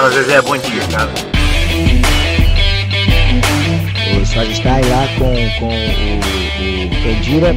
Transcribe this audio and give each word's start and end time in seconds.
Fala, 0.00 0.12
Zezé, 0.12 0.40
bom 0.40 0.56
dia, 0.56 0.80
cara. 0.90 1.10
O 4.18 4.24
Só 4.24 4.42
está 4.44 4.76
aí 4.76 4.84
lá 4.88 5.06
com, 5.18 5.34
com 5.58 5.66
o, 5.68 6.86
o 6.86 7.02
Candira. 7.02 7.50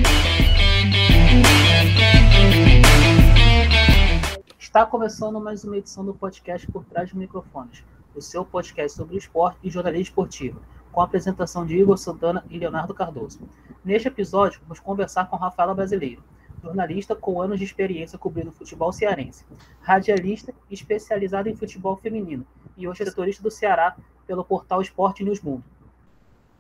Está 4.59 4.85
começando 4.85 5.39
mais 5.39 5.63
uma 5.63 5.77
edição 5.77 6.03
do 6.03 6.13
podcast 6.13 6.70
Por 6.70 6.84
Trás 6.84 7.11
dos 7.11 7.17
Microfones, 7.17 7.81
o 8.13 8.21
seu 8.21 8.44
podcast 8.44 8.98
sobre 8.98 9.16
esporte 9.16 9.59
e 9.63 9.70
jornalismo 9.70 10.03
esportivo, 10.03 10.62
com 10.91 10.99
a 10.99 11.05
apresentação 11.05 11.66
de 11.66 11.77
Igor 11.77 11.98
Santana 11.98 12.44
e 12.49 12.59
Leonardo 12.59 12.94
Cardoso. 12.94 13.39
Neste 13.85 14.09
episódio, 14.09 14.59
vamos 14.63 14.81
conversar 14.81 15.30
com 15.30 15.38
Rafaela 15.38 15.73
Brasileiro, 15.73 16.21
jornalista 16.63 17.13
com 17.16 17.41
anos 17.41 17.59
de 17.59 17.66
experiência 17.66 18.17
cobrindo 18.17 18.52
futebol 18.52 18.91
cearense, 18.94 19.45
radialista 19.81 20.54
especializado 20.71 21.49
em 21.49 21.55
futebol 21.55 21.98
feminino 21.98 22.45
e 22.77 22.88
hoje 22.88 23.04
setorista 23.04 23.44
do 23.44 23.52
Ceará 23.52 23.95
pelo 24.26 24.44
portal 24.44 24.81
Esporte 24.81 25.23
News 25.23 25.41
Mundo. 25.41 25.63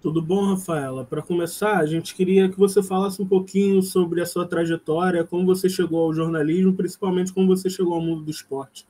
Tudo 0.01 0.21
bom, 0.21 0.47
Rafaela? 0.47 1.05
Para 1.05 1.21
começar, 1.21 1.77
a 1.77 1.85
gente 1.85 2.13
queria 2.13 2.49
que 2.49 2.59
você 2.59 2.83
falasse 2.83 3.21
um 3.21 3.25
pouquinho 3.25 3.81
sobre 3.81 4.19
a 4.19 4.25
sua 4.25 4.45
trajetória, 4.45 5.23
como 5.23 5.45
você 5.45 5.69
chegou 5.69 6.03
ao 6.03 6.13
jornalismo, 6.13 6.73
principalmente 6.73 7.31
como 7.31 7.47
você 7.47 7.69
chegou 7.69 7.93
ao 7.93 8.01
mundo 8.01 8.23
do 8.23 8.29
esporte. 8.29 8.85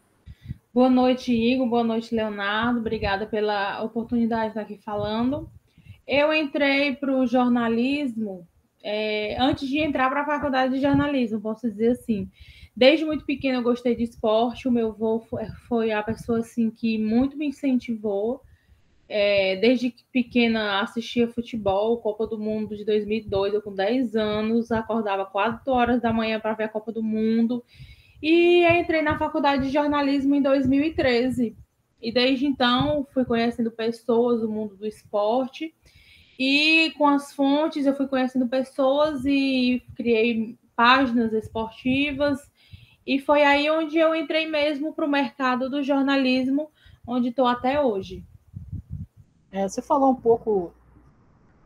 Boa 0.74 0.90
noite, 0.90 1.32
Igor. 1.32 1.70
Boa 1.70 1.84
noite, 1.84 2.16
Leonardo. 2.16 2.80
Obrigada 2.80 3.28
pela 3.28 3.84
oportunidade 3.84 4.46
de 4.46 4.50
estar 4.50 4.62
aqui 4.62 4.80
falando. 4.84 5.48
Eu 6.08 6.34
entrei 6.34 6.96
para 6.96 7.16
o 7.16 7.28
jornalismo 7.28 8.48
é, 8.84 9.38
antes 9.40 9.68
de 9.68 9.80
entrar 9.80 10.10
para 10.10 10.22
a 10.22 10.26
faculdade 10.26 10.74
de 10.74 10.82
jornalismo, 10.82 11.40
posso 11.40 11.70
dizer 11.70 11.92
assim. 11.92 12.30
Desde 12.76 13.06
muito 13.06 13.24
pequeno 13.24 13.60
eu 13.60 13.64
gostei 13.64 13.96
de 13.96 14.04
esporte, 14.04 14.68
o 14.68 14.72
meu 14.72 14.90
avô 14.90 15.24
foi, 15.68 15.92
a 15.92 16.04
pessoa 16.04 16.40
assim 16.40 16.70
que 16.70 16.98
muito 16.98 17.38
me 17.38 17.48
incentivou. 17.48 18.42
É, 19.08 19.58
desde 19.58 19.94
pequena 20.12 20.82
assistia 20.82 21.28
futebol, 21.28 21.98
Copa 22.00 22.26
do 22.26 22.38
Mundo 22.38 22.76
de 22.76 22.84
2002, 22.84 23.54
eu 23.54 23.62
com 23.62 23.74
10 23.74 24.16
anos, 24.16 24.72
acordava 24.72 25.26
4 25.26 25.72
horas 25.72 26.02
da 26.02 26.12
manhã 26.12 26.40
para 26.40 26.56
ver 26.56 26.64
a 26.64 26.70
Copa 26.70 26.92
do 26.92 27.04
Mundo. 27.04 27.64
E 28.22 28.66
entrei 28.66 29.02
na 29.02 29.18
faculdade 29.18 29.68
de 29.68 29.74
jornalismo 29.74 30.34
em 30.34 30.42
2013. 30.42 31.56
E 32.02 32.12
desde 32.12 32.46
então 32.46 33.08
fui 33.14 33.24
conhecendo 33.24 33.72
pessoas 33.72 34.42
do 34.42 34.50
mundo 34.50 34.76
do 34.76 34.86
esporte 34.86 35.74
e 36.38 36.92
com 36.98 37.08
as 37.08 37.34
fontes 37.34 37.86
eu 37.86 37.96
fui 37.96 38.08
conhecendo 38.08 38.48
pessoas 38.48 39.24
e 39.26 39.84
criei 39.96 40.58
páginas 40.76 41.34
esportivas. 41.34 42.40
E 43.06 43.20
foi 43.20 43.44
aí 43.44 43.70
onde 43.70 43.98
eu 43.98 44.16
entrei 44.16 44.48
mesmo 44.48 44.94
para 44.94 45.06
o 45.06 45.10
mercado 45.10 45.70
do 45.70 45.84
jornalismo, 45.84 46.72
onde 47.06 47.30
estou 47.30 47.46
até 47.46 47.82
hoje. 47.82 48.24
É, 49.52 49.68
você 49.68 49.82
falou 49.82 50.12
um 50.12 50.16
pouco 50.16 50.74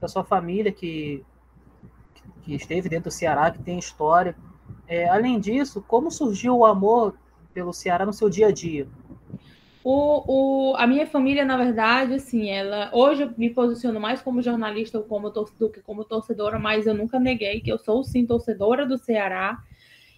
da 0.02 0.08
sua 0.08 0.24
família 0.24 0.72
que, 0.72 1.24
que 2.42 2.56
esteve 2.56 2.90
dentro 2.90 3.10
do 3.10 3.14
Ceará, 3.14 3.52
que 3.52 3.62
tem 3.62 3.80
história. 3.80 4.36
É, 4.88 5.08
além 5.08 5.40
disso, 5.40 5.84
como 5.88 6.12
surgiu 6.12 6.58
o 6.58 6.66
amor 6.66 7.18
pelo 7.54 7.72
Ceará 7.72 8.06
no 8.06 8.14
seu 8.14 8.30
dia 8.30 8.48
a 8.48 8.52
dia? 8.52 8.88
O, 9.90 10.72
o, 10.72 10.76
a 10.76 10.86
minha 10.86 11.08
família, 11.08 11.46
na 11.46 11.56
verdade, 11.56 12.16
assim, 12.16 12.50
ela. 12.50 12.90
Hoje 12.92 13.24
eu 13.24 13.32
me 13.38 13.50
posiciono 13.50 14.02
mais 14.02 14.22
como 14.22 14.42
jornalista 14.42 15.00
como 15.00 15.30
do 15.30 15.70
que 15.70 15.80
como 15.80 16.04
torcedora, 16.04 16.60
mas 16.60 16.86
eu 16.86 16.94
nunca 16.94 17.18
neguei 17.18 17.62
que 17.62 17.72
eu 17.72 17.78
sou 17.78 18.04
sim 18.04 18.26
torcedora 18.26 18.86
do 18.86 18.98
Ceará. 18.98 19.58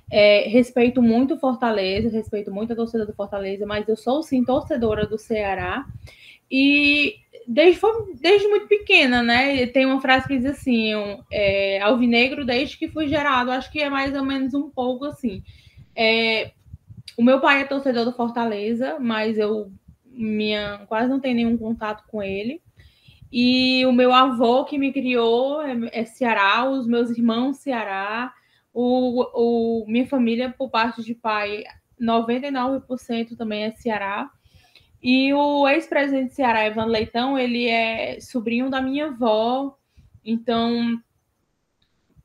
É, 0.10 0.50
respeito 0.50 1.04
muito 1.04 1.38
Fortaleza, 1.38 2.10
respeito 2.10 2.52
muito 2.52 2.74
a 2.74 2.76
torcida 2.76 3.06
do 3.06 3.14
Fortaleza, 3.14 3.64
mas 3.68 3.88
eu 3.88 3.96
sou 3.96 4.24
sim 4.24 4.44
torcedora 4.44 5.06
do 5.06 5.20
Ceará. 5.20 5.86
E 6.50 7.18
desde, 7.48 7.80
desde 8.20 8.48
muito 8.48 8.68
pequena, 8.68 9.22
né? 9.22 9.68
Tem 9.68 9.86
uma 9.86 10.02
frase 10.02 10.28
que 10.28 10.36
diz 10.36 10.48
assim: 10.48 10.94
é, 11.32 11.80
alvinegro 11.80 12.44
desde 12.44 12.76
que 12.76 12.88
fui 12.88 13.08
gerado. 13.08 13.52
Acho 13.52 13.72
que 13.72 13.80
é 13.80 13.88
mais 13.88 14.16
ou 14.16 14.26
menos 14.26 14.56
um 14.56 14.68
pouco 14.68 15.06
assim. 15.06 15.44
É, 15.96 16.54
o 17.20 17.22
meu 17.22 17.42
pai 17.42 17.60
é 17.60 17.66
torcedor 17.66 18.06
do 18.06 18.14
Fortaleza, 18.14 18.98
mas 18.98 19.38
eu 19.38 19.70
minha, 20.06 20.86
quase 20.88 21.10
não 21.10 21.20
tenho 21.20 21.36
nenhum 21.36 21.58
contato 21.58 22.06
com 22.08 22.24
ele. 22.24 22.62
E 23.30 23.86
o 23.86 23.92
meu 23.92 24.14
avô 24.14 24.64
que 24.64 24.78
me 24.78 24.94
criou 24.94 25.62
é, 25.62 25.76
é 25.92 26.06
Ceará, 26.06 26.64
os 26.64 26.88
meus 26.88 27.10
irmãos 27.10 27.58
Ceará, 27.58 28.34
o, 28.74 29.26
o, 29.34 29.86
minha 29.86 30.08
família, 30.08 30.56
por 30.58 30.70
parte 30.70 31.04
de 31.04 31.14
pai, 31.14 31.66
99% 32.02 33.36
também 33.36 33.66
é 33.66 33.72
Ceará. 33.72 34.32
E 35.04 35.34
o 35.34 35.68
ex-presidente 35.68 36.30
de 36.30 36.36
Ceará, 36.36 36.66
Evan 36.66 36.86
Leitão, 36.86 37.38
ele 37.38 37.68
é 37.68 38.22
sobrinho 38.22 38.70
da 38.70 38.82
minha 38.82 39.08
avó. 39.08 39.78
Então, 40.24 40.98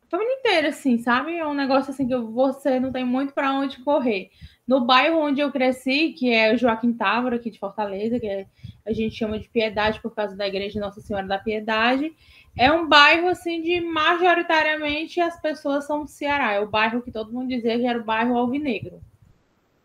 família 0.08 0.34
inteira, 0.34 0.68
assim, 0.68 0.98
sabe? 0.98 1.36
É 1.36 1.44
um 1.44 1.52
negócio 1.52 1.90
assim 1.90 2.06
que 2.06 2.16
você 2.16 2.78
não 2.78 2.92
tem 2.92 3.04
muito 3.04 3.34
para 3.34 3.52
onde 3.52 3.82
correr. 3.82 4.30
No 4.66 4.86
bairro 4.86 5.18
onde 5.18 5.42
eu 5.42 5.52
cresci, 5.52 6.14
que 6.18 6.32
é 6.32 6.56
Joaquim 6.56 6.94
Távora, 6.94 7.36
aqui 7.36 7.50
de 7.50 7.58
Fortaleza, 7.58 8.18
que 8.18 8.26
é, 8.26 8.46
a 8.86 8.92
gente 8.94 9.14
chama 9.14 9.38
de 9.38 9.46
Piedade 9.48 10.00
por 10.00 10.14
causa 10.14 10.34
da 10.34 10.48
igreja 10.48 10.80
Nossa 10.80 11.02
Senhora 11.02 11.26
da 11.26 11.38
Piedade, 11.38 12.14
é 12.56 12.72
um 12.72 12.88
bairro 12.88 13.28
assim 13.28 13.60
de 13.60 13.78
majoritariamente 13.82 15.20
as 15.20 15.38
pessoas 15.40 15.86
são 15.86 16.04
do 16.04 16.10
Ceará. 16.10 16.52
É 16.52 16.60
o 16.60 16.68
bairro 16.68 17.02
que 17.02 17.12
todo 17.12 17.30
mundo 17.30 17.48
dizia 17.48 17.78
que 17.78 17.86
era 17.86 18.00
o 18.00 18.04
bairro 18.04 18.38
alvinegro. 18.38 19.02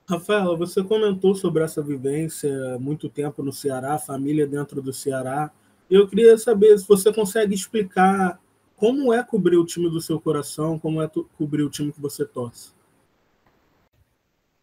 Rafaela, 0.08 0.56
você 0.56 0.82
comentou 0.82 1.36
sobre 1.36 1.62
essa 1.62 1.84
vivência 1.84 2.80
muito 2.80 3.10
tempo 3.10 3.44
no 3.44 3.52
Ceará, 3.52 3.98
família 3.98 4.48
dentro 4.48 4.82
do 4.82 4.94
Ceará. 4.94 5.52
Eu 5.90 6.08
queria 6.08 6.38
saber 6.38 6.80
se 6.80 6.88
você 6.88 7.12
consegue 7.12 7.54
explicar 7.54 8.40
como 8.78 9.14
é 9.14 9.22
cobrir 9.22 9.58
o 9.58 9.66
time 9.66 9.90
do 9.90 10.00
seu 10.00 10.22
coração, 10.22 10.80
como 10.80 11.02
é 11.02 11.12
cobrir 11.38 11.64
o 11.64 11.70
time 11.70 11.92
que 11.92 12.00
você 12.00 12.26
torce 12.26 12.79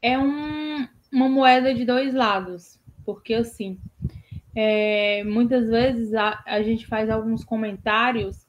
é 0.06 0.16
um, 0.16 0.86
uma 1.12 1.28
moeda 1.28 1.74
de 1.74 1.84
dois 1.84 2.14
lados, 2.14 2.78
porque 3.04 3.34
assim, 3.34 3.76
é, 4.54 5.24
muitas 5.24 5.68
vezes 5.68 6.14
a, 6.14 6.40
a 6.46 6.62
gente 6.62 6.86
faz 6.86 7.10
alguns 7.10 7.44
comentários 7.44 8.46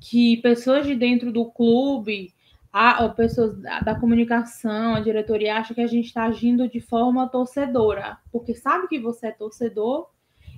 que 0.00 0.38
pessoas 0.38 0.86
de 0.86 0.94
dentro 0.94 1.30
do 1.30 1.44
clube, 1.44 2.32
a, 2.72 3.06
pessoas 3.10 3.54
da, 3.60 3.94
comunicação, 3.94 4.94
a 4.94 5.00
diretoria 5.00 5.56
acha 5.56 5.74
que 5.74 5.82
a 5.82 5.86
gente 5.86 6.06
está 6.06 6.24
agindo 6.24 6.66
de 6.68 6.80
forma 6.80 7.28
torcedora, 7.28 8.16
porque 8.32 8.54
sabe 8.54 8.88
que 8.88 8.98
você 8.98 9.26
é 9.26 9.30
torcedor 9.30 10.08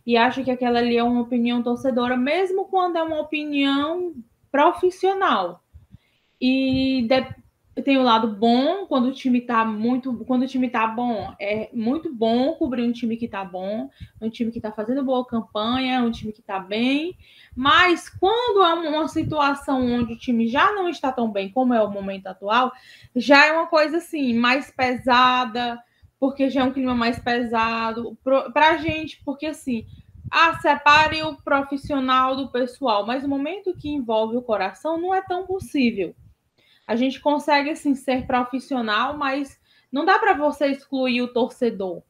e 0.06 0.16
acha 0.16 0.44
que 0.44 0.50
aquela 0.50 0.78
ali 0.78 0.96
é 0.96 1.02
uma 1.02 1.22
opinião 1.22 1.60
torcedora, 1.60 2.16
mesmo 2.16 2.66
quando 2.66 2.96
é 2.96 3.02
uma 3.02 3.20
opinião 3.20 4.14
profissional. 4.52 5.60
E 6.40 7.04
de, 7.08 7.26
tem 7.82 7.98
o 7.98 8.02
lado 8.02 8.28
bom 8.28 8.86
quando 8.86 9.08
o 9.08 9.12
time 9.12 9.42
tá 9.42 9.62
muito, 9.64 10.24
quando 10.24 10.44
o 10.44 10.46
time 10.46 10.70
tá 10.70 10.86
bom, 10.86 11.34
é 11.38 11.68
muito 11.74 12.12
bom 12.12 12.54
cobrir 12.54 12.82
um 12.82 12.92
time 12.92 13.18
que 13.18 13.28
tá 13.28 13.44
bom, 13.44 13.90
um 14.20 14.30
time 14.30 14.50
que 14.50 14.60
tá 14.60 14.72
fazendo 14.72 15.04
boa 15.04 15.26
campanha, 15.26 16.02
um 16.02 16.10
time 16.10 16.32
que 16.32 16.40
tá 16.40 16.58
bem. 16.58 17.16
Mas 17.54 18.08
quando 18.08 18.62
há 18.62 18.74
uma 18.74 19.06
situação 19.08 19.86
onde 19.86 20.14
o 20.14 20.18
time 20.18 20.48
já 20.48 20.72
não 20.72 20.88
está 20.88 21.12
tão 21.12 21.30
bem 21.30 21.50
como 21.50 21.74
é 21.74 21.82
o 21.82 21.90
momento 21.90 22.28
atual, 22.28 22.72
já 23.14 23.46
é 23.46 23.52
uma 23.52 23.66
coisa 23.66 23.98
assim 23.98 24.32
mais 24.32 24.70
pesada, 24.70 25.78
porque 26.18 26.48
já 26.48 26.62
é 26.62 26.64
um 26.64 26.72
clima 26.72 26.94
mais 26.94 27.18
pesado 27.18 28.16
para 28.24 28.70
a 28.70 28.76
gente, 28.78 29.22
porque 29.22 29.46
assim, 29.46 29.84
ah, 30.30 30.58
separe 30.60 31.22
o 31.22 31.36
profissional 31.36 32.34
do 32.34 32.50
pessoal, 32.50 33.06
mas 33.06 33.22
o 33.22 33.28
momento 33.28 33.76
que 33.76 33.90
envolve 33.90 34.34
o 34.38 34.42
coração 34.42 34.98
não 34.98 35.14
é 35.14 35.20
tão 35.20 35.46
possível 35.46 36.14
a 36.86 36.94
gente 36.96 37.20
consegue 37.20 37.70
assim 37.70 37.94
ser 37.94 38.26
profissional, 38.26 39.16
mas 39.16 39.60
não 39.90 40.04
dá 40.04 40.18
para 40.18 40.34
você 40.34 40.66
excluir 40.66 41.22
o 41.22 41.32
torcedor 41.32 42.02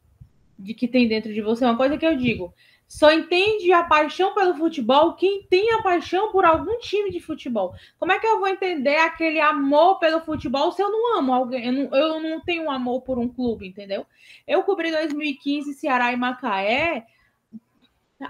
de 0.58 0.74
que 0.74 0.88
tem 0.88 1.08
dentro 1.08 1.32
de 1.32 1.40
você. 1.40 1.64
Uma 1.64 1.76
coisa 1.76 1.96
que 1.96 2.06
eu 2.06 2.16
digo, 2.16 2.54
só 2.88 3.10
entende 3.10 3.72
a 3.72 3.82
paixão 3.82 4.32
pelo 4.34 4.54
futebol 4.54 5.14
quem 5.14 5.42
tem 5.42 5.72
a 5.72 5.82
paixão 5.82 6.30
por 6.30 6.44
algum 6.44 6.78
time 6.78 7.10
de 7.10 7.20
futebol. 7.20 7.74
Como 7.98 8.12
é 8.12 8.18
que 8.18 8.26
eu 8.26 8.38
vou 8.38 8.48
entender 8.48 8.96
aquele 8.96 9.40
amor 9.40 9.98
pelo 9.98 10.20
futebol 10.20 10.70
se 10.70 10.82
eu 10.82 10.90
não 10.90 11.18
amo 11.18 11.34
alguém? 11.34 11.66
Eu 11.66 11.72
não, 11.72 11.96
eu 11.96 12.20
não 12.20 12.40
tenho 12.40 12.70
amor 12.70 13.02
por 13.02 13.18
um 13.18 13.28
clube, 13.28 13.66
entendeu? 13.66 14.06
Eu 14.46 14.62
cobri 14.62 14.92
2015 14.92 15.74
Ceará 15.74 16.12
e 16.12 16.16
Macaé 16.16 17.06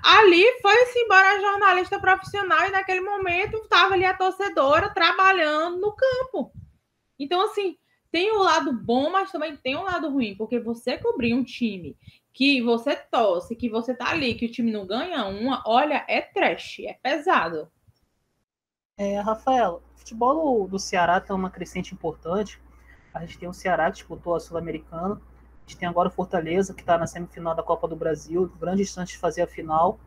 Ali 0.03 0.45
foi-se 0.61 0.99
embora 0.99 1.37
a 1.37 1.41
jornalista 1.41 2.01
profissional 2.01 2.67
e 2.67 2.71
naquele 2.71 3.01
momento 3.01 3.57
estava 3.59 3.95
ali 3.95 4.05
a 4.05 4.17
torcedora 4.17 4.91
trabalhando 4.91 5.79
no 5.79 5.93
campo. 5.93 6.53
Então, 7.19 7.41
assim, 7.43 7.77
tem 8.11 8.33
o 8.33 8.41
um 8.41 8.43
lado 8.43 8.73
bom, 8.73 9.11
mas 9.11 9.31
também 9.31 9.57
tem 9.57 9.77
um 9.77 9.85
lado 9.85 10.11
ruim, 10.11 10.35
porque 10.37 10.59
você 10.59 10.99
cobrir 10.99 11.35
um 11.35 11.45
time 11.45 11.97
que 12.33 12.61
você 12.61 12.97
torce, 12.97 13.57
que 13.57 13.69
você 13.69 13.95
tá 13.95 14.11
ali, 14.11 14.35
que 14.35 14.47
o 14.47 14.51
time 14.51 14.73
não 14.73 14.87
ganha 14.87 15.25
uma, 15.27 15.63
olha, 15.65 16.05
é 16.09 16.21
trash, 16.21 16.81
é 16.81 16.95
pesado. 16.95 17.71
É, 18.99 19.21
Rafael, 19.21 19.83
o 19.95 19.99
futebol 19.99 20.65
do, 20.65 20.69
do 20.69 20.79
Ceará 20.79 21.21
tem 21.21 21.35
uma 21.35 21.51
crescente 21.51 21.95
importante. 21.95 22.61
A 23.15 23.21
gente 23.21 23.39
tem 23.39 23.49
o 23.49 23.55
Ceará 23.55 23.87
que 23.87 23.99
disputou 23.99 24.35
a 24.35 24.41
Sul-Americana, 24.41 25.21
gente 25.67 25.77
tem 25.77 25.89
agora 25.89 26.09
o 26.09 26.13
Fortaleza, 26.13 26.73
que 26.73 26.81
está 26.81 26.97
na 26.97 27.07
semifinal 27.07 27.55
da 27.55 27.63
Copa 27.63 27.89
do 27.89 27.97
Brasil, 27.97 28.51
grande 28.61 28.83
instante 28.83 29.13
de 29.13 29.19
fazer 29.19 29.43
a 29.43 29.47
final. 29.47 29.99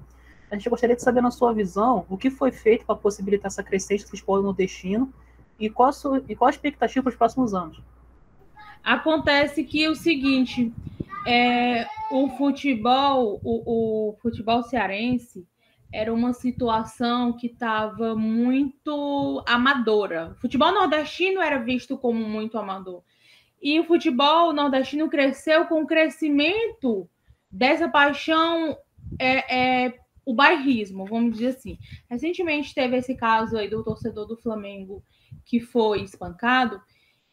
A 0.50 0.56
gente 0.56 0.69
gostaria 0.69 0.95
de 0.95 1.01
saber, 1.01 1.21
na 1.21 1.29
sua 1.29 1.53
visão, 1.53 2.06
o 2.09 2.17
que 2.17 2.31
foi 2.31 2.51
feito 2.51 2.85
para 2.85 2.95
possibilitar 2.95 3.47
essa 3.47 3.61
crescente 3.61 4.03
do 4.03 4.09
futebol 4.09 4.41
nordestino 4.41 5.13
e 5.59 5.69
qual 5.69 5.89
a, 5.89 5.91
sua, 5.91 6.23
e 6.27 6.35
qual 6.35 6.47
a 6.47 6.51
expectativa 6.51 7.03
para 7.03 7.11
os 7.11 7.15
próximos 7.15 7.53
anos. 7.53 7.81
Acontece 8.83 9.63
que 9.65 9.88
o 9.89 9.95
seguinte, 9.95 10.73
é, 11.27 11.85
o 12.09 12.29
futebol, 12.29 13.39
o, 13.44 14.12
o 14.12 14.17
futebol 14.21 14.63
cearense 14.63 15.45
era 15.91 16.13
uma 16.13 16.33
situação 16.33 17.33
que 17.33 17.47
estava 17.47 18.15
muito 18.15 19.44
amadora. 19.45 20.33
O 20.38 20.41
futebol 20.41 20.71
nordestino 20.71 21.41
era 21.41 21.57
visto 21.57 21.97
como 21.97 22.23
muito 22.23 22.57
amador. 22.57 23.03
E 23.61 23.79
o 23.79 23.83
futebol 23.83 24.53
nordestino 24.53 25.09
cresceu 25.09 25.65
com 25.65 25.81
o 25.81 25.88
crescimento 25.88 27.09
dessa 27.51 27.89
paixão, 27.89 28.77
é, 29.19 29.85
é, 29.85 29.94
o 30.25 30.33
bairrismo, 30.33 31.06
vamos 31.06 31.33
dizer 31.33 31.50
assim. 31.50 31.77
Recentemente 32.09 32.73
teve 32.73 32.97
esse 32.97 33.15
caso 33.15 33.57
aí 33.57 33.69
do 33.69 33.83
torcedor 33.83 34.25
do 34.27 34.38
Flamengo 34.38 35.03
que 35.45 35.59
foi 35.59 36.03
espancado, 36.03 36.79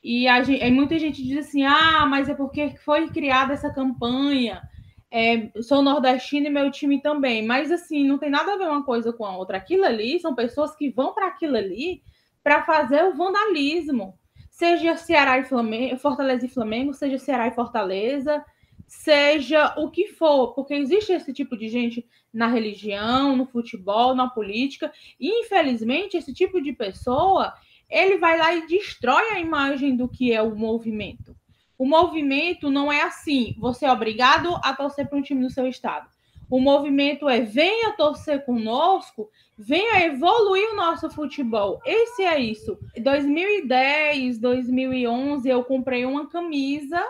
e 0.08 0.28
a 0.28 0.40
gente, 0.40 0.70
muita 0.70 0.96
gente 1.00 1.20
diz 1.20 1.48
assim: 1.48 1.64
ah, 1.64 2.06
mas 2.06 2.28
é 2.28 2.34
porque 2.34 2.76
foi 2.84 3.08
criada 3.08 3.52
essa 3.52 3.74
campanha. 3.74 4.62
É, 5.10 5.50
sou 5.62 5.82
nordestino 5.82 6.46
e 6.46 6.50
meu 6.50 6.70
time 6.70 7.02
também. 7.02 7.44
Mas 7.44 7.72
assim, 7.72 8.06
não 8.06 8.16
tem 8.16 8.30
nada 8.30 8.54
a 8.54 8.56
ver 8.56 8.68
uma 8.68 8.84
coisa 8.84 9.12
com 9.12 9.24
a 9.24 9.36
outra. 9.36 9.56
Aquilo 9.56 9.84
ali 9.84 10.20
são 10.20 10.32
pessoas 10.32 10.76
que 10.76 10.90
vão 10.90 11.12
para 11.12 11.26
aquilo 11.26 11.56
ali 11.56 12.02
para 12.40 12.62
fazer 12.62 13.02
o 13.04 13.16
vandalismo 13.16 14.16
seja 14.56 14.96
Ceará 14.96 15.38
e 15.38 15.44
Flamengo, 15.44 15.98
Fortaleza 15.98 16.46
e 16.46 16.48
Flamengo, 16.48 16.94
seja 16.94 17.18
Ceará 17.18 17.46
e 17.46 17.54
Fortaleza, 17.54 18.42
seja 18.86 19.74
o 19.76 19.90
que 19.90 20.08
for, 20.08 20.54
porque 20.54 20.72
existe 20.72 21.12
esse 21.12 21.30
tipo 21.30 21.58
de 21.58 21.68
gente 21.68 22.06
na 22.32 22.46
religião, 22.46 23.36
no 23.36 23.44
futebol, 23.44 24.14
na 24.14 24.30
política, 24.30 24.90
e 25.20 25.42
infelizmente 25.42 26.16
esse 26.16 26.32
tipo 26.32 26.58
de 26.62 26.72
pessoa, 26.72 27.52
ele 27.90 28.16
vai 28.16 28.38
lá 28.38 28.54
e 28.54 28.66
destrói 28.66 29.32
a 29.32 29.38
imagem 29.38 29.94
do 29.94 30.08
que 30.08 30.32
é 30.32 30.40
o 30.40 30.56
movimento. 30.56 31.36
O 31.76 31.84
movimento 31.84 32.70
não 32.70 32.90
é 32.90 33.02
assim, 33.02 33.54
você 33.58 33.84
é 33.84 33.92
obrigado 33.92 34.58
a 34.64 34.72
torcer 34.72 35.06
para 35.06 35.18
um 35.18 35.22
time 35.22 35.42
do 35.42 35.50
seu 35.50 35.66
estado. 35.66 36.08
O 36.48 36.60
movimento 36.60 37.28
é 37.28 37.40
venha 37.40 37.92
torcer 37.92 38.44
conosco, 38.44 39.28
venha 39.58 40.04
evoluir 40.06 40.70
o 40.70 40.76
nosso 40.76 41.10
futebol. 41.10 41.80
Esse 41.84 42.22
é 42.22 42.38
isso. 42.38 42.78
Em 42.94 43.02
2010, 43.02 44.38
2011, 44.38 45.48
eu 45.48 45.64
comprei 45.64 46.04
uma 46.04 46.28
camisa 46.28 47.04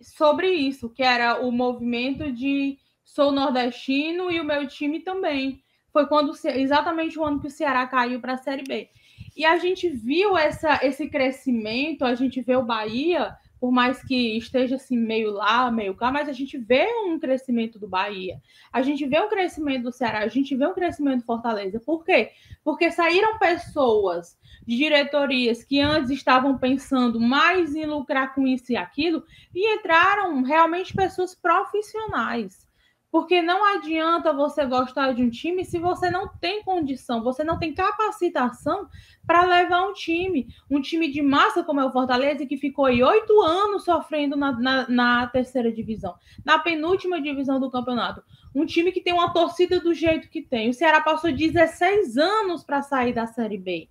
sobre 0.00 0.50
isso, 0.50 0.90
que 0.90 1.02
era 1.02 1.40
o 1.40 1.52
movimento 1.52 2.32
de 2.32 2.78
sou 3.04 3.32
nordestino 3.32 4.30
e 4.30 4.40
o 4.40 4.44
meu 4.44 4.66
time 4.66 5.00
também. 5.00 5.62
Foi 5.92 6.06
quando 6.06 6.32
exatamente 6.44 7.18
o 7.18 7.24
ano 7.24 7.40
que 7.40 7.46
o 7.46 7.50
Ceará 7.50 7.86
caiu 7.86 8.20
para 8.20 8.34
a 8.34 8.38
Série 8.38 8.62
B. 8.62 8.88
E 9.36 9.44
a 9.44 9.56
gente 9.56 9.88
viu 9.88 10.36
essa, 10.36 10.80
esse 10.84 11.08
crescimento, 11.08 12.04
a 12.04 12.14
gente 12.14 12.40
vê 12.40 12.56
o 12.56 12.64
Bahia 12.64 13.36
por 13.60 13.72
mais 13.72 14.02
que 14.02 14.36
esteja 14.36 14.76
assim 14.76 14.96
meio 14.96 15.30
lá, 15.32 15.70
meio 15.70 15.94
cá, 15.94 16.10
mas 16.12 16.28
a 16.28 16.32
gente 16.32 16.56
vê 16.58 16.86
um 17.06 17.18
crescimento 17.18 17.78
do 17.78 17.88
Bahia, 17.88 18.40
a 18.72 18.82
gente 18.82 19.06
vê 19.06 19.20
um 19.20 19.28
crescimento 19.28 19.84
do 19.84 19.92
Ceará, 19.92 20.20
a 20.20 20.28
gente 20.28 20.54
vê 20.54 20.66
um 20.66 20.74
crescimento 20.74 21.20
do 21.20 21.26
Fortaleza. 21.26 21.80
Por 21.80 22.04
quê? 22.04 22.30
Porque 22.62 22.90
saíram 22.90 23.38
pessoas 23.38 24.38
de 24.66 24.76
diretorias 24.76 25.64
que 25.64 25.80
antes 25.80 26.10
estavam 26.10 26.58
pensando 26.58 27.18
mais 27.18 27.74
em 27.74 27.86
lucrar 27.86 28.34
com 28.34 28.46
isso 28.46 28.70
e 28.70 28.76
aquilo, 28.76 29.24
e 29.54 29.74
entraram 29.74 30.42
realmente 30.42 30.94
pessoas 30.94 31.34
profissionais. 31.34 32.67
Porque 33.10 33.40
não 33.40 33.64
adianta 33.64 34.34
você 34.34 34.66
gostar 34.66 35.12
de 35.12 35.22
um 35.22 35.30
time 35.30 35.64
se 35.64 35.78
você 35.78 36.10
não 36.10 36.28
tem 36.28 36.62
condição, 36.62 37.22
você 37.22 37.42
não 37.42 37.58
tem 37.58 37.72
capacitação 37.72 38.86
para 39.26 39.44
levar 39.44 39.86
um 39.88 39.94
time. 39.94 40.48
Um 40.70 40.80
time 40.80 41.10
de 41.10 41.22
massa 41.22 41.64
como 41.64 41.80
é 41.80 41.84
o 41.84 41.90
Fortaleza, 41.90 42.44
que 42.44 42.58
ficou 42.58 42.84
aí 42.84 43.02
oito 43.02 43.40
anos 43.40 43.84
sofrendo 43.84 44.36
na, 44.36 44.52
na, 44.52 44.88
na, 44.88 45.26
terceira 45.26 45.72
divisão, 45.72 46.14
na 46.44 46.58
penúltima 46.58 47.20
divisão 47.20 47.58
do 47.58 47.70
campeonato. 47.70 48.22
Um 48.54 48.66
time 48.66 48.92
que 48.92 49.00
tem 49.00 49.14
uma 49.14 49.32
torcida 49.32 49.80
do 49.80 49.94
jeito 49.94 50.28
que 50.28 50.42
tem. 50.42 50.68
O 50.68 50.74
Ceará 50.74 51.00
passou 51.00 51.32
16 51.32 52.18
anos 52.18 52.62
para 52.62 52.82
sair 52.82 53.14
da 53.14 53.26
Série 53.26 53.58
B 53.58 53.88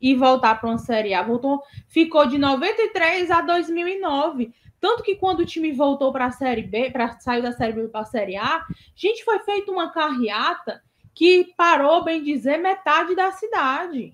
e 0.00 0.14
voltar 0.14 0.60
para 0.60 0.68
uma 0.68 0.78
Série 0.78 1.12
A. 1.12 1.22
Voltou, 1.22 1.60
ficou 1.88 2.24
de 2.26 2.38
93 2.38 3.30
a 3.32 3.40
2009 3.40 4.52
tanto 4.80 5.02
que 5.02 5.16
quando 5.16 5.40
o 5.40 5.46
time 5.46 5.72
voltou 5.72 6.12
para 6.12 6.26
a 6.26 6.30
Série 6.30 6.62
B, 6.62 6.90
para 6.90 7.18
sair 7.20 7.42
da 7.42 7.52
Série 7.52 7.72
B 7.72 7.88
para 7.88 8.00
a 8.00 8.04
Série 8.04 8.36
A, 8.36 8.64
gente, 8.94 9.24
foi 9.24 9.38
feita 9.40 9.70
uma 9.70 9.90
carreata 9.90 10.82
que 11.14 11.52
parou, 11.56 12.04
bem 12.04 12.22
dizer, 12.22 12.58
metade 12.58 13.14
da 13.14 13.32
cidade. 13.32 14.12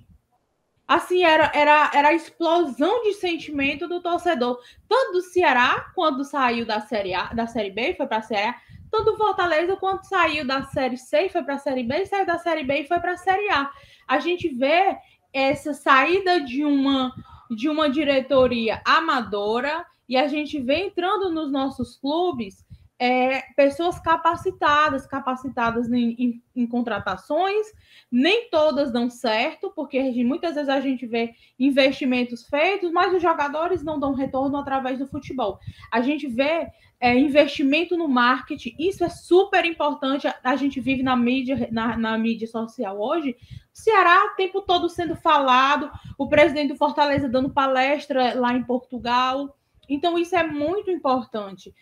Assim, 0.87 1.23
era, 1.23 1.51
era, 1.55 1.91
era 1.95 2.09
a 2.09 2.15
explosão 2.15 3.03
de 3.03 3.15
sentimento 3.15 3.89
do 3.89 4.01
torcedor, 4.01 4.59
tanto 4.89 5.13
do 5.13 5.23
Ceará, 5.23 5.91
quando 5.95 6.25
saiu 6.25 6.67
da 6.67 6.81
Série 6.81 7.15
A, 7.15 7.33
da 7.33 7.47
Série 7.47 7.71
B 7.71 7.91
e 7.91 7.95
foi 7.95 8.07
para 8.07 8.19
a 8.19 8.23
Série 8.23 8.49
A, 8.49 8.55
tanto 8.91 9.13
do 9.13 9.17
Fortaleza, 9.17 9.77
quando 9.77 10.05
saiu 10.05 10.47
da 10.47 10.63
Série 10.67 10.97
C 10.97 11.29
foi 11.29 11.43
para 11.43 11.55
a 11.55 11.59
Série 11.59 11.83
B, 11.83 12.07
saiu 12.07 12.25
da 12.25 12.39
Série 12.39 12.63
B 12.63 12.81
e 12.81 12.87
foi 12.87 13.01
para 13.01 13.13
a 13.13 13.17
Série 13.17 13.51
A. 13.51 13.71
A 14.07 14.21
gente 14.21 14.49
vê 14.49 14.97
essa 15.33 15.75
saída 15.75 16.41
de 16.41 16.65
uma 16.65 17.13
de 17.51 17.69
uma 17.69 17.91
diretoria 17.91 18.81
amadora 18.85 19.85
e 20.09 20.17
a 20.17 20.27
gente 20.29 20.61
vê 20.61 20.87
entrando 20.87 21.31
nos 21.31 21.51
nossos 21.51 21.97
clubes 21.97 22.65
é, 22.99 23.43
pessoas 23.57 23.99
capacitadas, 23.99 25.07
capacitadas 25.07 25.91
em, 25.91 26.15
em, 26.19 26.43
em, 26.55 26.67
contratações, 26.67 27.67
nem 28.11 28.49
todas 28.49 28.93
dão 28.93 29.11
certo, 29.11 29.73
porque 29.75 30.01
muitas 30.25 30.55
vezes 30.55 30.69
a 30.69 30.81
gente 30.81 31.05
vê 31.05 31.35
investimentos 31.59 32.47
feitos, 32.47 32.93
mas 32.93 33.13
os 33.13 33.21
jogadores 33.21 33.83
não 33.83 33.99
dão 33.99 34.15
retorno 34.15 34.57
através 34.57 34.99
do 34.99 35.09
futebol. 35.09 35.59
A 35.91 36.01
gente 36.01 36.29
vê 36.29 36.69
é, 37.01 37.19
investimento 37.19 37.97
no 37.97 38.09
marketing, 38.09 38.75
isso 38.79 39.05
é 39.05 39.09
super 39.09 39.65
importante. 39.65 40.27
A, 40.43 40.57
gente 40.57 40.81
vive 40.81 41.03
na 41.03 41.17
mídia, 41.17 41.69
na, 41.73 41.97
na 41.97 42.17
mídia 42.17 42.47
social 42.47 42.99
hoje. 42.99 43.37
Ceará 43.73 44.33
o 44.33 44.37
tempo 44.37 44.63
todo 44.63 44.89
sendo 44.89 45.17
falado, 45.17 45.91
o 46.17 46.29
presidente 46.29 46.69
do 46.69 46.79
Fortaleza 46.79 47.29
dando 47.29 47.51
palestra 47.51 48.39
lá 48.39 48.55
em 48.55 48.63
Portugal. 48.63 49.55
Então, 49.89 50.19
isso 50.19 50.35
é 50.37 50.47
muito 50.47 50.91
importante. 50.91 51.75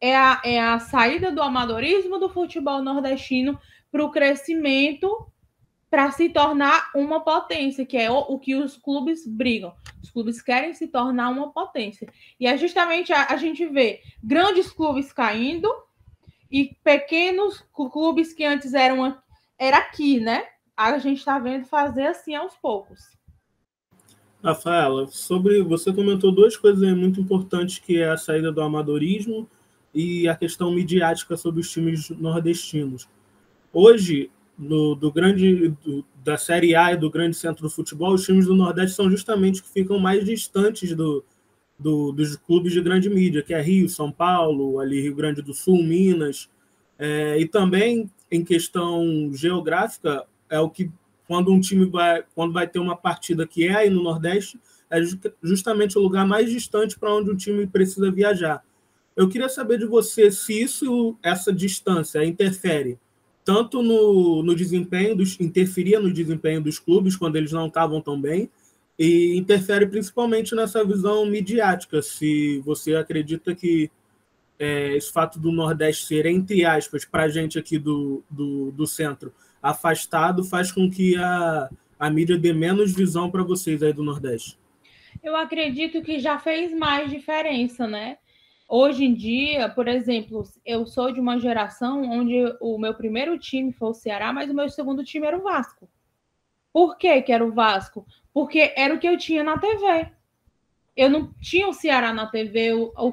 É 0.00 0.16
a, 0.16 0.40
é 0.44 0.60
a 0.60 0.78
saída 0.78 1.30
do 1.30 1.42
amadorismo 1.42 2.18
do 2.18 2.28
futebol 2.28 2.82
nordestino 2.82 3.58
para 3.90 4.04
o 4.04 4.10
crescimento 4.10 5.30
para 5.90 6.10
se 6.12 6.28
tornar 6.28 6.90
uma 6.94 7.20
potência, 7.20 7.84
que 7.84 7.96
é 7.96 8.08
o, 8.10 8.18
o, 8.18 8.38
que 8.38 8.54
os 8.54 8.76
clubes 8.76 9.26
brigam. 9.26 9.74
Os 10.00 10.08
clubes 10.10 10.40
querem 10.40 10.72
se 10.72 10.86
tornar 10.86 11.28
uma 11.30 11.52
potência. 11.52 12.08
E 12.38 12.46
é 12.46 12.56
justamente 12.56 13.12
a, 13.12 13.26
a 13.26 13.36
gente 13.36 13.66
vê 13.66 14.00
grandes 14.22 14.70
clubes 14.70 15.12
caindo 15.12 15.68
e 16.50 16.76
pequenos 16.84 17.64
clubes 17.72 18.32
que 18.32 18.44
antes 18.44 18.72
eram 18.72 19.18
era 19.58 19.78
aqui, 19.78 20.20
né? 20.20 20.46
A 20.76 20.96
gente 20.98 21.18
está 21.18 21.38
vendo 21.38 21.66
fazer 21.66 22.06
assim 22.06 22.34
aos 22.34 22.56
poucos. 22.56 23.00
Rafaela, 24.42 25.06
sobre 25.08 25.62
você 25.62 25.92
comentou 25.92 26.32
duas 26.32 26.56
coisas 26.56 26.96
muito 26.96 27.20
importantes, 27.20 27.78
que 27.78 27.98
é 27.98 28.10
a 28.10 28.16
saída 28.16 28.50
do 28.50 28.60
amadorismo 28.60 29.48
e 29.94 30.26
a 30.28 30.34
questão 30.34 30.72
midiática 30.72 31.36
sobre 31.36 31.60
os 31.60 31.70
times 31.70 32.10
nordestinos. 32.10 33.08
Hoje, 33.72 34.30
no, 34.58 34.94
do 34.94 35.12
grande 35.12 35.68
do, 35.84 36.04
da 36.24 36.36
Série 36.36 36.74
A 36.74 36.92
e 36.92 36.96
do 36.96 37.10
grande 37.10 37.36
centro 37.36 37.62
do 37.62 37.70
futebol, 37.70 38.14
os 38.14 38.24
times 38.24 38.46
do 38.46 38.54
Nordeste 38.54 38.96
são 38.96 39.10
justamente 39.10 39.62
que 39.62 39.68
ficam 39.68 39.98
mais 39.98 40.24
distantes 40.24 40.94
do, 40.94 41.24
do, 41.78 42.12
dos 42.12 42.36
clubes 42.36 42.72
de 42.72 42.80
grande 42.80 43.08
mídia, 43.08 43.42
que 43.42 43.54
é 43.54 43.60
Rio, 43.60 43.88
São 43.88 44.10
Paulo, 44.10 44.78
ali 44.80 45.00
Rio 45.00 45.14
Grande 45.14 45.42
do 45.42 45.54
Sul, 45.54 45.82
Minas, 45.82 46.48
é, 46.98 47.38
e 47.38 47.46
também 47.46 48.10
em 48.30 48.44
questão 48.44 49.30
geográfica 49.32 50.26
é 50.48 50.60
o 50.60 50.68
que 50.68 50.90
quando 51.30 51.52
um 51.52 51.60
time 51.60 51.86
vai, 51.86 52.24
quando 52.34 52.52
vai 52.52 52.66
ter 52.66 52.80
uma 52.80 52.96
partida 52.96 53.46
que 53.46 53.68
é 53.68 53.72
aí 53.72 53.88
no 53.88 54.02
Nordeste, 54.02 54.58
é 54.90 55.00
justamente 55.40 55.96
o 55.96 56.02
lugar 56.02 56.26
mais 56.26 56.50
distante 56.50 56.98
para 56.98 57.14
onde 57.14 57.30
um 57.30 57.36
time 57.36 57.68
precisa 57.68 58.10
viajar. 58.10 58.64
Eu 59.14 59.28
queria 59.28 59.48
saber 59.48 59.78
de 59.78 59.86
você 59.86 60.32
se 60.32 60.60
isso, 60.60 61.16
essa 61.22 61.52
distância 61.52 62.24
interfere 62.24 62.98
tanto 63.44 63.80
no, 63.80 64.42
no 64.42 64.56
desempenho 64.56 65.14
dos 65.14 65.38
interferia 65.38 66.00
no 66.00 66.12
desempenho 66.12 66.60
dos 66.60 66.80
clubes 66.80 67.14
quando 67.14 67.36
eles 67.36 67.52
não 67.52 67.68
estavam 67.68 68.00
tão 68.00 68.20
bem 68.20 68.50
e 68.98 69.36
interfere 69.36 69.86
principalmente 69.86 70.52
nessa 70.56 70.84
visão 70.84 71.24
midiática. 71.26 72.02
Se 72.02 72.58
você 72.66 72.96
acredita 72.96 73.54
que 73.54 73.88
é, 74.58 74.96
esse 74.96 75.12
fato 75.12 75.38
do 75.38 75.52
Nordeste 75.52 76.06
ser 76.06 76.26
entre 76.26 76.64
aspas 76.64 77.04
para 77.04 77.22
a 77.22 77.28
gente 77.28 77.56
aqui 77.56 77.78
do, 77.78 78.20
do, 78.28 78.72
do 78.72 78.84
centro 78.84 79.32
afastado 79.62 80.44
faz 80.44 80.72
com 80.72 80.90
que 80.90 81.16
a, 81.16 81.70
a 81.98 82.10
mídia 82.10 82.38
dê 82.38 82.52
menos 82.52 82.94
visão 82.94 83.30
para 83.30 83.42
vocês 83.42 83.82
aí 83.82 83.92
do 83.92 84.02
Nordeste? 84.02 84.58
Eu 85.22 85.36
acredito 85.36 86.02
que 86.02 86.18
já 86.18 86.38
fez 86.38 86.72
mais 86.72 87.10
diferença, 87.10 87.86
né? 87.86 88.18
Hoje 88.68 89.04
em 89.04 89.12
dia, 89.12 89.68
por 89.68 89.88
exemplo, 89.88 90.44
eu 90.64 90.86
sou 90.86 91.12
de 91.12 91.18
uma 91.18 91.40
geração 91.40 92.02
onde 92.02 92.36
o 92.60 92.78
meu 92.78 92.94
primeiro 92.94 93.36
time 93.36 93.72
foi 93.72 93.88
o 93.88 93.94
Ceará, 93.94 94.32
mas 94.32 94.48
o 94.48 94.54
meu 94.54 94.68
segundo 94.68 95.02
time 95.02 95.26
era 95.26 95.36
o 95.36 95.42
Vasco. 95.42 95.88
Por 96.72 96.96
que, 96.96 97.20
que 97.22 97.32
era 97.32 97.44
o 97.44 97.52
Vasco? 97.52 98.06
Porque 98.32 98.72
era 98.76 98.94
o 98.94 98.98
que 98.98 99.08
eu 99.08 99.18
tinha 99.18 99.42
na 99.42 99.58
TV. 99.58 100.12
Eu 100.96 101.10
não 101.10 101.32
tinha 101.40 101.68
o 101.68 101.72
Ceará 101.72 102.12
na 102.14 102.26
TV. 102.26 102.70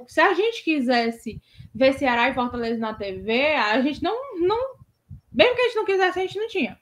se 0.08 0.22
a 0.22 0.34
gente 0.36 0.64
quisesse 0.64 1.42
ver 1.74 1.94
Ceará 1.94 2.30
e 2.30 2.36
Fortaleza 2.36 2.80
na 2.80 2.94
TV, 2.94 3.56
a 3.56 3.82
gente 3.82 4.04
não, 4.04 4.16
não. 4.40 4.77
Mesmo 5.38 5.56
que 5.56 5.62
a 5.62 5.66
gente 5.66 5.76
não 5.76 5.86
quisesse, 5.86 6.20
a 6.20 6.22
gente 6.24 6.40
não 6.40 6.48
tinha. 6.48 6.80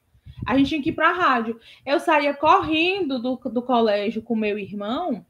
A 0.47 0.57
gente 0.57 0.69
tinha 0.69 0.81
que 0.81 0.89
ir 0.89 0.93
para 0.93 1.09
a 1.09 1.13
rádio. 1.13 1.59
Eu 1.85 2.00
saía 2.00 2.33
correndo 2.33 3.19
do, 3.19 3.35
do 3.35 3.62
colégio 3.62 4.21
com 4.21 4.35
meu 4.35 4.57
irmão 4.57 5.25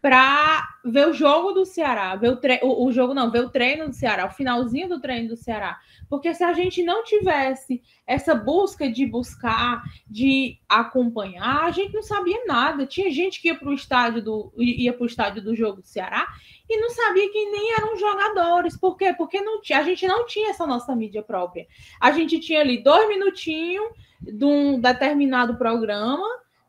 para 0.00 0.68
ver 0.84 1.08
o 1.08 1.12
jogo 1.12 1.52
do 1.52 1.64
Ceará, 1.64 2.14
ver 2.14 2.30
o, 2.30 2.36
tre... 2.36 2.60
o, 2.62 2.90
jogo 2.92 3.14
não, 3.14 3.30
ver 3.30 3.44
o 3.44 3.50
treino 3.50 3.88
do 3.88 3.94
Ceará, 3.94 4.26
o 4.26 4.30
finalzinho 4.30 4.88
do 4.88 5.00
treino 5.00 5.28
do 5.28 5.36
Ceará. 5.36 5.78
Porque 6.08 6.32
se 6.34 6.44
a 6.44 6.52
gente 6.52 6.82
não 6.82 7.02
tivesse 7.02 7.82
essa 8.06 8.34
busca 8.34 8.90
de 8.90 9.04
buscar, 9.04 9.82
de 10.06 10.58
acompanhar, 10.68 11.64
a 11.64 11.70
gente 11.70 11.92
não 11.92 12.02
sabia 12.02 12.44
nada. 12.46 12.86
Tinha 12.86 13.10
gente 13.10 13.42
que 13.42 13.48
ia 13.48 13.54
para 13.56 13.68
o 13.68 13.74
estádio 13.74 14.22
do 14.22 14.52
ia 14.56 14.92
para 14.92 15.02
o 15.02 15.06
estádio 15.06 15.42
do 15.42 15.54
jogo 15.54 15.82
do 15.82 15.86
Ceará 15.86 16.28
e 16.68 16.80
não 16.80 16.90
sabia 16.90 17.30
quem 17.30 17.50
nem 17.50 17.72
eram 17.74 17.98
jogadores. 17.98 18.76
Por 18.76 18.96
quê? 18.96 19.12
Porque 19.12 19.40
não 19.40 19.60
a 19.74 19.82
gente 19.82 20.06
não 20.06 20.24
tinha 20.26 20.50
essa 20.50 20.66
nossa 20.66 20.94
mídia 20.94 21.22
própria. 21.22 21.66
A 22.00 22.12
gente 22.12 22.38
tinha 22.38 22.60
ali 22.60 22.82
dois 22.82 23.08
minutinhos 23.08 23.84
de 24.20 24.44
um 24.44 24.80
determinado 24.80 25.56
programa 25.56 26.26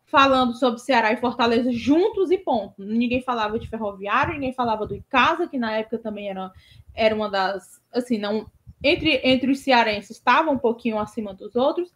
falando 0.09 0.55
sobre 0.55 0.79
Ceará 0.79 1.11
e 1.11 1.17
Fortaleza 1.17 1.71
juntos 1.71 2.31
e 2.31 2.37
ponto. 2.37 2.83
Ninguém 2.83 3.21
falava 3.21 3.59
de 3.59 3.67
Ferroviário, 3.67 4.33
ninguém 4.33 4.53
falava 4.53 4.85
do 4.85 4.95
Icasa, 4.95 5.47
que 5.47 5.57
na 5.57 5.77
época 5.77 5.99
também 5.99 6.29
era, 6.29 6.51
era 6.95 7.15
uma 7.15 7.29
das, 7.29 7.81
assim, 7.91 8.17
não 8.17 8.49
entre, 8.83 9.21
entre 9.23 9.51
os 9.51 9.59
cearenses 9.59 10.11
estava 10.11 10.49
um 10.49 10.57
pouquinho 10.57 10.97
acima 10.97 11.33
dos 11.33 11.55
outros. 11.55 11.93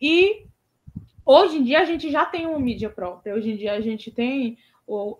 E 0.00 0.46
hoje 1.24 1.58
em 1.58 1.62
dia 1.62 1.80
a 1.80 1.84
gente 1.84 2.10
já 2.10 2.24
tem 2.24 2.46
uma 2.46 2.58
mídia 2.58 2.88
própria. 2.88 3.34
Hoje 3.34 3.50
em 3.50 3.56
dia 3.56 3.72
a 3.72 3.80
gente 3.80 4.10
tem 4.10 4.56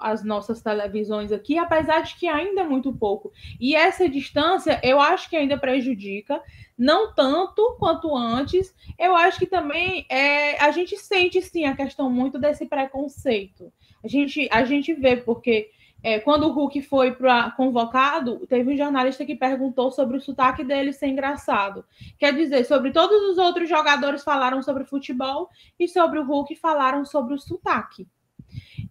as 0.00 0.24
nossas 0.24 0.60
televisões 0.60 1.32
aqui, 1.32 1.56
apesar 1.56 2.00
de 2.00 2.16
que 2.16 2.26
ainda 2.28 2.62
é 2.62 2.64
muito 2.64 2.92
pouco. 2.92 3.32
E 3.60 3.74
essa 3.74 4.08
distância 4.08 4.80
eu 4.82 5.00
acho 5.00 5.30
que 5.30 5.36
ainda 5.36 5.56
prejudica, 5.56 6.42
não 6.76 7.14
tanto 7.14 7.76
quanto 7.78 8.14
antes. 8.16 8.74
Eu 8.98 9.14
acho 9.14 9.38
que 9.38 9.46
também 9.46 10.04
é, 10.08 10.60
a 10.62 10.70
gente 10.70 10.96
sente 10.96 11.40
sim 11.40 11.64
a 11.64 11.76
questão 11.76 12.10
muito 12.10 12.38
desse 12.38 12.66
preconceito. 12.66 13.72
A 14.04 14.08
gente, 14.08 14.48
a 14.50 14.64
gente 14.64 14.92
vê, 14.92 15.16
porque 15.16 15.70
é, 16.02 16.18
quando 16.18 16.48
o 16.48 16.52
Hulk 16.52 16.82
foi 16.82 17.12
pra, 17.12 17.52
convocado, 17.52 18.44
teve 18.48 18.72
um 18.72 18.76
jornalista 18.76 19.24
que 19.24 19.36
perguntou 19.36 19.92
sobre 19.92 20.16
o 20.16 20.20
sotaque 20.20 20.64
dele 20.64 20.92
ser 20.92 21.06
engraçado. 21.06 21.84
Quer 22.18 22.34
dizer, 22.34 22.64
sobre 22.64 22.90
todos 22.90 23.22
os 23.30 23.38
outros 23.38 23.68
jogadores 23.68 24.24
falaram 24.24 24.60
sobre 24.62 24.84
futebol 24.84 25.48
e 25.78 25.86
sobre 25.86 26.18
o 26.18 26.24
Hulk 26.24 26.56
falaram 26.56 27.04
sobre 27.04 27.34
o 27.34 27.38
sotaque. 27.38 28.08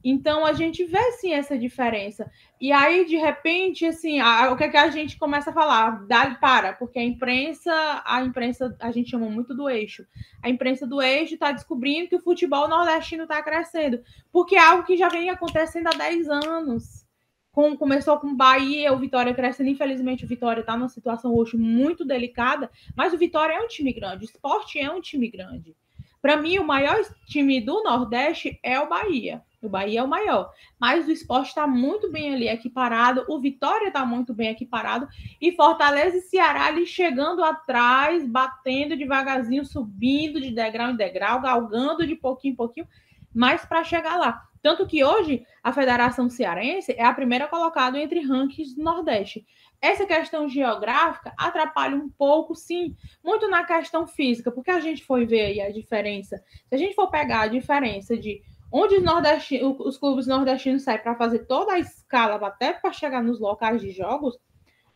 Então 0.03 0.45
a 0.45 0.53
gente 0.53 0.83
vê 0.83 1.11
sim 1.13 1.33
essa 1.33 1.57
diferença. 1.57 2.29
E 2.59 2.71
aí, 2.71 3.05
de 3.05 3.15
repente, 3.17 3.85
assim, 3.85 4.19
a, 4.19 4.51
o 4.51 4.57
que, 4.57 4.63
é 4.63 4.69
que 4.69 4.77
a 4.77 4.89
gente 4.89 5.17
começa 5.17 5.51
a 5.51 5.53
falar? 5.53 6.05
Dá 6.07 6.35
para, 6.35 6.73
porque 6.73 6.99
a 6.99 7.03
imprensa, 7.03 7.71
a 8.05 8.23
imprensa, 8.23 8.75
a 8.79 8.91
gente 8.91 9.09
chama 9.09 9.29
muito 9.29 9.55
do 9.55 9.69
eixo. 9.69 10.05
A 10.41 10.49
imprensa 10.49 10.87
do 10.87 11.01
eixo 11.01 11.35
está 11.35 11.51
descobrindo 11.51 12.09
que 12.09 12.15
o 12.15 12.21
futebol 12.21 12.67
nordestino 12.67 13.23
está 13.23 13.41
crescendo, 13.43 14.01
porque 14.31 14.55
é 14.55 14.59
algo 14.59 14.83
que 14.83 14.97
já 14.97 15.07
vem 15.07 15.29
acontecendo 15.29 15.87
há 15.87 15.91
10 15.91 16.29
anos. 16.29 17.05
Com, 17.51 17.75
começou 17.75 18.17
com 18.17 18.33
Bahia, 18.33 18.93
o 18.93 18.97
Vitória 18.97 19.33
crescendo. 19.33 19.69
Infelizmente, 19.69 20.23
o 20.23 20.27
Vitória 20.27 20.61
está 20.61 20.77
numa 20.77 20.87
situação 20.87 21.35
hoje 21.35 21.57
muito 21.57 22.05
delicada, 22.05 22.71
mas 22.95 23.13
o 23.13 23.17
Vitória 23.17 23.53
é 23.53 23.59
um 23.59 23.67
time 23.67 23.91
grande, 23.91 24.23
o 24.23 24.29
esporte 24.29 24.79
é 24.79 24.89
um 24.89 25.01
time 25.01 25.29
grande. 25.29 25.75
Para 26.21 26.37
mim, 26.37 26.59
o 26.59 26.63
maior 26.63 27.01
time 27.25 27.59
do 27.59 27.83
Nordeste 27.83 28.59
é 28.63 28.79
o 28.79 28.87
Bahia. 28.87 29.43
O 29.61 29.69
Bahia 29.69 29.99
é 29.99 30.03
o 30.03 30.07
maior, 30.07 30.51
mas 30.79 31.07
o 31.07 31.11
esporte 31.11 31.49
está 31.49 31.67
muito 31.67 32.11
bem 32.11 32.33
ali 32.33 32.47
equiparado, 32.47 33.25
o 33.29 33.39
Vitória 33.39 33.89
está 33.89 34.03
muito 34.03 34.33
bem 34.33 34.49
equiparado, 34.49 35.07
e 35.39 35.51
Fortaleza 35.51 36.17
e 36.17 36.21
Ceará 36.21 36.65
ali 36.65 36.85
chegando 36.85 37.43
atrás, 37.43 38.27
batendo 38.27 38.97
devagarzinho, 38.97 39.63
subindo 39.63 40.41
de 40.41 40.51
degrau 40.51 40.89
em 40.89 40.95
degrau, 40.95 41.39
galgando 41.41 42.07
de 42.07 42.15
pouquinho 42.15 42.53
em 42.53 42.55
pouquinho, 42.55 42.87
mas 43.33 43.63
para 43.63 43.83
chegar 43.83 44.17
lá. 44.17 44.47
Tanto 44.61 44.85
que 44.85 45.03
hoje 45.03 45.45
a 45.63 45.71
Federação 45.71 46.29
Cearense 46.29 46.93
é 46.97 47.03
a 47.03 47.13
primeira 47.13 47.47
colocada 47.47 47.99
entre 47.99 48.19
rankings 48.19 48.75
do 48.75 48.83
Nordeste. 48.83 49.45
Essa 49.81 50.05
questão 50.05 50.47
geográfica 50.47 51.33
atrapalha 51.35 51.95
um 51.95 52.07
pouco, 52.07 52.53
sim, 52.53 52.95
muito 53.23 53.49
na 53.49 53.63
questão 53.63 54.05
física, 54.05 54.51
porque 54.51 54.69
a 54.69 54.79
gente 54.79 55.03
foi 55.03 55.25
ver 55.25 55.41
aí 55.41 55.61
a 55.61 55.71
diferença. 55.71 56.37
Se 56.69 56.75
a 56.75 56.77
gente 56.77 56.93
for 56.93 57.09
pegar 57.09 57.41
a 57.41 57.47
diferença 57.47 58.15
de 58.15 58.43
onde 58.71 58.95
os, 58.95 59.79
os 59.79 59.97
clubes 59.97 60.27
nordestinos 60.27 60.83
saem 60.83 60.99
para 60.99 61.15
fazer 61.15 61.39
toda 61.39 61.73
a 61.73 61.79
escala 61.79 62.35
até 62.47 62.73
para 62.73 62.93
chegar 62.93 63.21
nos 63.21 63.39
locais 63.39 63.81
de 63.81 63.91
jogos, 63.91 64.37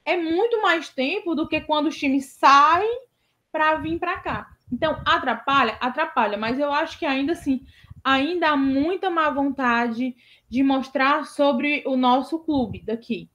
é 0.06 0.16
muito 0.16 0.62
mais 0.62 0.90
tempo 0.90 1.36
do 1.36 1.48
que 1.48 1.60
quando 1.62 1.88
os 1.88 1.98
times 1.98 2.26
saem 2.26 3.02
para 3.52 3.76
vir 3.76 4.00
para 4.00 4.20
cá. 4.20 4.48
Então, 4.72 5.02
atrapalha? 5.06 5.78
Atrapalha, 5.82 6.38
mas 6.38 6.60
eu 6.60 6.72
acho 6.72 6.98
que 7.00 7.06
ainda 7.06 7.34
assim, 7.34 7.66
ainda 8.04 8.50
há 8.50 8.58
muita 8.58 9.10
má 9.10 9.30
vontade 9.30 10.16
de 10.48 10.64
mostrar 10.64 11.26
sobre 11.26 11.84
o 11.86 11.98
nosso 11.98 12.40
clube 12.40 12.84
daqui. 12.86 13.30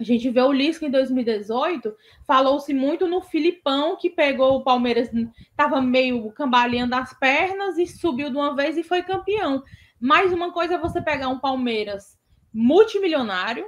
A 0.00 0.02
gente 0.02 0.30
vê 0.30 0.40
o 0.40 0.50
Lisca 0.50 0.86
em 0.86 0.90
2018, 0.90 1.94
falou-se 2.26 2.72
muito 2.72 3.06
no 3.06 3.20
Filipão, 3.20 3.98
que 3.98 4.08
pegou 4.08 4.56
o 4.56 4.64
Palmeiras, 4.64 5.10
estava 5.50 5.82
meio 5.82 6.32
cambaleando 6.32 6.94
as 6.94 7.12
pernas 7.12 7.76
e 7.76 7.86
subiu 7.86 8.30
de 8.30 8.36
uma 8.36 8.56
vez 8.56 8.78
e 8.78 8.82
foi 8.82 9.02
campeão. 9.02 9.62
Mais 10.00 10.32
uma 10.32 10.52
coisa 10.52 10.76
é 10.76 10.78
você 10.78 11.02
pegar 11.02 11.28
um 11.28 11.38
Palmeiras 11.38 12.18
multimilionário 12.50 13.66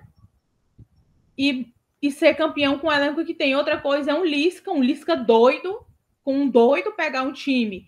e, 1.36 1.70
e 2.00 2.10
ser 2.10 2.32
campeão 2.34 2.78
com 2.78 2.86
o 2.86 2.92
elenco 2.92 3.26
que 3.26 3.34
tem. 3.34 3.54
Outra 3.54 3.78
coisa 3.78 4.12
é 4.12 4.14
um 4.14 4.24
Lisca, 4.24 4.72
um 4.72 4.82
Lisca 4.82 5.14
doido, 5.14 5.84
com 6.24 6.34
um 6.34 6.48
doido 6.48 6.92
pegar 6.92 7.24
um 7.24 7.32
time 7.34 7.86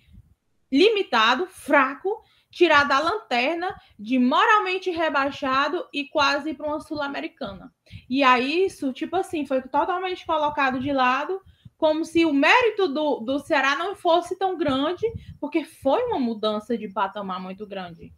limitado, 0.70 1.46
fraco, 1.46 2.22
tirar 2.54 2.84
da 2.84 3.00
lanterna 3.00 3.74
de 3.98 4.16
moralmente 4.18 4.88
rebaixado 4.90 5.84
e 5.92 6.06
quase 6.08 6.54
para 6.54 6.68
uma 6.68 6.80
sul-americana. 6.80 7.72
E 8.08 8.22
aí 8.22 8.66
isso, 8.66 8.92
tipo 8.92 9.16
assim, 9.16 9.44
foi 9.44 9.60
totalmente 9.62 10.24
colocado 10.24 10.78
de 10.78 10.92
lado, 10.92 11.40
como 11.76 12.04
se 12.04 12.24
o 12.24 12.32
mérito 12.32 12.86
do, 12.86 13.18
do 13.20 13.40
Ceará 13.40 13.76
não 13.76 13.96
fosse 13.96 14.38
tão 14.38 14.56
grande, 14.56 15.04
porque 15.40 15.64
foi 15.64 16.04
uma 16.04 16.20
mudança 16.20 16.78
de 16.78 16.88
patamar 16.88 17.40
muito 17.40 17.66
grande. 17.66 18.14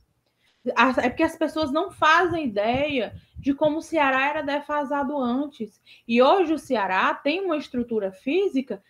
É 1.01 1.09
porque 1.09 1.23
as 1.23 1.37
pessoas 1.37 1.73
não 1.73 1.91
fazem 1.91 2.45
ideia 2.45 3.15
de 3.39 3.55
como 3.55 3.79
o 3.79 3.83
Ceará 3.83 4.29
era 4.29 4.43
defasado 4.43 5.17
antes. 5.17 5.81
E 6.07 6.21
hoje 6.21 6.53
o 6.53 6.59
Ceará 6.59 7.15
tem 7.15 7.41
uma 7.41 7.57
estrutura 7.57 8.13
física 8.13 8.83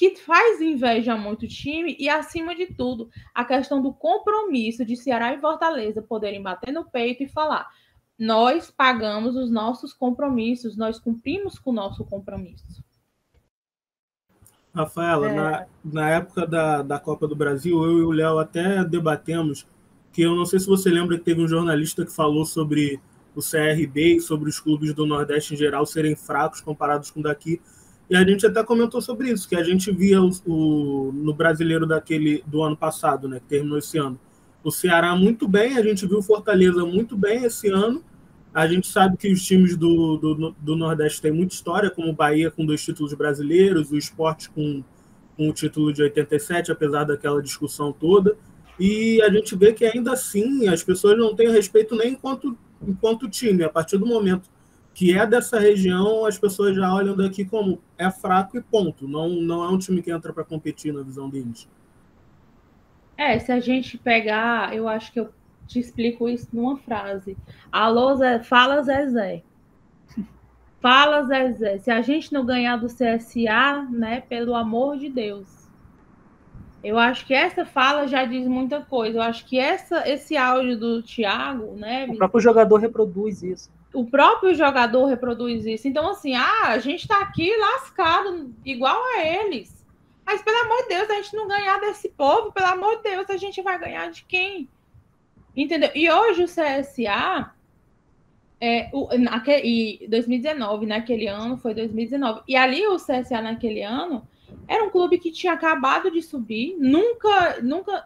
que 0.00 0.16
faz 0.16 0.62
inveja 0.62 1.12
a 1.12 1.16
muito 1.18 1.46
time 1.46 1.94
e, 1.98 2.08
acima 2.08 2.54
de 2.54 2.68
tudo, 2.68 3.10
a 3.34 3.44
questão 3.44 3.82
do 3.82 3.92
compromisso 3.92 4.82
de 4.82 4.96
Ceará 4.96 5.34
e 5.34 5.38
Fortaleza 5.38 6.00
poderem 6.00 6.42
bater 6.42 6.72
no 6.72 6.86
peito 6.86 7.22
e 7.22 7.28
falar: 7.28 7.68
nós 8.18 8.70
pagamos 8.70 9.36
os 9.36 9.50
nossos 9.50 9.92
compromissos, 9.92 10.74
nós 10.74 10.98
cumprimos 10.98 11.58
com 11.58 11.68
o 11.68 11.74
nosso 11.74 12.02
compromisso. 12.06 12.82
Rafaela, 14.74 15.28
é. 15.28 15.34
na, 15.34 15.66
na 15.84 16.08
época 16.08 16.46
da, 16.46 16.80
da 16.80 16.98
Copa 16.98 17.28
do 17.28 17.36
Brasil, 17.36 17.84
eu 17.84 17.98
e 17.98 18.02
o 18.02 18.10
Léo 18.10 18.38
até 18.38 18.82
debatemos 18.82 19.66
que 20.14 20.22
eu 20.22 20.34
não 20.34 20.46
sei 20.46 20.60
se 20.60 20.66
você 20.66 20.88
lembra 20.88 21.18
que 21.18 21.24
teve 21.24 21.42
um 21.42 21.48
jornalista 21.48 22.06
que 22.06 22.12
falou 22.12 22.46
sobre 22.46 22.98
o 23.36 23.42
CRB 23.42 24.16
e 24.16 24.20
sobre 24.20 24.48
os 24.48 24.58
clubes 24.58 24.94
do 24.94 25.04
Nordeste 25.04 25.52
em 25.52 25.58
geral 25.58 25.84
serem 25.84 26.16
fracos 26.16 26.62
comparados 26.62 27.10
com 27.10 27.20
daqui. 27.20 27.60
E 28.10 28.16
a 28.16 28.26
gente 28.26 28.44
até 28.44 28.64
comentou 28.64 29.00
sobre 29.00 29.30
isso, 29.30 29.48
que 29.48 29.54
a 29.54 29.62
gente 29.62 29.92
via 29.92 30.20
o, 30.20 30.30
o, 30.44 31.12
no 31.14 31.32
brasileiro 31.32 31.86
daquele 31.86 32.42
do 32.44 32.60
ano 32.60 32.76
passado, 32.76 33.28
né, 33.28 33.38
que 33.38 33.46
terminou 33.46 33.78
esse 33.78 33.98
ano. 33.98 34.18
O 34.64 34.72
Ceará 34.72 35.14
muito 35.14 35.46
bem, 35.46 35.78
a 35.78 35.82
gente 35.82 36.04
viu 36.08 36.18
o 36.18 36.22
Fortaleza 36.22 36.84
muito 36.84 37.16
bem 37.16 37.44
esse 37.44 37.68
ano. 37.68 38.02
A 38.52 38.66
gente 38.66 38.88
sabe 38.88 39.16
que 39.16 39.32
os 39.32 39.46
times 39.46 39.76
do, 39.76 40.16
do, 40.16 40.56
do 40.58 40.74
Nordeste 40.74 41.22
têm 41.22 41.30
muita 41.30 41.54
história, 41.54 41.88
como 41.88 42.08
o 42.08 42.12
Bahia 42.12 42.50
com 42.50 42.66
dois 42.66 42.84
títulos 42.84 43.14
brasileiros, 43.14 43.92
o 43.92 43.96
Esporte 43.96 44.50
com, 44.50 44.82
com 45.36 45.48
o 45.48 45.52
título 45.52 45.92
de 45.92 46.02
87, 46.02 46.72
apesar 46.72 47.04
daquela 47.04 47.40
discussão 47.40 47.92
toda. 47.92 48.36
E 48.78 49.22
a 49.22 49.30
gente 49.30 49.54
vê 49.54 49.72
que 49.72 49.84
ainda 49.84 50.14
assim 50.14 50.66
as 50.66 50.82
pessoas 50.82 51.16
não 51.16 51.36
têm 51.36 51.48
respeito 51.52 51.94
nem 51.94 52.14
enquanto, 52.14 52.58
enquanto 52.82 53.30
time. 53.30 53.62
A 53.62 53.68
partir 53.68 53.98
do 53.98 54.06
momento 54.06 54.50
que 54.94 55.16
é 55.16 55.26
dessa 55.26 55.58
região, 55.58 56.24
as 56.26 56.38
pessoas 56.38 56.76
já 56.76 56.92
olham 56.92 57.16
daqui 57.16 57.44
como 57.44 57.80
é 57.96 58.10
fraco 58.10 58.56
e 58.56 58.62
ponto. 58.62 59.06
Não, 59.06 59.28
não 59.28 59.64
é 59.64 59.68
um 59.68 59.78
time 59.78 60.02
que 60.02 60.10
entra 60.10 60.32
para 60.32 60.44
competir 60.44 60.92
na 60.92 61.02
visão 61.02 61.28
deles. 61.28 61.68
É, 63.16 63.38
se 63.38 63.52
a 63.52 63.60
gente 63.60 63.98
pegar, 63.98 64.74
eu 64.74 64.88
acho 64.88 65.12
que 65.12 65.20
eu 65.20 65.30
te 65.66 65.78
explico 65.78 66.28
isso 66.28 66.48
numa 66.52 66.76
frase. 66.78 67.36
Alô, 67.70 68.16
Zé, 68.16 68.42
fala 68.42 68.82
Zezé. 68.82 69.42
Fala, 70.80 71.22
Zezé, 71.24 71.78
se 71.78 71.90
a 71.90 72.00
gente 72.00 72.32
não 72.32 72.44
ganhar 72.44 72.78
do 72.78 72.86
CSA, 72.86 73.86
né, 73.90 74.22
pelo 74.22 74.54
amor 74.54 74.96
de 74.96 75.10
Deus. 75.10 75.60
Eu 76.82 76.98
acho 76.98 77.26
que 77.26 77.34
essa 77.34 77.66
fala 77.66 78.08
já 78.08 78.24
diz 78.24 78.46
muita 78.46 78.80
coisa. 78.80 79.18
Eu 79.18 79.22
acho 79.22 79.44
que 79.44 79.58
essa, 79.58 80.08
esse 80.08 80.36
áudio 80.38 80.78
do 80.78 81.02
Thiago, 81.02 81.76
né? 81.76 82.06
O 82.08 82.16
próprio 82.16 82.40
jogador 82.40 82.80
reproduz 82.80 83.42
isso. 83.42 83.70
O 83.92 84.04
próprio 84.04 84.54
jogador 84.54 85.06
reproduz 85.06 85.66
isso. 85.66 85.88
Então, 85.88 86.10
assim, 86.10 86.34
ah, 86.34 86.68
a 86.68 86.78
gente 86.78 87.08
tá 87.08 87.20
aqui 87.20 87.54
lascado, 87.56 88.54
igual 88.64 88.96
a 89.14 89.24
eles. 89.24 89.84
Mas, 90.24 90.42
pelo 90.42 90.58
amor 90.58 90.82
de 90.82 90.88
Deus, 90.88 91.10
a 91.10 91.14
gente 91.14 91.34
não 91.34 91.48
ganhar 91.48 91.80
desse 91.80 92.08
povo, 92.10 92.52
pelo 92.52 92.68
amor 92.68 92.96
de 92.98 93.02
Deus, 93.02 93.28
a 93.28 93.36
gente 93.36 93.60
vai 93.62 93.78
ganhar 93.78 94.10
de 94.10 94.24
quem? 94.24 94.68
Entendeu? 95.56 95.90
E 95.94 96.08
hoje 96.08 96.44
o 96.44 96.46
CSA 96.46 97.52
é, 98.60 98.90
o, 98.92 99.08
naquele, 99.16 100.04
e 100.04 100.08
2019, 100.08 100.86
naquele 100.86 101.26
ano, 101.26 101.56
foi 101.56 101.72
2019. 101.72 102.42
E 102.46 102.54
ali 102.54 102.86
o 102.86 102.96
CSA 102.96 103.40
naquele 103.40 103.82
ano 103.82 104.28
era 104.68 104.84
um 104.84 104.90
clube 104.90 105.18
que 105.18 105.32
tinha 105.32 105.54
acabado 105.54 106.10
de 106.10 106.20
subir, 106.22 106.76
nunca, 106.78 107.60
nunca, 107.62 108.04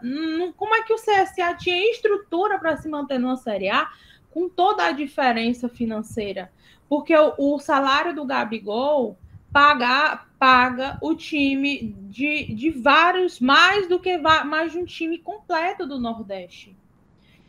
como 0.57 0.75
é 0.75 0.83
que 0.83 0.93
o 0.93 0.97
CSA 0.97 1.55
tinha 1.59 1.91
estrutura 1.91 2.59
para 2.59 2.76
se 2.76 2.88
manter 2.88 3.19
numa 3.19 3.37
Série 3.37 3.69
A 3.69 3.91
com 4.35 4.49
toda 4.49 4.85
a 4.85 4.91
diferença 4.91 5.69
financeira? 5.69 6.50
Porque 6.88 7.17
o, 7.17 7.35
o 7.38 7.59
salário 7.61 8.12
do 8.12 8.25
Gabigol 8.25 9.17
paga, 9.53 10.26
paga 10.37 10.99
o 11.00 11.14
time 11.14 11.95
de, 12.11 12.53
de 12.53 12.71
vários, 12.71 13.38
mais 13.38 13.88
do 13.88 14.00
que 14.00 14.19
mais 14.19 14.73
de 14.73 14.79
um 14.79 14.85
time 14.85 15.19
completo 15.19 15.87
do 15.87 16.00
Nordeste. 16.00 16.76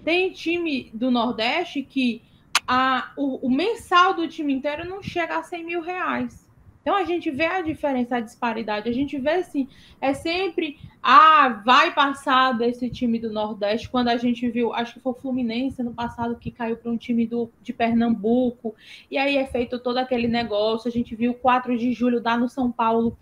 Tem 0.04 0.32
time 0.32 0.92
do 0.94 1.10
Nordeste 1.10 1.82
que 1.82 2.22
a, 2.68 3.12
o, 3.18 3.48
o, 3.48 3.50
mensal 3.50 4.14
do 4.14 4.28
time 4.28 4.54
inteiro 4.54 4.88
não 4.88 5.02
chega 5.02 5.38
a 5.38 5.44
100 5.44 5.66
mil 5.66 5.82
reais. 5.82 6.45
Então 6.86 6.96
a 6.96 7.04
gente 7.04 7.32
vê 7.32 7.48
a 7.48 7.62
diferença, 7.62 8.18
a 8.18 8.20
disparidade. 8.20 8.88
A 8.88 8.94
gente 8.94 9.18
vê 9.18 9.32
assim, 9.32 9.68
é 10.00 10.14
sempre, 10.14 10.78
ah, 11.02 11.64
vai 11.66 11.92
passar 11.96 12.52
desse 12.52 12.92
time 12.92 13.18
do 13.18 13.32
Nordeste. 13.32 13.90
Quando 13.90 14.10
a 14.10 14.18
gente 14.18 14.48
viu, 14.48 14.72
acho 14.72 14.94
que 14.94 15.00
foi 15.00 15.12
o 15.12 15.16
Fluminense 15.16 15.82
no 15.82 15.96
passado 15.96 16.36
que 16.36 16.52
caiu 16.52 16.78
para 16.78 16.92
um 16.92 16.96
time 16.96 17.26
do, 17.26 17.50
de 17.64 17.74
Pernambuco. 17.74 18.76
E 19.10 19.18
aí 19.18 19.36
é 19.36 19.48
feito 19.48 19.80
todo 19.80 19.98
aquele 19.98 20.28
negócio. 20.28 20.88
A 20.88 20.92
gente 20.92 21.16
viu 21.16 21.34
4 21.34 21.76
de 21.76 21.92
julho 21.92 22.22
dar 22.22 22.38
no 22.38 22.48
São 22.48 22.72
Paulo. 22.72 23.18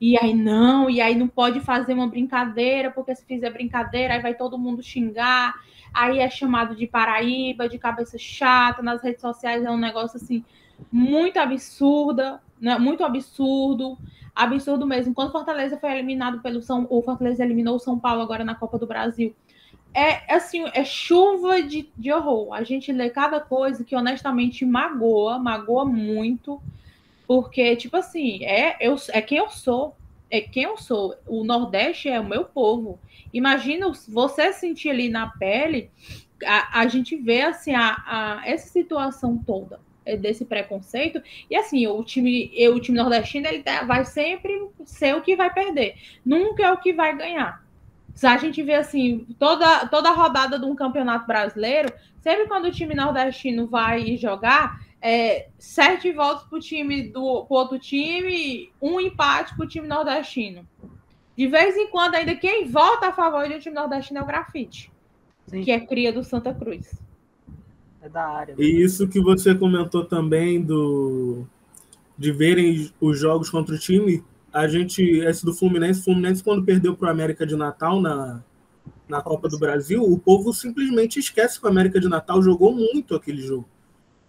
E 0.00 0.18
aí 0.18 0.34
não, 0.34 0.90
e 0.90 1.00
aí 1.00 1.14
não 1.14 1.26
pode 1.26 1.60
fazer 1.60 1.94
uma 1.94 2.06
brincadeira, 2.06 2.90
porque 2.90 3.14
se 3.14 3.24
fizer 3.24 3.50
brincadeira, 3.50 4.14
aí 4.14 4.20
vai 4.20 4.34
todo 4.34 4.58
mundo 4.58 4.82
xingar 4.82 5.54
aí 5.96 6.18
é 6.18 6.28
chamado 6.28 6.76
de 6.76 6.86
Paraíba, 6.86 7.68
de 7.68 7.78
cabeça 7.78 8.18
chata, 8.18 8.82
nas 8.82 9.02
redes 9.02 9.22
sociais 9.22 9.64
é 9.64 9.70
um 9.70 9.78
negócio 9.78 10.18
assim 10.18 10.44
muito 10.92 11.38
absurda, 11.38 12.38
né? 12.60 12.78
muito 12.78 13.02
absurdo, 13.02 13.96
absurdo 14.34 14.86
mesmo. 14.86 15.14
Quando 15.14 15.32
Fortaleza 15.32 15.78
foi 15.78 15.90
eliminado 15.92 16.42
pelo 16.42 16.60
São, 16.60 16.86
o 16.90 17.00
Fortaleza 17.00 17.42
eliminou 17.42 17.76
o 17.76 17.80
São 17.80 17.98
Paulo 17.98 18.20
agora 18.20 18.44
na 18.44 18.54
Copa 18.54 18.78
do 18.78 18.86
Brasil. 18.86 19.34
É 19.94 20.34
assim, 20.34 20.64
é 20.74 20.84
chuva 20.84 21.62
de, 21.62 21.88
de 21.96 22.12
horror. 22.12 22.52
A 22.52 22.62
gente 22.62 22.92
lê 22.92 23.08
cada 23.08 23.40
coisa 23.40 23.82
que 23.82 23.96
honestamente 23.96 24.66
magoa, 24.66 25.38
magoa 25.38 25.86
muito, 25.86 26.60
porque 27.26 27.76
tipo 27.76 27.96
assim, 27.96 28.44
é 28.44 28.76
eu 28.80 28.96
é 29.12 29.20
quem 29.20 29.38
eu 29.38 29.48
sou, 29.48 29.96
é 30.30 30.40
quem 30.40 30.64
eu 30.64 30.76
sou. 30.76 31.14
O 31.26 31.44
Nordeste 31.44 32.08
é 32.08 32.20
o 32.20 32.24
meu 32.24 32.44
povo. 32.44 32.98
Imagina 33.32 33.90
você 34.08 34.52
sentir 34.52 34.90
ali 34.90 35.08
na 35.08 35.28
pele, 35.28 35.90
a, 36.44 36.80
a 36.80 36.88
gente 36.88 37.16
vê 37.16 37.42
assim 37.42 37.74
a, 37.74 38.02
a, 38.06 38.42
essa 38.44 38.68
situação 38.68 39.38
toda 39.38 39.80
é, 40.04 40.16
desse 40.16 40.44
preconceito 40.44 41.22
e 41.50 41.56
assim 41.56 41.86
o 41.86 42.02
time 42.04 42.50
o 42.68 42.80
time 42.80 42.98
nordestino 42.98 43.46
ele 43.46 43.62
tá, 43.62 43.84
vai 43.84 44.04
sempre 44.04 44.68
ser 44.84 45.14
o 45.16 45.22
que 45.22 45.36
vai 45.36 45.52
perder 45.52 45.94
nunca 46.24 46.64
é 46.64 46.72
o 46.72 46.76
que 46.76 46.92
vai 46.92 47.16
ganhar 47.16 47.64
se 48.14 48.26
a 48.26 48.36
gente 48.36 48.62
vê 48.62 48.74
assim 48.74 49.26
toda 49.38 49.86
toda 49.86 50.10
rodada 50.10 50.58
de 50.58 50.64
um 50.64 50.74
campeonato 50.74 51.26
brasileiro 51.26 51.92
sempre 52.20 52.46
quando 52.46 52.66
o 52.66 52.72
time 52.72 52.94
nordestino 52.94 53.66
vai 53.66 54.16
jogar 54.16 54.80
é, 55.06 55.50
sete 55.56 56.10
votos 56.10 56.48
para 56.48 56.58
o 56.58 56.60
time 56.60 57.04
do 57.04 57.44
pro 57.44 57.56
outro 57.56 57.78
time, 57.78 58.72
um 58.82 59.00
empate 59.00 59.54
para 59.54 59.64
o 59.64 59.68
time 59.68 59.86
nordestino. 59.86 60.66
De 61.36 61.46
vez 61.46 61.76
em 61.76 61.88
quando, 61.88 62.16
ainda 62.16 62.34
quem 62.34 62.66
vota 62.68 63.06
a 63.06 63.12
favor 63.12 63.48
do 63.48 63.60
time 63.60 63.76
nordestino 63.76 64.18
é 64.18 64.22
o 64.22 64.26
grafite, 64.26 64.90
Sim. 65.46 65.62
que 65.62 65.70
é 65.70 65.78
cria 65.78 66.12
do 66.12 66.24
Santa 66.24 66.52
Cruz. 66.52 67.00
É 68.02 68.08
da 68.08 68.26
área. 68.26 68.56
E 68.58 68.82
isso 68.82 69.06
que 69.06 69.20
você 69.20 69.54
comentou 69.54 70.04
também 70.04 70.60
do 70.60 71.46
de 72.18 72.32
verem 72.32 72.90
os 73.00 73.20
jogos 73.20 73.48
contra 73.48 73.76
o 73.76 73.78
time, 73.78 74.24
a 74.52 74.66
gente, 74.66 75.02
esse 75.02 75.44
do 75.44 75.54
Fluminense, 75.54 76.02
Fluminense 76.02 76.42
quando 76.42 76.64
perdeu 76.64 76.96
para 76.96 77.08
o 77.08 77.10
América 77.10 77.46
de 77.46 77.54
Natal 77.54 78.00
na, 78.00 78.42
na 79.06 79.22
Copa 79.22 79.48
do 79.48 79.58
Brasil, 79.58 80.02
o 80.02 80.18
povo 80.18 80.52
simplesmente 80.52 81.20
esquece 81.20 81.60
que 81.60 81.66
o 81.66 81.68
América 81.68 82.00
de 82.00 82.08
Natal 82.08 82.42
jogou 82.42 82.74
muito 82.74 83.14
aquele 83.14 83.42
jogo. 83.42 83.68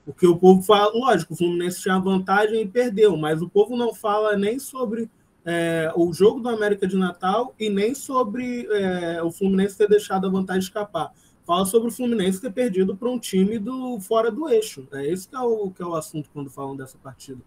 Porque 0.08 0.26
o 0.26 0.38
povo 0.38 0.62
fala, 0.62 0.90
lógico, 0.94 1.34
o 1.34 1.36
Fluminense 1.36 1.82
tinha 1.82 2.00
vantagem 2.00 2.62
e 2.62 2.66
perdeu, 2.66 3.18
mas 3.18 3.42
o 3.42 3.50
povo 3.50 3.76
não 3.76 3.94
fala 3.94 4.38
nem 4.38 4.58
sobre 4.58 5.10
é, 5.44 5.92
o 5.98 6.14
jogo 6.14 6.40
do 6.40 6.48
América 6.48 6.88
de 6.88 6.96
Natal 6.96 7.54
e 7.60 7.70
nem 7.70 7.94
sobre 7.94 8.66
é, 8.72 9.22
o 9.22 9.30
Fluminense 9.30 9.78
ter 9.78 9.90
deixado 9.90 10.26
a 10.26 10.30
vantagem 10.30 10.62
escapar. 10.62 11.12
Fala 11.46 11.66
sobre 11.66 11.90
o 11.90 11.92
Fluminense 11.92 12.40
ter 12.40 12.54
perdido 12.54 12.96
para 12.96 13.10
um 13.10 13.20
time 13.20 13.60
do 13.60 14.00
fora 14.00 14.32
do 14.32 14.48
eixo. 14.48 14.88
É 14.94 15.06
esse 15.06 15.28
que 15.28 15.36
é, 15.36 15.40
o, 15.42 15.72
que 15.72 15.82
é 15.82 15.86
o 15.86 15.94
assunto 15.94 16.30
quando 16.34 16.50
falam 16.50 16.78
dessa 16.78 16.98
partida. 16.98 17.42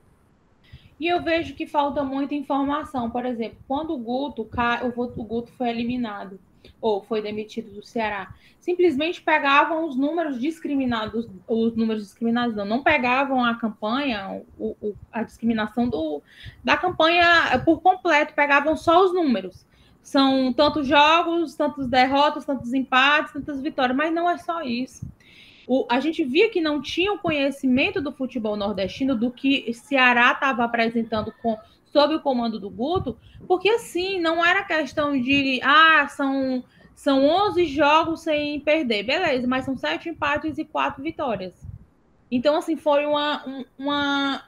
E 0.98 1.08
eu 1.08 1.22
vejo 1.22 1.54
que 1.54 1.66
falta 1.66 2.04
muita 2.04 2.34
informação. 2.34 3.08
Por 3.10 3.24
exemplo, 3.24 3.56
quando 3.66 3.94
o 3.94 3.98
Guto, 3.98 4.46
o 5.16 5.24
Guto 5.24 5.50
foi 5.52 5.70
eliminado, 5.70 6.38
ou 6.80 7.02
foi 7.02 7.22
demitido 7.22 7.70
do 7.72 7.84
Ceará, 7.84 8.34
simplesmente 8.58 9.20
pegavam 9.22 9.86
os 9.86 9.96
números 9.96 10.40
discriminados, 10.40 11.28
os 11.48 11.74
números 11.74 12.04
discriminados 12.04 12.54
não, 12.54 12.64
não 12.64 12.82
pegavam 12.82 13.44
a 13.44 13.54
campanha, 13.54 14.42
o, 14.58 14.76
o, 14.80 14.94
a 15.12 15.22
discriminação 15.22 15.88
do, 15.88 16.22
da 16.62 16.76
campanha 16.76 17.60
por 17.64 17.80
completo, 17.80 18.34
pegavam 18.34 18.76
só 18.76 19.04
os 19.04 19.12
números. 19.12 19.66
São 20.02 20.52
tantos 20.52 20.86
jogos, 20.86 21.54
tantas 21.54 21.86
derrotas, 21.86 22.44
tantos 22.44 22.72
empates, 22.72 23.32
tantas 23.32 23.60
vitórias, 23.60 23.96
mas 23.96 24.12
não 24.12 24.28
é 24.28 24.38
só 24.38 24.62
isso. 24.62 25.06
O, 25.66 25.86
a 25.88 26.00
gente 26.00 26.24
via 26.24 26.50
que 26.50 26.60
não 26.60 26.82
tinha 26.82 27.12
o 27.12 27.18
conhecimento 27.18 28.00
do 28.00 28.10
futebol 28.10 28.56
nordestino, 28.56 29.14
do 29.14 29.30
que 29.30 29.72
Ceará 29.72 30.32
estava 30.32 30.64
apresentando 30.64 31.32
com 31.40 31.56
sob 31.92 32.14
o 32.14 32.20
comando 32.20 32.58
do 32.58 32.70
Guto, 32.70 33.18
porque 33.46 33.68
assim, 33.68 34.20
não 34.20 34.44
era 34.44 34.64
questão 34.64 35.20
de, 35.20 35.60
ah, 35.62 36.06
são, 36.08 36.64
são 36.94 37.24
11 37.24 37.66
jogos 37.66 38.20
sem 38.22 38.60
perder, 38.60 39.02
beleza, 39.02 39.46
mas 39.46 39.64
são 39.64 39.76
sete 39.76 40.08
empates 40.08 40.58
e 40.58 40.64
quatro 40.64 41.02
vitórias. 41.02 41.54
Então, 42.30 42.56
assim, 42.56 42.76
foi 42.76 43.04
uma, 43.06 43.64
uma 43.76 44.44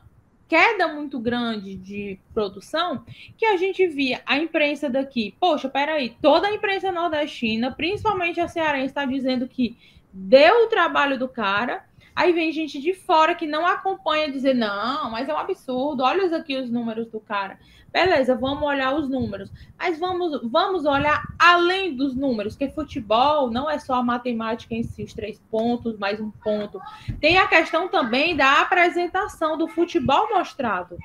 queda 0.49 0.87
muito 0.87 1.19
grande 1.19 1.75
de 1.75 2.19
produção 2.33 3.05
que 3.37 3.45
a 3.45 3.57
gente 3.57 3.87
via 3.89 4.21
a 4.25 4.37
imprensa 4.39 4.89
daqui, 4.89 5.35
poxa, 5.41 5.69
peraí, 5.69 6.15
toda 6.21 6.47
a 6.47 6.55
imprensa 6.55 6.93
nordestina, 6.93 7.73
principalmente 7.73 8.39
a 8.39 8.47
cearense, 8.47 8.89
está 8.89 9.05
dizendo 9.05 9.49
que 9.49 9.77
deu 10.13 10.65
o 10.65 10.69
trabalho 10.69 11.19
do 11.19 11.27
cara, 11.27 11.85
Aí 12.15 12.33
vem 12.33 12.53
gente 12.53 12.81
de 12.81 12.95
fora 12.95 13.35
que 13.35 13.47
não 13.47 13.67
acompanha 13.67 14.31
dizer, 14.31 14.55
não, 14.55 15.11
mas 15.11 15.29
é 15.29 15.35
um 15.35 15.39
absurdo, 15.39 16.03
olha 16.03 16.37
aqui 16.37 16.57
os 16.57 16.71
números 16.71 17.09
do 17.09 17.19
cara. 17.21 17.59
Beleza, 17.91 18.35
vamos 18.35 18.63
olhar 18.63 18.95
os 18.95 19.09
números. 19.09 19.51
Mas 19.79 19.99
vamos, 19.99 20.41
vamos 20.51 20.85
olhar 20.85 21.23
além 21.39 21.95
dos 21.95 22.15
números, 22.15 22.57
que 22.57 22.69
futebol 22.71 23.51
não 23.51 23.69
é 23.69 23.79
só 23.79 23.95
a 23.95 24.03
matemática 24.03 24.75
em 24.75 24.83
si, 24.83 25.03
os 25.03 25.13
três 25.13 25.39
pontos, 25.51 25.99
mais 25.99 26.21
um 26.21 26.31
ponto. 26.31 26.81
Tem 27.21 27.39
a 27.39 27.47
questão 27.47 27.89
também 27.89 28.37
da 28.37 28.61
apresentação 28.61 29.57
do 29.57 29.69
futebol 29.69 30.29
mostrado. 30.31 30.97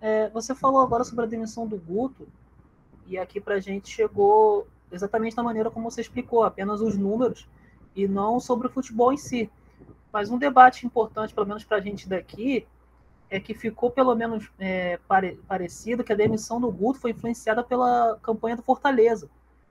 É, 0.00 0.28
você 0.28 0.54
falou 0.54 0.80
agora 0.80 1.02
sobre 1.02 1.24
a 1.24 1.28
dimensão 1.28 1.66
do 1.66 1.76
Guto, 1.76 2.28
e 3.06 3.18
aqui 3.18 3.40
para 3.40 3.56
a 3.56 3.60
gente 3.60 3.90
chegou 3.90 4.66
exatamente 4.92 5.34
da 5.34 5.42
maneira 5.42 5.70
como 5.70 5.90
você 5.90 6.00
explicou, 6.00 6.44
apenas 6.44 6.80
os 6.80 6.96
números 6.96 7.48
e 8.02 8.08
não 8.08 8.38
sobre 8.38 8.66
o 8.66 8.70
futebol 8.70 9.12
em 9.12 9.16
si. 9.16 9.50
Mas 10.12 10.30
um 10.30 10.38
debate 10.38 10.86
importante, 10.86 11.34
pelo 11.34 11.46
menos 11.46 11.64
para 11.64 11.78
a 11.78 11.80
gente 11.80 12.08
daqui, 12.08 12.66
é 13.30 13.38
que 13.38 13.54
ficou 13.54 13.90
pelo 13.90 14.14
menos 14.14 14.50
é, 14.58 14.98
pare, 15.06 15.38
parecido 15.46 16.02
que 16.02 16.12
a 16.12 16.16
demissão 16.16 16.60
do 16.60 16.70
Guto 16.70 17.00
foi 17.00 17.10
influenciada 17.10 17.62
pela 17.62 18.18
campanha 18.22 18.56
do 18.56 18.62
Fortaleza. 18.62 19.28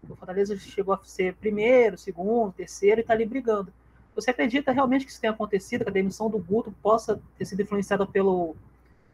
O 0.07 0.15
Fortaleza 0.15 0.55
chegou 0.57 0.93
a 0.93 0.99
ser 1.03 1.33
primeiro, 1.35 1.97
segundo, 1.97 2.53
terceiro 2.53 2.99
e 2.99 3.01
está 3.01 3.13
ali 3.13 3.25
brigando. 3.25 3.73
Você 4.15 4.31
acredita 4.31 4.71
realmente 4.71 5.05
que 5.05 5.11
isso 5.11 5.21
tenha 5.21 5.33
acontecido, 5.33 5.83
que 5.83 5.89
a 5.89 5.93
demissão 5.93 6.29
do 6.29 6.37
Guto 6.37 6.71
possa 6.81 7.19
ter 7.37 7.45
sido 7.45 7.61
influenciada 7.61 8.05
pelo 8.05 8.55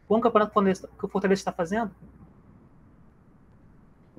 bom 0.07 0.19
campeonato 0.19 0.51
que 0.97 1.05
o 1.05 1.07
Fortaleza 1.07 1.39
está 1.39 1.51
fazendo? 1.51 1.91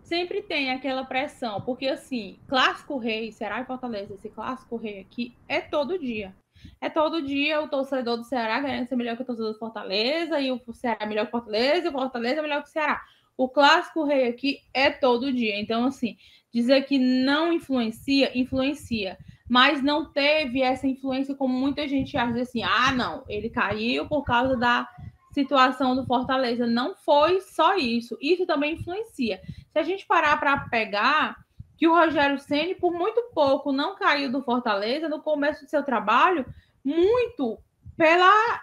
Sempre 0.04 0.42
tem 0.42 0.70
aquela 0.70 1.04
pressão, 1.04 1.60
porque 1.62 1.88
assim, 1.88 2.38
clássico 2.46 2.98
rei, 2.98 3.32
será 3.32 3.60
e 3.60 3.64
Fortaleza, 3.64 4.14
esse 4.14 4.28
clássico 4.28 4.76
rei 4.76 5.00
aqui 5.00 5.34
é 5.48 5.60
todo 5.60 5.98
dia. 5.98 6.34
É 6.80 6.88
todo 6.88 7.22
dia 7.22 7.60
o 7.60 7.68
torcedor 7.68 8.16
do 8.18 8.24
Ceará 8.24 8.60
querendo 8.60 8.86
ser 8.86 8.96
melhor 8.96 9.16
que 9.16 9.22
o 9.22 9.26
torcedor 9.26 9.52
do 9.52 9.58
Fortaleza, 9.58 10.40
e 10.40 10.52
o 10.52 10.60
Ceará 10.72 10.98
é 11.00 11.06
melhor 11.06 11.24
que 11.24 11.28
o 11.28 11.40
Fortaleza, 11.40 11.86
e 11.86 11.88
o 11.88 11.92
Fortaleza 11.92 12.40
é 12.40 12.42
melhor 12.42 12.62
que 12.62 12.68
o 12.68 12.72
Ceará. 12.72 13.02
O 13.36 13.48
clássico 13.48 14.04
rei 14.04 14.28
aqui 14.28 14.60
é 14.72 14.90
todo 14.90 15.32
dia. 15.32 15.58
Então, 15.58 15.84
assim, 15.86 16.16
dizer 16.52 16.82
que 16.82 16.98
não 16.98 17.52
influencia, 17.52 18.36
influencia. 18.38 19.18
Mas 19.48 19.82
não 19.82 20.10
teve 20.12 20.62
essa 20.62 20.86
influência 20.86 21.34
como 21.34 21.52
muita 21.52 21.86
gente 21.88 22.16
acha 22.16 22.40
assim, 22.40 22.62
ah, 22.62 22.92
não, 22.92 23.24
ele 23.28 23.50
caiu 23.50 24.06
por 24.06 24.22
causa 24.22 24.56
da 24.56 24.88
situação 25.34 25.94
do 25.94 26.06
Fortaleza. 26.06 26.66
Não 26.66 26.94
foi 26.94 27.40
só 27.40 27.76
isso. 27.76 28.16
Isso 28.20 28.46
também 28.46 28.74
influencia. 28.74 29.40
Se 29.72 29.78
a 29.78 29.82
gente 29.82 30.06
parar 30.06 30.38
para 30.38 30.56
pegar 30.68 31.44
que 31.76 31.88
o 31.88 31.94
Rogério 31.94 32.38
Ceni 32.38 32.74
por 32.74 32.92
muito 32.92 33.30
pouco 33.34 33.72
não 33.72 33.96
caiu 33.96 34.30
do 34.30 34.42
Fortaleza 34.42 35.08
no 35.08 35.20
começo 35.20 35.64
do 35.64 35.70
seu 35.70 35.82
trabalho, 35.82 36.46
muito 36.84 37.58
pela 37.96 38.62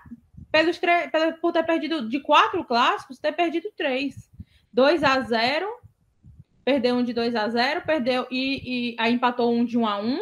pelos 0.51 0.77
pela, 0.77 1.31
por 1.41 1.53
ter 1.53 1.63
perdido 1.63 2.09
de 2.09 2.19
quatro 2.19 2.63
clássicos, 2.63 3.19
ter 3.19 3.31
perdido 3.31 3.69
três. 3.75 4.29
2 4.73 5.03
a 5.03 5.19
0 5.19 5.67
perdeu 6.63 6.95
um 6.95 7.03
de 7.03 7.11
2 7.11 7.35
a 7.35 7.49
0 7.49 7.81
perdeu 7.81 8.27
e, 8.31 8.93
e 8.93 8.95
aí 8.97 9.13
empatou 9.13 9.51
um 9.51 9.65
de 9.65 9.77
1 9.77 9.85
a 9.85 9.99
1 9.99 10.17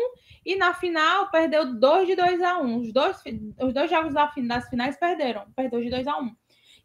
e 0.46 0.56
na 0.56 0.74
final 0.74 1.30
perdeu 1.30 1.76
dois 1.76 2.08
de 2.08 2.16
2 2.16 2.42
a 2.42 2.58
1 2.58 2.78
os 2.78 2.94
dois, 2.94 3.22
os 3.62 3.74
dois 3.74 3.90
jogos 3.90 4.14
das 4.14 4.68
finais 4.70 4.98
perderam, 4.98 5.46
perdeu 5.56 5.82
de 5.82 5.90
2 5.90 6.08
a 6.08 6.18
1 6.18 6.36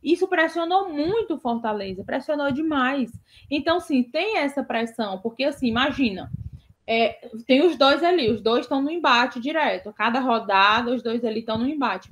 isso 0.05 0.29
pressionou 0.29 0.91
muito 0.91 1.39
Fortaleza, 1.39 2.05
pressionou 2.05 2.53
demais. 2.53 3.11
Então, 3.51 3.81
sim, 3.81 4.03
tem 4.03 4.37
essa 4.37 4.63
pressão, 4.63 5.19
porque 5.19 5.45
assim, 5.45 5.67
imagina, 5.67 6.31
é, 6.87 7.29
tem 7.47 7.67
os 7.67 7.79
dois 7.79 8.05
ali, 8.05 8.31
os 8.31 8.43
dois 8.43 8.67
estão 8.67 8.83
no 8.83 8.91
embate 8.91 9.41
direto. 9.41 9.93
Cada 9.95 10.21
rodada, 10.21 10.93
os 10.93 11.03
dois 11.03 11.25
ali 11.25 11.41
estão 11.41 11.57
no 11.57 11.67
embate. 11.67 12.11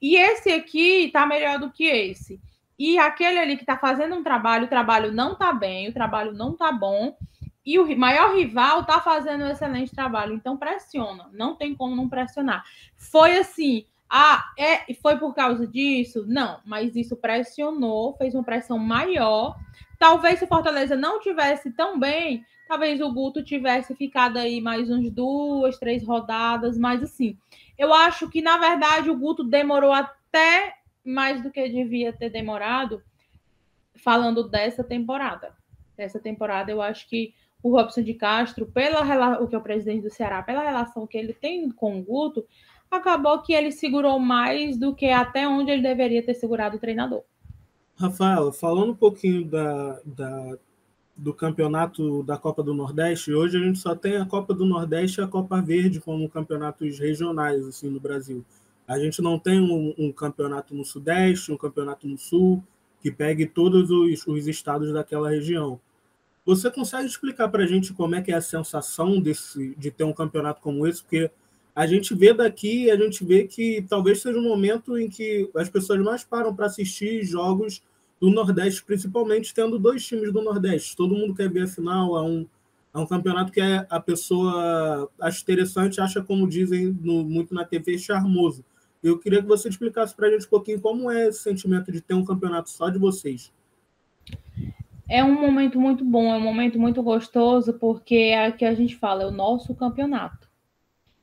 E 0.00 0.16
esse 0.16 0.50
aqui 0.50 1.06
está 1.06 1.26
melhor 1.26 1.58
do 1.58 1.70
que 1.70 1.84
esse. 1.84 2.40
E 2.78 2.98
aquele 2.98 3.38
ali 3.38 3.56
que 3.56 3.62
está 3.62 3.76
fazendo 3.76 4.14
um 4.14 4.22
trabalho, 4.22 4.64
o 4.64 4.68
trabalho 4.68 5.12
não 5.12 5.32
está 5.32 5.52
bem, 5.52 5.88
o 5.88 5.92
trabalho 5.92 6.32
não 6.32 6.52
está 6.52 6.72
bom. 6.72 7.16
E 7.64 7.78
o 7.78 7.98
maior 7.98 8.34
rival 8.34 8.80
está 8.80 9.00
fazendo 9.00 9.44
um 9.44 9.48
excelente 9.48 9.94
trabalho. 9.94 10.34
Então 10.34 10.56
pressiona, 10.56 11.28
não 11.32 11.56
tem 11.56 11.74
como 11.74 11.96
não 11.96 12.08
pressionar. 12.08 12.64
Foi 12.96 13.38
assim, 13.38 13.84
ah, 14.08 14.52
é, 14.56 14.92
foi 14.94 15.18
por 15.18 15.34
causa 15.34 15.66
disso? 15.66 16.24
Não, 16.26 16.60
mas 16.64 16.94
isso 16.94 17.16
pressionou, 17.16 18.16
fez 18.16 18.34
uma 18.34 18.44
pressão 18.44 18.78
maior. 18.78 19.56
Talvez 19.98 20.38
se 20.38 20.44
o 20.44 20.48
Fortaleza 20.48 20.96
não 20.96 21.20
tivesse 21.20 21.72
tão 21.72 21.98
bem, 21.98 22.44
talvez 22.68 23.00
o 23.00 23.12
Guto 23.12 23.42
tivesse 23.42 23.94
ficado 23.96 24.36
aí 24.36 24.60
mais 24.60 24.90
uns 24.90 25.10
duas, 25.10 25.78
três 25.78 26.04
rodadas, 26.04 26.78
mas 26.78 27.02
assim, 27.02 27.36
eu 27.78 27.92
acho 27.92 28.28
que 28.28 28.40
na 28.40 28.58
verdade 28.58 29.10
o 29.10 29.16
Guto 29.16 29.42
demorou 29.42 29.92
até 29.92 30.74
mais 31.04 31.42
do 31.42 31.50
que 31.50 31.68
devia 31.68 32.12
ter 32.12 32.30
demorado, 32.30 33.02
falando 33.96 34.48
dessa 34.48 34.84
temporada. 34.84 35.54
Dessa 35.96 36.18
temporada, 36.18 36.70
eu 36.70 36.82
acho 36.82 37.08
que 37.08 37.32
o 37.62 37.70
Robson 37.70 38.02
de 38.02 38.14
Castro, 38.14 38.66
pela 38.66 39.40
o 39.40 39.48
que 39.48 39.54
é 39.54 39.58
o 39.58 39.62
presidente 39.62 40.02
do 40.02 40.10
Ceará, 40.10 40.42
pela 40.42 40.62
relação 40.62 41.06
que 41.06 41.16
ele 41.16 41.32
tem 41.32 41.70
com 41.70 41.98
o 41.98 42.02
Guto, 42.02 42.46
acabou 42.90 43.42
que 43.42 43.52
ele 43.52 43.72
segurou 43.72 44.18
mais 44.18 44.76
do 44.76 44.94
que 44.94 45.06
até 45.06 45.46
onde 45.48 45.70
ele 45.70 45.82
deveria 45.82 46.22
ter 46.22 46.34
segurado 46.34 46.76
o 46.76 46.80
treinador. 46.80 47.22
Rafaela, 47.98 48.52
falando 48.52 48.92
um 48.92 48.96
pouquinho 48.96 49.44
da, 49.44 50.00
da, 50.04 50.58
do 51.16 51.32
campeonato 51.32 52.22
da 52.22 52.36
Copa 52.36 52.62
do 52.62 52.74
Nordeste, 52.74 53.32
hoje 53.32 53.56
a 53.56 53.60
gente 53.60 53.78
só 53.78 53.94
tem 53.94 54.16
a 54.16 54.26
Copa 54.26 54.52
do 54.52 54.66
Nordeste 54.66 55.20
e 55.20 55.24
a 55.24 55.26
Copa 55.26 55.60
Verde 55.62 56.00
como 56.00 56.28
campeonatos 56.28 56.98
regionais 56.98 57.66
assim 57.66 57.88
no 57.88 57.98
Brasil. 57.98 58.44
A 58.86 58.98
gente 58.98 59.20
não 59.20 59.38
tem 59.38 59.60
um, 59.60 59.94
um 59.98 60.12
campeonato 60.12 60.74
no 60.74 60.84
Sudeste, 60.84 61.50
um 61.50 61.56
campeonato 61.56 62.06
no 62.06 62.18
Sul, 62.18 62.62
que 63.00 63.10
pegue 63.10 63.46
todos 63.46 63.90
os, 63.90 64.26
os 64.26 64.46
estados 64.46 64.92
daquela 64.92 65.30
região. 65.30 65.80
Você 66.44 66.70
consegue 66.70 67.06
explicar 67.06 67.48
para 67.48 67.64
a 67.64 67.66
gente 67.66 67.92
como 67.92 68.14
é 68.14 68.22
que 68.22 68.30
é 68.30 68.36
a 68.36 68.40
sensação 68.40 69.20
desse, 69.20 69.74
de 69.76 69.90
ter 69.90 70.04
um 70.04 70.12
campeonato 70.12 70.60
como 70.60 70.86
esse? 70.86 71.02
Porque 71.02 71.30
a 71.76 71.86
gente 71.86 72.14
vê 72.14 72.32
daqui, 72.32 72.90
a 72.90 72.96
gente 72.96 73.22
vê 73.22 73.46
que 73.46 73.84
talvez 73.86 74.22
seja 74.22 74.38
um 74.38 74.48
momento 74.48 74.96
em 74.96 75.10
que 75.10 75.50
as 75.54 75.68
pessoas 75.68 76.00
mais 76.00 76.24
param 76.24 76.56
para 76.56 76.64
assistir 76.64 77.22
jogos 77.22 77.82
do 78.18 78.30
Nordeste, 78.30 78.82
principalmente 78.82 79.52
tendo 79.52 79.78
dois 79.78 80.02
times 80.06 80.32
do 80.32 80.40
Nordeste. 80.40 80.96
Todo 80.96 81.14
mundo 81.14 81.34
quer 81.34 81.50
ver 81.50 81.64
a 81.64 81.66
final, 81.66 82.16
é 82.16 82.22
um, 82.22 82.46
é 82.94 82.98
um 82.98 83.06
campeonato 83.06 83.52
que 83.52 83.60
é, 83.60 83.86
a 83.90 84.00
pessoa 84.00 85.06
acha 85.20 85.42
interessante, 85.42 86.00
acha, 86.00 86.22
como 86.22 86.48
dizem 86.48 86.98
no, 87.02 87.22
muito 87.22 87.54
na 87.54 87.62
TV, 87.62 87.98
charmoso. 87.98 88.64
Eu 89.02 89.18
queria 89.18 89.42
que 89.42 89.48
você 89.48 89.68
explicasse 89.68 90.16
para 90.16 90.28
a 90.28 90.30
gente 90.30 90.46
um 90.46 90.50
pouquinho 90.50 90.80
como 90.80 91.10
é 91.10 91.28
esse 91.28 91.40
sentimento 91.40 91.92
de 91.92 92.00
ter 92.00 92.14
um 92.14 92.24
campeonato 92.24 92.70
só 92.70 92.88
de 92.88 92.98
vocês. 92.98 93.52
É 95.06 95.22
um 95.22 95.38
momento 95.38 95.78
muito 95.78 96.02
bom, 96.02 96.32
é 96.32 96.38
um 96.38 96.40
momento 96.40 96.80
muito 96.80 97.02
gostoso, 97.02 97.74
porque 97.74 98.14
é 98.14 98.48
o 98.48 98.56
que 98.56 98.64
a 98.64 98.74
gente 98.74 98.96
fala, 98.96 99.24
é 99.24 99.26
o 99.26 99.30
nosso 99.30 99.74
campeonato 99.74 100.45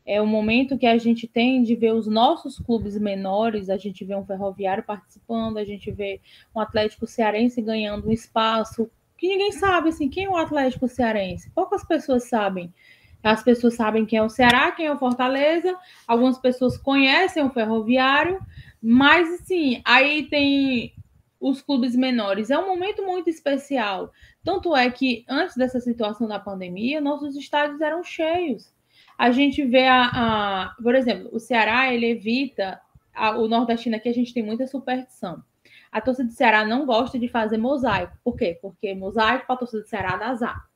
é 0.06 0.22
o 0.22 0.28
momento 0.28 0.78
que 0.78 0.86
a 0.86 0.98
gente 0.98 1.28
tem 1.28 1.63
de 1.63 1.76
ver 1.76 1.94
os 1.94 2.08
nossos 2.08 2.60
clubes 2.60 2.98
menores, 2.98 3.70
a 3.70 3.78
gente 3.78 4.04
vê 4.04 4.16
um 4.16 4.26
ferroviário 4.26 4.84
participando, 4.84 5.58
a 5.58 5.63
gente 5.63 5.89
vê 5.92 6.20
um 6.54 6.60
Atlético 6.60 7.08
Cearense 7.08 7.62
ganhando 7.62 8.08
um 8.10 8.12
espaço 8.12 8.89
que 9.18 9.30
ninguém 9.30 9.54
sabe 9.54 9.88
assim, 9.88 10.10
quem 10.10 10.26
é 10.26 10.30
o 10.30 10.36
Atlético 10.36 10.86
Cearense? 10.86 11.50
Poucas 11.52 11.86
pessoas 11.86 12.26
sabem. 12.26 12.74
As 13.24 13.42
pessoas 13.42 13.76
sabem 13.76 14.06
quem 14.06 14.20
é 14.20 14.24
o 14.24 14.28
Ceará, 14.28 14.74
quem 14.74 14.88
é 14.88 14.92
o 14.92 15.00
Fortaleza, 15.00 15.78
algumas 16.06 16.38
pessoas 16.38 16.78
conhecem 16.78 17.42
o 17.42 17.50
Ferroviário, 17.50 18.38
mas 18.82 19.34
assim, 19.36 19.82
aí 19.86 20.24
tem 20.24 20.94
os 21.39 21.62
clubes 21.62 21.96
menores. 21.96 22.50
É 22.50 22.60
um 22.60 22.68
momento 22.68 23.02
muito 23.02 23.30
especial. 23.30 24.12
Tanto 24.44 24.76
é 24.76 24.92
que 24.92 25.24
antes 25.30 25.56
dessa 25.56 25.80
situação 25.80 26.28
da 26.28 26.38
pandemia, 26.38 27.00
nossos 27.00 27.38
estádios 27.38 27.80
eram 27.80 28.04
cheios 28.04 28.73
a 29.17 29.32
gente 29.32 29.63
vê 29.65 29.88
a, 29.88 30.04
a 30.04 30.76
por 30.82 30.95
exemplo, 30.95 31.30
o 31.32 31.39
Ceará 31.39 31.93
ele 31.93 32.08
evita 32.08 32.80
a, 33.13 33.38
o 33.38 33.47
nordestino 33.47 33.95
aqui 33.95 34.10
a 34.10 34.13
gente 34.13 34.34
tem 34.34 34.43
muita 34.43 34.67
superstição. 34.67 35.43
A 35.91 36.02
torcida 36.02 36.28
do 36.28 36.34
Ceará 36.34 36.65
não 36.65 36.86
gosta 36.86 37.19
de 37.19 37.28
fazer 37.28 37.58
mosaico. 37.58 38.17
Por 38.23 38.36
quê? 38.36 38.58
Porque 38.62 38.95
mosaico 38.95 39.45
para 39.45 39.56
a 39.56 39.60
torcida 39.60 39.84
do 39.84 39.88
Ceará 39.88 40.17
dá 40.17 40.30
azar. 40.30 40.67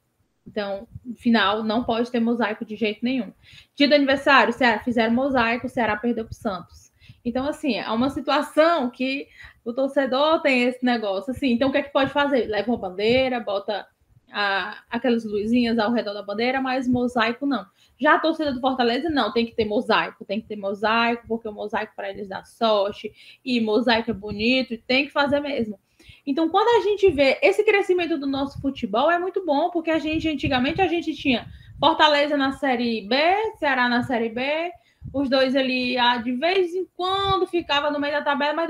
Então, 0.45 0.87
final, 1.17 1.63
não 1.63 1.83
pode 1.83 2.09
ter 2.09 2.19
mosaico 2.19 2.63
de 2.63 2.75
jeito 2.75 3.03
nenhum. 3.03 3.33
Dia 3.75 3.87
do 3.87 3.95
aniversário, 3.95 4.53
Ceará 4.53 4.79
fizeram 4.79 5.13
mosaico, 5.13 5.65
o 5.65 5.69
Ceará 5.69 5.97
perdeu 5.97 6.23
para 6.23 6.31
o 6.31 6.35
Santos. 6.35 6.91
Então, 7.25 7.45
assim, 7.47 7.75
é 7.75 7.89
uma 7.89 8.09
situação 8.09 8.89
que 8.89 9.27
o 9.65 9.73
torcedor 9.73 10.41
tem 10.41 10.63
esse 10.63 10.85
negócio. 10.85 11.31
Assim, 11.31 11.51
então, 11.51 11.67
o 11.67 11.71
que 11.71 11.79
é 11.79 11.83
que 11.83 11.91
pode 11.91 12.11
fazer? 12.11 12.45
Leva 12.45 12.71
uma 12.71 12.77
bandeira, 12.77 13.39
bota 13.39 13.85
a, 14.31 14.83
aquelas 14.89 15.25
luzinhas 15.25 15.77
ao 15.77 15.91
redor 15.91 16.13
da 16.13 16.23
bandeira, 16.23 16.61
mas 16.61 16.87
mosaico 16.87 17.45
não. 17.45 17.65
Já 17.99 18.15
a 18.15 18.19
torcida 18.19 18.53
do 18.53 18.61
Fortaleza, 18.61 19.09
não, 19.09 19.31
tem 19.31 19.45
que 19.45 19.55
ter 19.55 19.65
mosaico, 19.65 20.25
tem 20.25 20.39
que 20.39 20.47
ter 20.47 20.55
mosaico, 20.55 21.25
porque 21.27 21.47
o 21.47 21.53
mosaico 21.53 21.93
para 21.95 22.09
eles 22.09 22.27
dá 22.27 22.43
sorte, 22.43 23.11
e 23.43 23.59
mosaico 23.59 24.11
é 24.11 24.13
bonito, 24.13 24.73
e 24.73 24.77
tem 24.77 25.05
que 25.05 25.11
fazer 25.11 25.39
mesmo. 25.39 25.79
Então, 26.25 26.49
quando 26.49 26.67
a 26.79 26.87
gente 26.87 27.09
vê 27.09 27.39
esse 27.41 27.63
crescimento 27.63 28.17
do 28.17 28.27
nosso 28.27 28.61
futebol, 28.61 29.09
é 29.09 29.17
muito 29.17 29.45
bom, 29.45 29.69
porque 29.69 29.89
a 29.89 29.97
gente, 29.97 30.27
antigamente, 30.27 30.81
a 30.81 30.87
gente 30.87 31.15
tinha 31.15 31.47
Fortaleza 31.79 32.35
na 32.35 32.51
Série 32.53 33.01
B, 33.01 33.15
Ceará 33.57 33.87
na 33.87 34.03
Série 34.03 34.29
B, 34.29 34.71
os 35.13 35.29
dois 35.29 35.55
ali, 35.55 35.97
ah, 35.97 36.17
de 36.17 36.33
vez 36.33 36.73
em 36.75 36.85
quando, 36.95 37.47
ficava 37.47 37.89
no 37.89 37.99
meio 37.99 38.13
da 38.13 38.21
tabela, 38.21 38.53
mas 38.53 38.67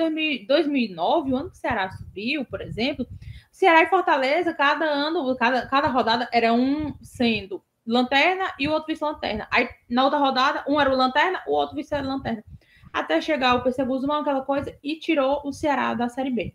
2009, 0.48 1.32
o 1.32 1.36
ano 1.36 1.50
que 1.50 1.58
o 1.58 1.60
Ceará 1.60 1.90
subiu, 1.90 2.46
por 2.46 2.62
exemplo, 2.62 3.08
Ceará 3.52 3.82
e 3.82 3.90
Fortaleza, 3.90 4.54
cada 4.54 4.86
ano, 4.86 5.36
cada, 5.36 5.66
cada 5.66 5.88
rodada 5.88 6.30
era 6.32 6.54
um 6.54 6.94
sendo 7.02 7.64
lanterna 7.88 8.54
e 8.60 8.68
o 8.68 8.72
outro 8.72 8.88
vice-lanterna. 8.88 9.48
Aí, 9.50 9.70
na 9.90 10.04
outra 10.04 10.20
rodada, 10.20 10.64
um 10.68 10.80
era 10.80 10.92
o 10.92 10.96
lanterna, 10.96 11.42
o 11.48 11.54
outro 11.54 11.76
vice-lanterna. 11.76 12.44
Até 12.92 13.22
chegar 13.22 13.56
o 13.56 13.64
PC 13.64 13.84
Guzmão, 13.86 14.22
aquela 14.22 14.42
coisa, 14.42 14.78
e 14.84 14.98
tirou 14.98 15.42
o 15.46 15.54
Ceará 15.54 15.94
da 15.94 16.10
Série 16.10 16.32
B. 16.32 16.54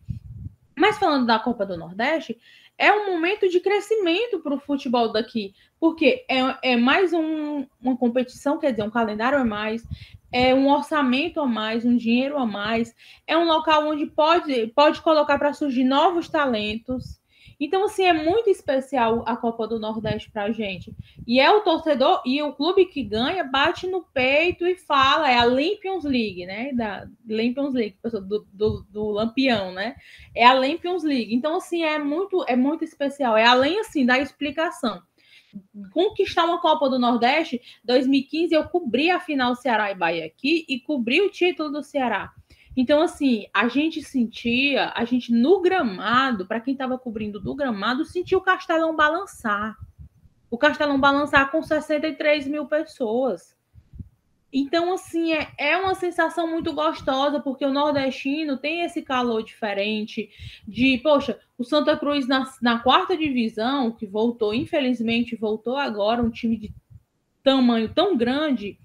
Mas 0.77 0.99
falando 0.99 1.27
da 1.27 1.39
Copa 1.39 1.65
do 1.65 1.77
Nordeste, 1.77 2.39
é 2.77 2.93
um 2.93 3.13
momento 3.13 3.49
de 3.49 3.61
crescimento 3.61 4.41
para 4.41 4.55
o 4.55 4.61
futebol 4.61 5.13
daqui, 5.13 5.55
porque 5.79 6.25
é, 6.29 6.73
é 6.73 6.77
mais 6.77 7.13
um, 7.13 7.67
uma 7.81 7.97
competição, 7.97 8.59
quer 8.59 8.73
dizer, 8.73 8.83
um 8.83 8.91
calendário 8.91 9.39
a 9.39 9.45
mais, 9.45 9.85
é 10.33 10.55
um 10.55 10.69
orçamento 10.69 11.41
a 11.41 11.47
mais, 11.47 11.85
um 11.85 11.97
dinheiro 11.97 12.39
a 12.39 12.47
mais, 12.47 12.95
é 13.27 13.37
um 13.37 13.45
local 13.45 13.87
onde 13.89 14.07
pode, 14.07 14.69
pode 14.69 15.01
colocar 15.03 15.39
para 15.39 15.53
surgir 15.53 15.85
novos 15.85 16.29
talentos, 16.29 17.22
então, 17.61 17.85
assim, 17.85 18.05
é 18.05 18.13
muito 18.13 18.51
especial 18.51 19.23
a 19.27 19.37
Copa 19.37 19.67
do 19.67 19.79
Nordeste 19.79 20.31
para 20.31 20.45
a 20.45 20.53
gente. 20.53 20.95
E 21.27 21.41
é 21.41 21.51
o 21.51 21.61
torcedor 21.61 22.23
e 22.25 22.43
o 22.43 22.53
clube 22.53 22.87
que 22.87 23.03
ganha 23.03 23.45
bate 23.45 23.87
no 23.87 24.03
peito 24.03 24.67
e 24.67 24.77
fala, 24.77 25.31
é 25.31 25.37
a 25.37 25.45
Lampions 25.45 26.05
League, 26.05 26.47
né? 26.47 26.73
Da 26.73 27.07
Lampions 27.29 27.75
League, 27.75 27.97
do, 28.03 28.47
do, 28.53 28.87
do 28.91 29.11
Lampião, 29.11 29.73
né? 29.73 29.97
É 30.35 30.45
a 30.45 30.53
Lampions 30.53 31.03
League. 31.03 31.35
Então, 31.35 31.57
assim, 31.57 31.83
é 31.83 31.99
muito, 31.99 32.45
é 32.49 32.57
muito 32.57 32.85
especial. 32.85 33.37
É 33.37 33.45
além, 33.45 33.81
assim, 33.81 34.05
da 34.05 34.19
explicação. 34.19 35.03
conquistar 35.93 36.45
uma 36.45 36.61
Copa 36.61 36.89
do 36.89 36.99
Nordeste. 36.99 37.61
2015 37.85 38.55
eu 38.55 38.65
cobri 38.65 39.11
a 39.11 39.21
final 39.21 39.55
Ceará 39.55 39.91
e 39.91 39.95
Bahia 39.95 40.27
aqui 40.27 40.65
e 40.69 40.81
cobri 40.81 41.21
o 41.21 41.31
título 41.31 41.71
do 41.71 41.83
Ceará. 41.83 42.33
Então, 42.77 43.03
assim, 43.03 43.47
a 43.53 43.69
gente 43.69 44.03
sentia, 44.03 44.93
a 44.95 45.05
gente 45.05 45.33
no 45.33 45.61
gramado, 45.61 46.47
para 46.47 46.61
quem 46.61 46.73
estava 46.73 46.99
cobrindo 46.99 47.39
do 47.39 47.55
gramado, 47.55 48.05
sentia 48.05 48.39
o 48.39 48.43
Castelão 48.43 48.97
balançar. 48.97 49.77
O 50.51 50.57
Castelão 50.57 50.99
balançar 50.99 51.51
com 51.51 51.63
63 51.63 52.47
mil 52.47 52.67
pessoas. 52.67 53.57
Então, 54.53 54.93
assim, 54.93 55.33
é, 55.33 55.51
é 55.57 55.77
uma 55.79 55.95
sensação 55.95 56.47
muito 56.47 56.75
gostosa, 56.75 57.41
porque 57.41 57.65
o 57.65 57.73
nordestino 57.73 58.59
tem 58.59 58.83
esse 58.83 59.01
calor 59.01 59.43
diferente 59.43 60.31
de, 60.69 60.99
poxa, 60.99 61.39
o 61.57 61.65
Santa 61.65 61.97
Cruz 61.97 62.27
na, 62.29 62.45
na 62.61 62.79
quarta 62.81 63.17
divisão, 63.17 63.91
que 63.91 64.07
voltou, 64.07 64.53
infelizmente, 64.53 65.37
voltou 65.37 65.79
agora, 65.79 66.23
um 66.23 66.31
time 66.31 66.59
de 66.59 66.75
tamanho 67.43 67.89
tão 67.95 68.15
grande, 68.15 68.79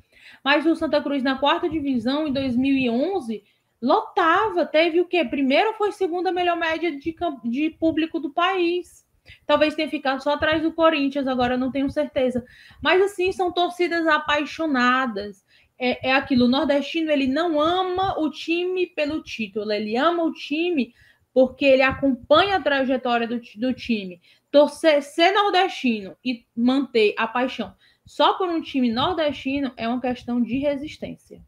mas 0.44 0.66
o 0.66 0.76
Santa 0.76 1.02
Cruz 1.02 1.22
na 1.22 1.38
quarta 1.38 1.70
divisão, 1.70 2.28
em 2.28 2.32
2011, 2.32 3.44
lotava, 3.82 4.66
teve 4.66 5.00
o 5.00 5.06
quê? 5.06 5.24
Primeiro 5.24 5.74
foi 5.74 5.92
segunda 5.92 6.32
melhor 6.32 6.58
média 6.58 6.92
de, 6.92 7.16
de 7.46 7.70
público 7.72 8.20
do 8.20 8.32
país. 8.32 9.06
Talvez 9.46 9.76
tenha 9.76 9.90
ficado 9.90 10.24
só 10.24 10.34
atrás 10.34 10.62
do 10.62 10.72
Corinthians, 10.72 11.28
agora 11.28 11.58
não 11.58 11.72
tenho 11.72 11.90
certeza. 11.90 12.46
Mas 12.82 13.02
assim, 13.02 13.32
são 13.32 13.52
torcidas 13.52 14.08
apaixonadas 14.08 15.46
é, 15.80 16.10
é 16.10 16.14
aquilo, 16.14 16.46
o 16.46 16.50
nordestino 16.50 17.12
ele 17.12 17.28
não 17.28 17.62
ama 17.62 18.20
o 18.20 18.32
time 18.32 18.88
pelo 18.88 19.22
título, 19.22 19.72
ele 19.72 19.96
ama 19.96 20.24
o 20.24 20.34
time 20.34 20.94
porque 21.34 21.66
ele 21.66 21.84
acompanha 21.84 22.56
a 22.56 22.62
trajetória 22.62 23.28
do, 23.28 23.40
do 23.58 23.74
time. 23.74 24.20
Torcer, 24.50 25.04
ser 25.04 25.32
nordestino 25.34 26.18
e 26.26 26.46
manter 26.56 27.14
a 27.18 27.28
paixão 27.28 27.76
só 28.08 28.36
por 28.36 28.48
um 28.48 28.62
time 28.62 28.90
nordestino 28.90 29.74
é 29.76 29.88
uma 29.88 30.00
questão 30.00 30.42
de 30.42 30.58
resistência. 30.58 31.42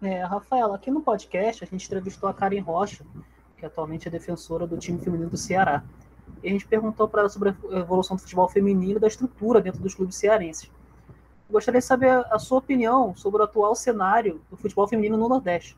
É, 0.00 0.22
Rafaela, 0.22 0.76
aqui 0.76 0.90
no 0.90 1.00
podcast 1.00 1.64
a 1.64 1.66
gente 1.66 1.84
entrevistou 1.84 2.28
a 2.28 2.34
Karen 2.34 2.60
Rocha, 2.60 3.04
que 3.56 3.66
atualmente 3.66 4.06
é 4.06 4.10
defensora 4.10 4.66
do 4.66 4.78
time 4.78 4.98
feminino 5.00 5.28
do 5.28 5.36
Ceará. 5.36 5.82
E 6.42 6.48
a 6.48 6.52
gente 6.52 6.66
perguntou 6.66 7.08
para 7.08 7.20
ela 7.20 7.28
sobre 7.28 7.48
a 7.50 7.78
evolução 7.78 8.16
do 8.16 8.22
futebol 8.22 8.48
feminino 8.48 8.98
e 8.98 9.00
da 9.00 9.08
estrutura 9.08 9.60
dentro 9.60 9.82
dos 9.82 9.94
clubes 9.94 10.14
cearenses. 10.14 10.70
Gostaria 11.50 11.80
de 11.80 11.86
saber 11.86 12.10
a 12.30 12.38
sua 12.38 12.58
opinião 12.58 13.16
sobre 13.16 13.40
o 13.40 13.44
atual 13.44 13.74
cenário 13.74 14.40
do 14.50 14.56
futebol 14.56 14.86
feminino 14.86 15.16
no 15.16 15.28
Nordeste. 15.28 15.76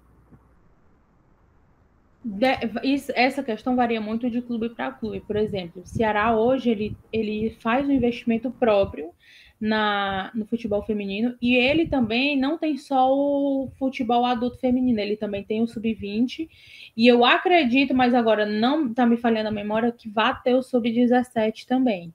essa 3.14 3.42
questão 3.42 3.74
varia 3.74 4.00
muito 4.00 4.28
de 4.28 4.42
clube 4.42 4.68
para 4.68 4.90
clube. 4.90 5.20
Por 5.20 5.36
exemplo, 5.36 5.82
o 5.82 5.86
Ceará 5.86 6.36
hoje 6.36 6.68
ele, 6.68 6.96
ele 7.10 7.56
faz 7.60 7.88
um 7.88 7.92
investimento 7.92 8.50
próprio 8.50 9.14
na, 9.60 10.30
no 10.34 10.46
futebol 10.46 10.82
feminino 10.82 11.36
e 11.40 11.54
ele 11.54 11.86
também 11.86 12.38
não 12.38 12.56
tem 12.56 12.78
só 12.78 13.12
o 13.12 13.70
futebol 13.78 14.24
adulto 14.24 14.58
feminino, 14.58 14.98
ele 14.98 15.16
também 15.16 15.44
tem 15.44 15.62
o 15.62 15.66
sub-20 15.66 16.48
e 16.96 17.06
eu 17.06 17.24
acredito, 17.24 17.94
mas 17.94 18.14
agora 18.14 18.46
não 18.46 18.86
está 18.88 19.04
me 19.04 19.16
falhando 19.16 19.48
a 19.48 19.52
memória, 19.52 19.92
que 19.92 20.08
vai 20.08 20.34
ter 20.42 20.54
o 20.54 20.62
sub-17 20.62 21.66
também. 21.66 22.14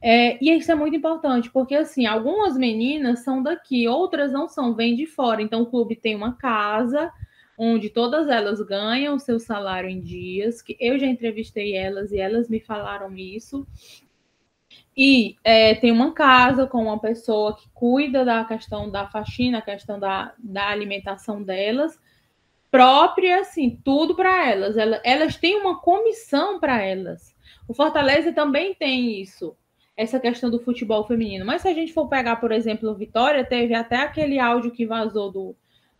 É, 0.00 0.38
e 0.40 0.56
isso 0.56 0.70
é 0.70 0.76
muito 0.76 0.96
importante, 0.96 1.50
porque 1.50 1.74
assim, 1.74 2.06
algumas 2.06 2.56
meninas 2.56 3.24
são 3.24 3.42
daqui, 3.42 3.88
outras 3.88 4.32
não 4.32 4.46
são, 4.46 4.74
vêm 4.74 4.94
de 4.94 5.06
fora. 5.06 5.42
Então, 5.42 5.62
o 5.62 5.66
clube 5.66 5.96
tem 5.96 6.14
uma 6.14 6.34
casa 6.34 7.12
onde 7.58 7.90
todas 7.90 8.28
elas 8.28 8.60
ganham 8.60 9.18
seu 9.18 9.40
salário 9.40 9.90
em 9.90 10.00
dias, 10.00 10.62
que 10.62 10.76
eu 10.78 10.96
já 10.96 11.06
entrevistei 11.06 11.74
elas 11.74 12.12
e 12.12 12.18
elas 12.18 12.48
me 12.48 12.60
falaram 12.60 13.16
isso. 13.16 13.66
E 15.00 15.36
é, 15.44 15.76
tem 15.76 15.92
uma 15.92 16.12
casa 16.12 16.66
com 16.66 16.82
uma 16.82 16.98
pessoa 16.98 17.56
que 17.56 17.68
cuida 17.72 18.24
da 18.24 18.44
questão 18.44 18.90
da 18.90 19.06
faxina, 19.06 19.58
a 19.58 19.62
questão 19.62 19.96
da, 19.96 20.34
da 20.36 20.66
alimentação 20.70 21.40
delas, 21.40 21.96
própria, 22.68 23.42
assim, 23.42 23.80
tudo 23.84 24.16
para 24.16 24.50
elas. 24.50 24.76
elas. 25.04 25.36
Têm 25.36 25.56
uma 25.56 25.80
comissão 25.80 26.58
para 26.58 26.82
elas. 26.82 27.32
O 27.68 27.74
Fortaleza 27.74 28.32
também 28.32 28.74
tem 28.74 29.22
isso 29.22 29.56
essa 29.96 30.18
questão 30.18 30.50
do 30.50 30.58
futebol 30.58 31.06
feminino. 31.06 31.46
Mas 31.46 31.62
se 31.62 31.68
a 31.68 31.74
gente 31.74 31.92
for 31.92 32.08
pegar, 32.08 32.36
por 32.36 32.50
exemplo, 32.50 32.92
Vitória, 32.92 33.44
teve 33.44 33.74
até 33.74 33.98
aquele 33.98 34.40
áudio 34.40 34.72
que 34.72 34.84
vazou 34.84 35.30
do, 35.30 35.56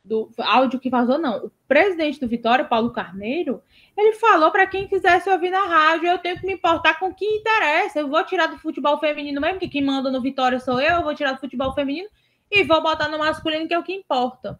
do 0.09 0.31
áudio 0.38 0.81
que 0.81 0.88
vazou, 0.88 1.18
não. 1.18 1.47
O 1.47 1.53
presidente 1.68 2.18
do 2.18 2.27
Vitória, 2.27 2.64
Paulo 2.64 2.90
Carneiro, 2.90 3.62
ele 3.97 4.14
falou 4.14 4.51
para 4.51 4.66
quem 4.66 4.88
quisesse 4.88 5.29
ouvir 5.29 5.51
na 5.51 5.64
rádio, 5.64 6.09
eu 6.09 6.18
tenho 6.18 6.38
que 6.38 6.47
me 6.47 6.55
importar 6.55 6.99
com 6.99 7.12
quem 7.12 7.37
interessa. 7.37 8.01
Eu 8.01 8.09
vou 8.09 8.25
tirar 8.25 8.47
do 8.47 8.59
futebol 8.59 8.99
feminino 8.99 9.40
mesmo, 9.40 9.59
que 9.59 9.68
quem 9.68 9.85
manda 9.85 10.11
no 10.11 10.23
Vitória 10.23 10.59
sou 10.59 10.81
eu, 10.81 10.97
eu 10.97 11.05
vou 11.05 11.14
tirar 11.14 11.33
do 11.33 11.40
futebol 11.40 11.75
feminino 11.75 12.09
e 12.51 12.64
vou 12.64 12.83
botar 12.83 13.09
no 13.09 13.18
masculino, 13.18 13.68
que 13.68 13.75
é 13.75 13.79
o 13.79 13.85
que 13.85 13.92
importa. 13.92 14.59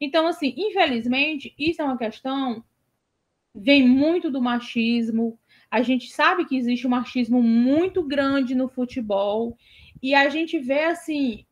Então, 0.00 0.26
assim, 0.26 0.54
infelizmente, 0.56 1.54
isso 1.58 1.80
é 1.80 1.84
uma 1.84 1.98
questão 1.98 2.62
vem 3.54 3.86
muito 3.86 4.30
do 4.30 4.40
machismo, 4.40 5.38
a 5.70 5.82
gente 5.82 6.10
sabe 6.10 6.44
que 6.44 6.56
existe 6.56 6.86
um 6.86 6.90
machismo 6.90 7.42
muito 7.42 8.02
grande 8.02 8.54
no 8.54 8.68
futebol 8.68 9.56
e 10.02 10.14
a 10.14 10.28
gente 10.28 10.58
vê 10.58 10.84
assim, 10.84 11.44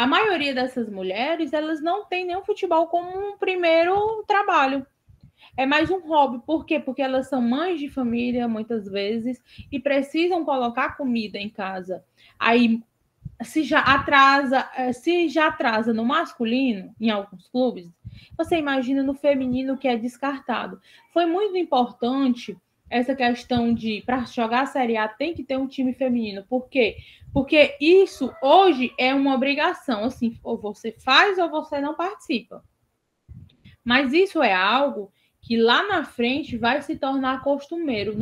a 0.00 0.06
maioria 0.06 0.54
dessas 0.54 0.88
mulheres, 0.88 1.52
elas 1.52 1.82
não 1.82 2.06
têm 2.06 2.24
nenhum 2.24 2.42
futebol 2.42 2.86
como 2.86 3.06
um 3.06 3.36
primeiro 3.36 4.24
trabalho. 4.26 4.86
É 5.54 5.66
mais 5.66 5.90
um 5.90 6.00
hobby. 6.00 6.40
Por 6.46 6.64
quê? 6.64 6.80
Porque 6.80 7.02
elas 7.02 7.28
são 7.28 7.42
mães 7.42 7.78
de 7.78 7.90
família 7.90 8.48
muitas 8.48 8.88
vezes 8.88 9.42
e 9.70 9.78
precisam 9.78 10.42
colocar 10.42 10.96
comida 10.96 11.36
em 11.36 11.50
casa. 11.50 12.02
Aí 12.38 12.82
se 13.42 13.62
já 13.62 13.80
atrasa, 13.80 14.70
eh, 14.74 14.94
se 14.94 15.28
já 15.28 15.48
atrasa 15.48 15.92
no 15.92 16.06
masculino, 16.06 16.94
em 16.98 17.10
alguns 17.10 17.46
clubes, 17.48 17.86
você 18.38 18.56
imagina 18.56 19.02
no 19.02 19.12
feminino 19.12 19.76
que 19.76 19.86
é 19.86 19.98
descartado. 19.98 20.80
Foi 21.12 21.26
muito 21.26 21.58
importante 21.58 22.56
essa 22.90 23.14
questão 23.14 23.72
de 23.72 24.02
para 24.04 24.24
jogar 24.26 24.62
a 24.62 24.66
Série 24.66 24.96
A 24.96 25.08
tem 25.08 25.32
que 25.32 25.44
ter 25.44 25.56
um 25.56 25.68
time 25.68 25.94
feminino. 25.94 26.44
Por 26.48 26.68
quê? 26.68 26.96
Porque 27.32 27.76
isso 27.80 28.34
hoje 28.42 28.92
é 28.98 29.14
uma 29.14 29.34
obrigação, 29.34 30.04
assim, 30.04 30.36
ou 30.42 30.58
você 30.58 30.90
faz 30.90 31.38
ou 31.38 31.48
você 31.48 31.80
não 31.80 31.94
participa. 31.94 32.62
Mas 33.84 34.12
isso 34.12 34.42
é 34.42 34.52
algo 34.52 35.12
que 35.40 35.56
lá 35.56 35.86
na 35.86 36.04
frente 36.04 36.58
vai 36.58 36.82
se 36.82 36.96
tornar 36.96 37.42
costumeiro. 37.42 38.14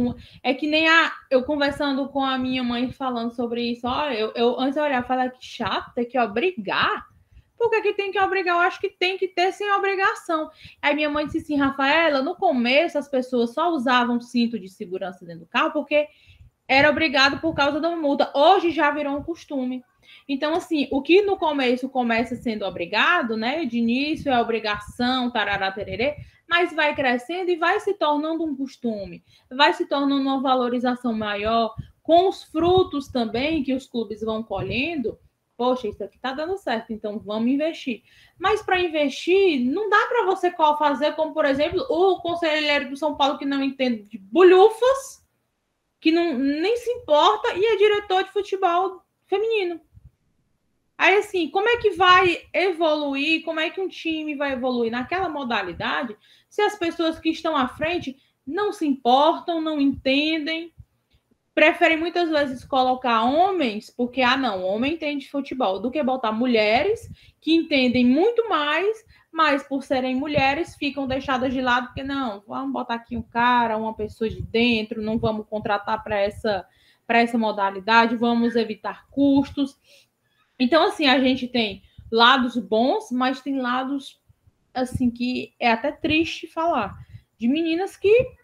É 0.43 0.55
que 0.55 0.69
nem 0.69 0.87
a 0.87 1.13
eu 1.31 1.43
conversando 1.43 2.09
com 2.09 2.23
a 2.23 2.39
minha 2.39 2.63
mãe 2.63 2.93
falando 2.93 3.33
sobre 3.33 3.73
isso. 3.73 3.87
Olha, 3.87 4.15
eu, 4.15 4.33
eu 4.35 4.61
antes 4.61 4.77
eu 4.77 4.85
olhava 4.85 5.25
e 5.25 5.31
que 5.31 5.45
chato 5.45 5.95
ter 5.95 6.05
que 6.05 6.19
obrigar 6.19 7.07
por 7.59 7.69
que, 7.71 7.83
que 7.83 7.95
tem 7.95 8.13
que 8.13 8.21
obrigar? 8.21 8.55
Eu 8.55 8.61
acho 8.61 8.81
que 8.81 8.89
tem 8.89 9.19
que 9.19 9.27
ter 9.27 9.53
sem 9.53 9.71
obrigação. 9.73 10.49
Aí 10.81 10.95
minha 10.95 11.11
mãe 11.11 11.27
disse 11.27 11.39
assim, 11.39 11.57
Rafaela, 11.57 12.23
no 12.23 12.37
começo 12.37 12.97
as 12.97 13.09
pessoas 13.09 13.53
só 13.53 13.71
usavam 13.71 14.21
cinto 14.21 14.59
de 14.59 14.69
segurança 14.69 15.27
dentro 15.27 15.41
do 15.41 15.47
carro 15.47 15.73
porque 15.73 16.07
era 16.69 16.89
obrigado 16.89 17.41
por 17.41 17.55
causa 17.55 17.81
da 17.81 17.95
multa. 17.97 18.31
Hoje 18.35 18.71
já 18.71 18.91
virou 18.91 19.17
um 19.17 19.23
costume. 19.23 19.83
Então, 20.29 20.55
assim, 20.55 20.89
o 20.91 21.03
que 21.03 21.23
no 21.23 21.37
começo 21.37 21.89
começa 21.89 22.37
sendo 22.37 22.65
obrigado, 22.65 23.37
né? 23.37 23.65
De 23.65 23.79
início 23.79 24.31
é 24.31 24.41
obrigação, 24.41 25.31
tarará, 25.31 25.73
tererê, 25.73 26.17
mas 26.49 26.73
vai 26.73 26.95
crescendo 26.95 27.51
e 27.51 27.57
vai 27.57 27.81
se 27.81 27.95
tornando 27.95 28.45
um 28.45 28.57
costume, 28.57 29.23
vai 29.51 29.73
se 29.75 29.87
tornando 29.87 30.23
uma 30.23 30.41
valorização 30.41 31.13
maior, 31.13 31.75
com 32.03 32.29
os 32.29 32.43
frutos 32.43 33.09
também 33.09 33.63
que 33.63 33.75
os 33.75 33.87
clubes 33.87 34.23
vão 34.23 34.43
colhendo 34.43 35.19
poxa, 35.59 35.89
isso 35.89 36.05
aqui 36.05 36.17
está 36.17 36.33
dando 36.33 36.57
certo, 36.57 36.93
então 36.93 37.19
vamos 37.19 37.51
investir. 37.51 38.05
Mas 38.39 38.63
para 38.63 38.81
investir, 38.81 39.61
não 39.61 39.91
dá 39.91 40.07
para 40.07 40.25
você 40.25 40.53
fazer 40.53 41.17
como, 41.17 41.35
por 41.35 41.45
exemplo, 41.45 41.85
o 41.91 42.21
conselheiro 42.21 42.91
do 42.91 42.97
São 42.97 43.17
Paulo 43.17 43.37
que 43.37 43.45
não 43.45 43.63
entende 43.63 44.05
de 44.05 44.17
bolhufas, 44.17 45.27
que 46.01 46.13
não, 46.13 46.33
nem 46.39 46.77
se 46.77 46.89
importa, 46.93 47.55
e 47.57 47.67
é 47.67 47.77
diretor 47.77 48.23
de 48.23 48.31
futebol 48.31 49.03
feminino. 49.27 49.81
Aí, 50.97 51.17
assim, 51.17 51.51
como 51.51 51.69
é 51.69 51.77
que 51.79 51.91
vai 51.91 52.47
evoluir? 52.53 53.45
Como 53.45 53.59
é 53.59 53.69
que 53.69 53.81
um 53.81 53.89
time 53.89 54.37
vai 54.37 54.53
evoluir 54.53 54.93
naquela 54.93 55.29
modalidade 55.29 56.17
se 56.49 56.63
as 56.63 56.77
pessoas 56.77 57.19
que 57.19 57.31
estão 57.31 57.57
à 57.57 57.67
frente 57.67 58.17
não 58.47 58.73
se 58.73 58.87
importam, 58.87 59.61
não 59.61 59.81
entendem? 59.81 60.73
Preferem 61.59 61.97
muitas 61.97 62.31
vezes 62.31 62.65
colocar 62.65 63.25
homens, 63.25 63.91
porque, 63.91 64.23
ah, 64.23 64.37
não, 64.37 64.63
homem 64.63 64.95
entende 64.95 65.29
futebol, 65.29 65.81
do 65.81 65.91
que 65.91 66.01
botar 66.05 66.31
mulheres 66.31 67.11
que 67.41 67.53
entendem 67.53 68.07
muito 68.07 68.49
mais, 68.49 69.05
mas 69.33 69.65
por 69.65 69.83
serem 69.83 70.15
mulheres 70.15 70.77
ficam 70.77 71.09
deixadas 71.09 71.53
de 71.53 71.61
lado, 71.61 71.89
porque 71.89 72.05
não, 72.05 72.45
vamos 72.47 72.73
botar 72.73 72.95
aqui 72.95 73.17
um 73.17 73.23
cara, 73.23 73.77
uma 73.77 73.93
pessoa 73.93 74.31
de 74.31 74.41
dentro, 74.41 75.03
não 75.03 75.19
vamos 75.19 75.49
contratar 75.49 76.01
para 76.05 76.21
essa, 76.21 76.65
para 77.05 77.19
essa 77.19 77.37
modalidade, 77.37 78.15
vamos 78.15 78.55
evitar 78.55 79.09
custos. 79.11 79.77
Então, 80.61 80.85
assim, 80.85 81.09
a 81.09 81.19
gente 81.19 81.49
tem 81.49 81.83
lados 82.09 82.57
bons, 82.57 83.11
mas 83.11 83.41
tem 83.41 83.61
lados, 83.61 84.21
assim, 84.73 85.11
que 85.11 85.53
é 85.59 85.73
até 85.73 85.91
triste 85.91 86.47
falar, 86.47 86.97
de 87.37 87.49
meninas 87.49 87.97
que 87.97 88.38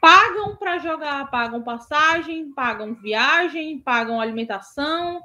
pagam 0.00 0.56
para 0.56 0.78
jogar, 0.78 1.30
pagam 1.30 1.62
passagem, 1.62 2.52
pagam 2.52 2.94
viagem, 2.94 3.78
pagam 3.80 4.20
alimentação, 4.20 5.20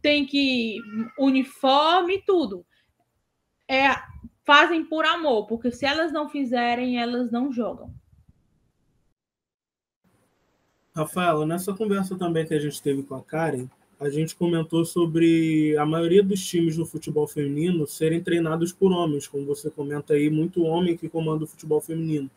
tem 0.00 0.26
que 0.26 0.78
uniforme, 1.18 2.22
tudo. 2.26 2.64
É, 3.68 3.94
fazem 4.44 4.84
por 4.84 5.04
amor, 5.04 5.46
porque 5.46 5.70
se 5.70 5.86
elas 5.86 6.12
não 6.12 6.28
fizerem, 6.28 7.00
elas 7.00 7.30
não 7.30 7.52
jogam. 7.52 7.92
Rafaela, 10.94 11.44
nessa 11.44 11.74
conversa 11.74 12.16
também 12.16 12.46
que 12.46 12.54
a 12.54 12.60
gente 12.60 12.80
teve 12.80 13.02
com 13.02 13.16
a 13.16 13.22
Karen, 13.22 13.68
a 13.98 14.08
gente 14.08 14.36
comentou 14.36 14.84
sobre 14.84 15.76
a 15.76 15.86
maioria 15.86 16.22
dos 16.22 16.44
times 16.44 16.76
do 16.76 16.86
futebol 16.86 17.26
feminino 17.26 17.86
serem 17.86 18.22
treinados 18.22 18.72
por 18.72 18.92
homens, 18.92 19.26
como 19.26 19.46
você 19.46 19.70
comenta 19.70 20.14
aí, 20.14 20.30
muito 20.30 20.62
homem 20.62 20.96
que 20.96 21.08
comanda 21.08 21.44
o 21.44 21.46
futebol 21.46 21.80
feminino. 21.80 22.30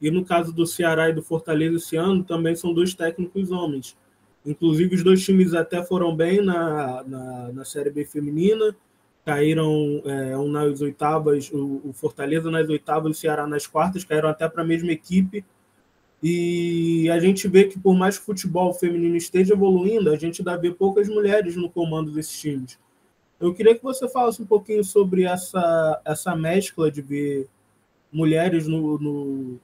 E 0.00 0.10
no 0.10 0.24
caso 0.24 0.52
do 0.52 0.66
Ceará 0.66 1.10
e 1.10 1.12
do 1.12 1.22
Fortaleza 1.22 1.76
esse 1.76 1.96
ano, 1.96 2.24
também 2.24 2.56
são 2.56 2.72
dois 2.72 2.94
técnicos 2.94 3.50
homens. 3.50 3.96
Inclusive, 4.44 4.94
os 4.94 5.04
dois 5.04 5.22
times 5.22 5.52
até 5.52 5.84
foram 5.84 6.16
bem 6.16 6.42
na, 6.42 7.04
na, 7.04 7.52
na 7.52 7.64
Série 7.64 7.90
B 7.90 8.04
feminina, 8.04 8.74
caíram 9.24 10.02
é, 10.04 10.36
um 10.38 10.48
nas 10.48 10.80
oitavas, 10.80 11.50
o, 11.52 11.82
o, 11.84 11.92
Fortaleza 11.92 12.50
nas 12.50 12.68
oitavas, 12.68 13.16
o 13.16 13.20
Ceará 13.20 13.46
nas 13.46 13.66
quartas, 13.66 14.02
caíram 14.02 14.30
até 14.30 14.48
para 14.48 14.62
a 14.62 14.66
mesma 14.66 14.92
equipe. 14.92 15.44
E 16.22 17.08
a 17.10 17.18
gente 17.18 17.46
vê 17.48 17.64
que, 17.64 17.78
por 17.78 17.94
mais 17.94 18.16
que 18.16 18.22
o 18.22 18.26
futebol 18.26 18.72
feminino 18.72 19.16
esteja 19.16 19.54
evoluindo, 19.54 20.10
a 20.10 20.16
gente 20.16 20.40
ainda 20.40 20.56
vê 20.56 20.70
poucas 20.70 21.08
mulheres 21.08 21.56
no 21.56 21.70
comando 21.70 22.10
desses 22.10 22.38
times. 22.38 22.78
Eu 23.38 23.54
queria 23.54 23.74
que 23.74 23.82
você 23.82 24.08
falasse 24.08 24.40
um 24.40 24.46
pouquinho 24.46 24.84
sobre 24.84 25.24
essa, 25.24 26.00
essa 26.04 26.36
mescla 26.36 26.90
de 26.90 27.00
ver 27.00 27.48
mulheres 28.12 28.66
no, 28.66 28.98
no, 28.98 29.60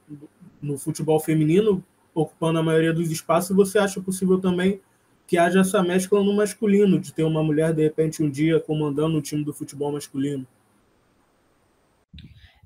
no 0.63 0.79
futebol 0.79 1.19
feminino 1.21 1.85
ocupando 2.15 2.59
a 2.59 2.63
maioria 2.63 2.93
dos 2.93 3.11
espaços. 3.11 3.55
Você 3.55 3.79
acha 3.79 4.01
possível 4.01 4.41
também 4.41 4.81
que 5.27 5.37
haja 5.37 5.61
essa 5.61 5.83
mescla 5.83 6.23
no 6.23 6.35
masculino, 6.35 7.01
de 7.01 7.13
ter 7.13 7.25
uma 7.25 7.43
mulher, 7.43 7.75
de 7.75 7.83
repente, 7.83 8.23
um 8.23 8.31
dia 8.31 8.61
comandando 8.61 9.19
um 9.19 9.21
time 9.21 9.45
do 9.45 9.53
futebol 9.53 9.93
masculino? 9.93 10.47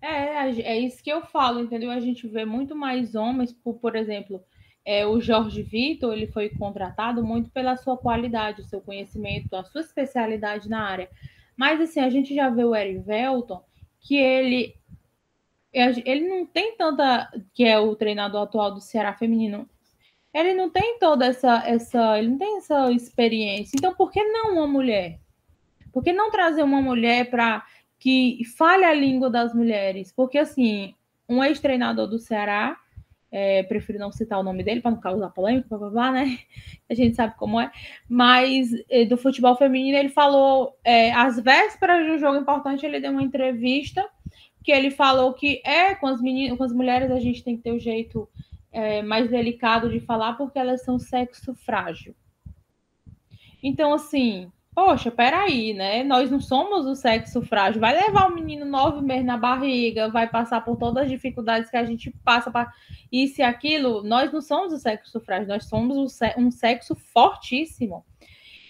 É, 0.00 0.48
é 0.60 0.78
isso 0.78 1.02
que 1.02 1.10
eu 1.10 1.22
falo, 1.22 1.60
entendeu? 1.60 1.90
A 1.90 2.00
gente 2.00 2.26
vê 2.28 2.44
muito 2.44 2.76
mais 2.76 3.14
homens, 3.14 3.52
por, 3.52 3.74
por 3.74 3.96
exemplo, 3.96 4.42
é, 4.84 5.06
o 5.06 5.20
Jorge 5.20 5.62
Vitor, 5.62 6.12
ele 6.12 6.26
foi 6.26 6.48
contratado 6.50 7.22
muito 7.24 7.50
pela 7.50 7.76
sua 7.76 7.96
qualidade, 7.96 8.62
o 8.62 8.64
seu 8.64 8.80
conhecimento, 8.80 9.54
a 9.54 9.64
sua 9.64 9.80
especialidade 9.80 10.68
na 10.68 10.82
área. 10.82 11.08
Mas, 11.56 11.80
assim, 11.80 12.00
a 12.00 12.08
gente 12.08 12.34
já 12.34 12.48
vê 12.48 12.64
o 12.64 12.74
Eric 12.74 13.00
Velton, 13.00 13.62
que 14.00 14.16
ele 14.16 14.74
ele 15.72 16.28
não 16.28 16.44
tem 16.46 16.76
tanta 16.76 17.30
que 17.54 17.64
é 17.64 17.78
o 17.78 17.94
treinador 17.94 18.42
atual 18.42 18.74
do 18.74 18.80
Ceará 18.80 19.12
feminino 19.14 19.68
ele 20.34 20.54
não 20.54 20.70
tem 20.70 20.98
toda 20.98 21.26
essa 21.26 21.62
essa 21.66 22.18
ele 22.18 22.28
não 22.28 22.38
tem 22.38 22.58
essa 22.58 22.90
experiência 22.92 23.76
então 23.76 23.94
por 23.94 24.10
que 24.10 24.22
não 24.22 24.54
uma 24.54 24.66
mulher 24.66 25.20
por 25.92 26.02
que 26.02 26.12
não 26.12 26.30
trazer 26.30 26.62
uma 26.62 26.80
mulher 26.80 27.30
para 27.30 27.64
que 28.00 28.42
fale 28.56 28.84
a 28.84 28.94
língua 28.94 29.30
das 29.30 29.54
mulheres. 29.54 30.10
Porque, 30.10 30.38
assim, 30.38 30.94
um 31.28 31.44
ex-treinador 31.44 32.08
do 32.08 32.18
Ceará, 32.18 32.76
é, 33.30 33.62
prefiro 33.62 33.98
não 33.98 34.10
citar 34.10 34.40
o 34.40 34.42
nome 34.42 34.64
dele 34.64 34.80
para 34.80 34.90
não 34.90 34.98
causar 34.98 35.30
polêmica, 35.30 35.68
blá, 35.68 35.78
blá, 35.78 35.90
blá, 35.90 36.12
né? 36.12 36.38
A 36.88 36.94
gente 36.94 37.14
sabe 37.14 37.36
como 37.36 37.60
é. 37.60 37.70
Mas 38.08 38.70
é, 38.88 39.04
do 39.04 39.16
futebol 39.16 39.54
feminino, 39.54 39.96
ele 39.96 40.08
falou, 40.08 40.76
é, 40.82 41.12
às 41.12 41.38
vésperas 41.38 42.04
de 42.04 42.12
um 42.12 42.18
jogo 42.18 42.38
importante, 42.38 42.84
ele 42.84 42.98
deu 42.98 43.12
uma 43.12 43.22
entrevista 43.22 44.08
que 44.62 44.72
ele 44.72 44.90
falou 44.90 45.32
que 45.32 45.60
é 45.64 45.94
com 45.94 46.06
as 46.06 46.20
meninas, 46.20 46.56
com 46.56 46.64
as 46.64 46.72
mulheres 46.72 47.10
a 47.10 47.18
gente 47.18 47.42
tem 47.42 47.56
que 47.56 47.62
ter 47.62 47.72
o 47.72 47.76
um 47.76 47.80
jeito 47.80 48.28
é, 48.72 49.02
mais 49.02 49.30
delicado 49.30 49.90
de 49.90 50.00
falar 50.00 50.34
porque 50.34 50.58
elas 50.58 50.82
são 50.82 50.98
sexo 50.98 51.54
frágil. 51.54 52.14
Então, 53.62 53.92
assim, 53.92 54.50
poxa, 54.74 55.10
peraí, 55.10 55.74
né? 55.74 56.02
Nós 56.04 56.30
não 56.30 56.40
somos 56.40 56.86
o 56.86 56.94
sexo 56.94 57.42
frágil. 57.42 57.80
Vai 57.80 57.94
levar 57.94 58.30
o 58.30 58.34
menino 58.34 58.64
nove 58.64 59.02
meses 59.02 59.24
na 59.24 59.36
barriga, 59.36 60.08
vai 60.08 60.28
passar 60.28 60.64
por 60.64 60.76
todas 60.76 61.04
as 61.04 61.10
dificuldades 61.10 61.70
que 61.70 61.76
a 61.76 61.84
gente 61.84 62.10
passa 62.24 62.50
para 62.50 62.72
isso 63.10 63.40
e 63.40 63.44
aquilo. 63.44 64.02
Nós 64.02 64.32
não 64.32 64.40
somos 64.40 64.72
o 64.72 64.78
sexo 64.78 65.20
frágil, 65.20 65.48
nós 65.48 65.64
somos 65.64 66.18
um 66.36 66.50
sexo 66.50 66.94
fortíssimo. 66.94 68.04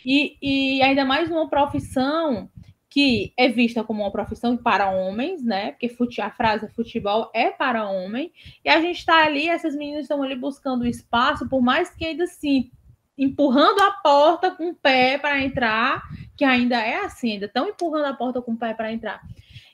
E, 0.05 0.37
e 0.41 0.83
ainda 0.83 1.05
mais 1.05 1.29
numa 1.29 1.49
profissão 1.49 2.49
que 2.91 3.33
é 3.37 3.49
vista 3.49 3.85
como 3.85 4.03
uma 4.03 4.11
profissão 4.11 4.57
para 4.57 4.91
homens, 4.91 5.45
né? 5.45 5.71
Porque 5.71 5.89
fute, 5.89 6.21
a 6.21 6.29
frase 6.29 6.69
futebol 6.75 7.31
é 7.33 7.49
para 7.49 7.89
homem. 7.89 8.33
E 8.65 8.69
a 8.69 8.81
gente 8.81 8.99
está 8.99 9.25
ali, 9.25 9.49
essas 9.49 9.77
meninas 9.77 10.03
estão 10.03 10.21
ali 10.23 10.35
buscando 10.35 10.85
espaço, 10.85 11.49
por 11.49 11.63
mais 11.63 11.91
que 11.91 12.05
ainda 12.05 12.25
assim 12.25 12.69
empurrando 13.17 13.81
a 13.81 13.93
porta 13.93 14.51
com 14.51 14.71
o 14.71 14.75
pé 14.75 15.19
para 15.19 15.41
entrar, 15.41 16.03
que 16.37 16.45
ainda 16.45 16.81
é 16.81 17.05
assim, 17.05 17.33
ainda 17.33 17.47
estão 17.47 17.69
empurrando 17.69 18.07
a 18.07 18.15
porta 18.15 18.43
com 18.43 18.53
o 18.53 18.57
pé 18.57 18.75
para 18.75 18.93
entrar. 18.93 19.21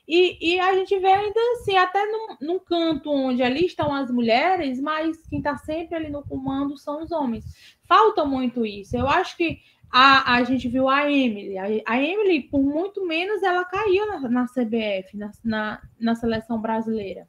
E, 0.07 0.55
e, 0.55 0.59
a 0.59 0.73
gente 0.73 0.97
vê 0.99 1.11
ainda 1.11 1.39
assim, 1.53 1.75
até 1.75 2.05
num, 2.05 2.37
num, 2.39 2.59
canto 2.59 3.11
onde 3.11 3.43
ali 3.43 3.65
estão 3.65 3.93
as 3.93 4.09
mulheres, 4.09 4.79
mas 4.79 5.17
quem 5.27 5.39
está 5.39 5.57
sempre 5.57 5.95
ali 5.95 6.09
no 6.09 6.23
comando 6.23 6.77
são 6.77 7.03
os 7.03 7.11
homens. 7.11 7.43
Falta 7.83 8.23
muito 8.23 8.65
isso. 8.65 8.95
Eu 8.95 9.07
acho 9.07 9.35
que 9.35 9.59
a, 9.91 10.35
a 10.35 10.43
gente 10.43 10.67
viu 10.67 10.89
a 10.89 11.11
Emily. 11.11 11.57
A, 11.57 11.65
a 11.85 12.01
Emily, 12.01 12.41
por 12.41 12.61
muito 12.61 13.05
menos, 13.05 13.41
ela 13.43 13.65
caiu 13.65 14.05
na, 14.07 14.29
na 14.29 14.45
CBF, 14.45 15.15
na, 15.15 15.31
na, 15.43 15.81
na 15.99 16.15
seleção 16.15 16.59
brasileira. 16.59 17.27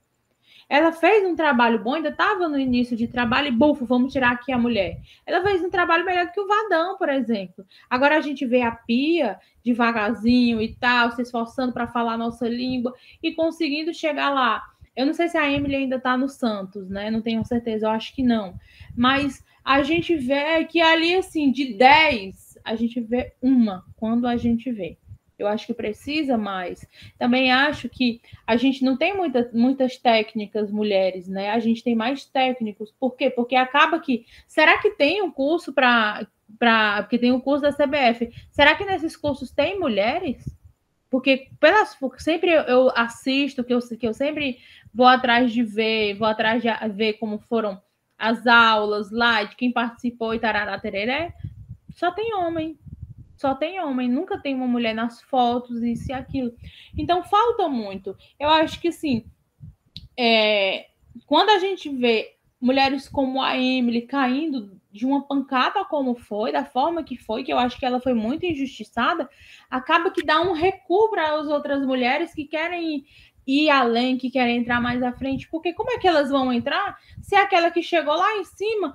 Ela 0.68 0.92
fez 0.92 1.26
um 1.26 1.34
trabalho 1.34 1.82
bom, 1.82 1.94
ainda 1.94 2.10
estava 2.10 2.46
no 2.46 2.58
início 2.58 2.94
de 2.94 3.08
trabalho, 3.08 3.48
e 3.48 3.50
bufo, 3.50 3.86
vamos 3.86 4.12
tirar 4.12 4.32
aqui 4.32 4.52
a 4.52 4.58
mulher. 4.58 5.00
Ela 5.24 5.42
fez 5.42 5.64
um 5.64 5.70
trabalho 5.70 6.04
melhor 6.04 6.26
do 6.26 6.32
que 6.32 6.40
o 6.40 6.46
Vadão, 6.46 6.98
por 6.98 7.08
exemplo. 7.08 7.64
Agora 7.88 8.18
a 8.18 8.20
gente 8.20 8.44
vê 8.44 8.60
a 8.60 8.72
Pia 8.72 9.38
devagarzinho 9.64 10.60
e 10.60 10.74
tal, 10.74 11.10
se 11.12 11.22
esforçando 11.22 11.72
para 11.72 11.86
falar 11.86 12.14
a 12.14 12.18
nossa 12.18 12.46
língua 12.46 12.94
e 13.22 13.32
conseguindo 13.32 13.94
chegar 13.94 14.30
lá. 14.30 14.62
Eu 14.94 15.06
não 15.06 15.14
sei 15.14 15.28
se 15.28 15.38
a 15.38 15.50
Emily 15.50 15.76
ainda 15.76 15.96
está 15.96 16.16
no 16.16 16.28
Santos, 16.28 16.90
né? 16.90 17.10
Não 17.10 17.22
tenho 17.22 17.44
certeza, 17.44 17.86
eu 17.86 17.90
acho 17.90 18.14
que 18.14 18.22
não. 18.22 18.54
Mas 18.96 19.44
a 19.64 19.82
gente 19.82 20.16
vê 20.16 20.64
que 20.64 20.80
ali, 20.80 21.14
assim, 21.14 21.52
de 21.52 21.74
10, 21.74 22.47
a 22.68 22.76
gente 22.76 23.00
vê 23.00 23.32
uma 23.40 23.84
quando 23.96 24.26
a 24.26 24.36
gente 24.36 24.70
vê. 24.70 24.98
Eu 25.38 25.46
acho 25.46 25.66
que 25.66 25.74
precisa 25.74 26.36
mais. 26.36 26.84
Também 27.16 27.52
acho 27.52 27.88
que 27.88 28.20
a 28.46 28.56
gente 28.56 28.84
não 28.84 28.96
tem 28.96 29.16
muita, 29.16 29.48
muitas 29.54 29.96
técnicas 29.96 30.70
mulheres, 30.70 31.28
né? 31.28 31.50
A 31.50 31.60
gente 31.60 31.82
tem 31.84 31.94
mais 31.94 32.24
técnicos. 32.24 32.92
Por 32.98 33.16
quê? 33.16 33.30
Porque 33.30 33.54
acaba 33.54 34.00
que. 34.00 34.26
Será 34.48 34.78
que 34.78 34.90
tem 34.90 35.22
um 35.22 35.30
curso 35.30 35.72
para. 35.72 36.26
Pra, 36.58 37.02
porque 37.02 37.18
tem 37.18 37.30
o 37.30 37.36
um 37.36 37.40
curso 37.40 37.62
da 37.62 37.72
CBF. 37.72 38.30
Será 38.50 38.74
que 38.74 38.84
nesses 38.84 39.16
cursos 39.16 39.50
tem 39.52 39.78
mulheres? 39.78 40.44
Porque 41.08 41.48
pelas, 41.60 41.96
sempre 42.18 42.50
eu 42.50 42.90
assisto, 42.94 43.62
que 43.62 43.72
eu, 43.72 43.78
que 43.80 44.06
eu 44.06 44.12
sempre 44.12 44.58
vou 44.92 45.06
atrás 45.06 45.52
de 45.52 45.62
ver, 45.62 46.14
vou 46.14 46.26
atrás 46.26 46.62
de 46.62 46.68
ver 46.92 47.14
como 47.14 47.38
foram 47.38 47.80
as 48.18 48.46
aulas 48.46 49.10
lá, 49.10 49.44
de 49.44 49.54
quem 49.54 49.72
participou 49.72 50.34
e 50.34 50.40
tarará 50.40 50.78
tereré, 50.78 51.32
só 51.98 52.12
tem 52.12 52.32
homem 52.34 52.78
só 53.36 53.54
tem 53.54 53.80
homem, 53.80 54.08
nunca 54.08 54.36
tem 54.36 54.52
uma 54.52 54.66
mulher 54.66 54.92
nas 54.92 55.22
fotos, 55.22 55.80
isso 55.80 56.10
e 56.10 56.12
aquilo. 56.12 56.52
Então 56.96 57.22
falta 57.22 57.68
muito. 57.68 58.16
Eu 58.38 58.48
acho 58.48 58.80
que 58.80 58.90
sim. 58.90 59.24
É, 60.18 60.88
quando 61.24 61.50
a 61.50 61.58
gente 61.60 61.88
vê 61.88 62.34
mulheres 62.60 63.08
como 63.08 63.40
a 63.40 63.56
Emily 63.56 64.02
caindo 64.02 64.76
de 64.90 65.06
uma 65.06 65.22
pancada 65.22 65.84
como 65.84 66.16
foi, 66.16 66.50
da 66.50 66.64
forma 66.64 67.04
que 67.04 67.16
foi, 67.16 67.44
que 67.44 67.52
eu 67.52 67.58
acho 67.58 67.78
que 67.78 67.86
ela 67.86 68.00
foi 68.00 68.12
muito 68.12 68.44
injustiçada, 68.44 69.30
acaba 69.70 70.10
que 70.10 70.24
dá 70.24 70.40
um 70.40 70.52
recuo 70.52 71.08
para 71.08 71.36
as 71.36 71.46
outras 71.46 71.86
mulheres 71.86 72.34
que 72.34 72.44
querem 72.44 73.04
ir 73.46 73.70
além, 73.70 74.18
que 74.18 74.30
querem 74.30 74.58
entrar 74.58 74.80
mais 74.80 75.00
à 75.00 75.12
frente, 75.12 75.48
porque 75.48 75.72
como 75.72 75.92
é 75.92 75.98
que 75.98 76.08
elas 76.08 76.28
vão 76.28 76.52
entrar 76.52 76.98
se 77.22 77.36
é 77.36 77.40
aquela 77.40 77.70
que 77.70 77.82
chegou 77.82 78.16
lá 78.16 78.36
em 78.36 78.44
cima 78.44 78.94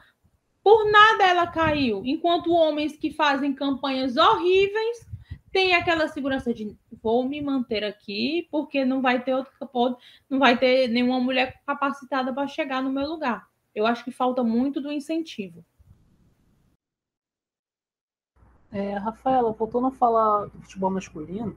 por 0.63 0.89
nada 0.89 1.25
ela 1.25 1.47
caiu. 1.47 2.01
Enquanto 2.05 2.53
homens 2.53 2.95
que 2.95 3.11
fazem 3.11 3.53
campanhas 3.53 4.15
horríveis 4.15 5.05
têm 5.51 5.75
aquela 5.75 6.07
segurança 6.07 6.53
de 6.53 6.75
vou 7.01 7.27
me 7.27 7.41
manter 7.41 7.83
aqui, 7.83 8.47
porque 8.49 8.85
não 8.85 9.01
vai 9.01 9.21
ter 9.21 9.35
outro 9.35 9.51
não 10.29 10.39
vai 10.39 10.57
ter 10.57 10.87
nenhuma 10.87 11.19
mulher 11.19 11.61
capacitada 11.65 12.33
para 12.33 12.47
chegar 12.47 12.81
no 12.81 12.91
meu 12.91 13.07
lugar. 13.07 13.47
Eu 13.75 13.85
acho 13.85 14.03
que 14.03 14.11
falta 14.11 14.43
muito 14.43 14.79
do 14.79 14.91
incentivo. 14.91 15.63
É, 18.71 18.97
Rafaela, 18.97 19.51
voltando 19.51 19.87
a 19.87 19.91
falar 19.91 20.45
do 20.45 20.61
futebol 20.61 20.89
masculino, 20.89 21.55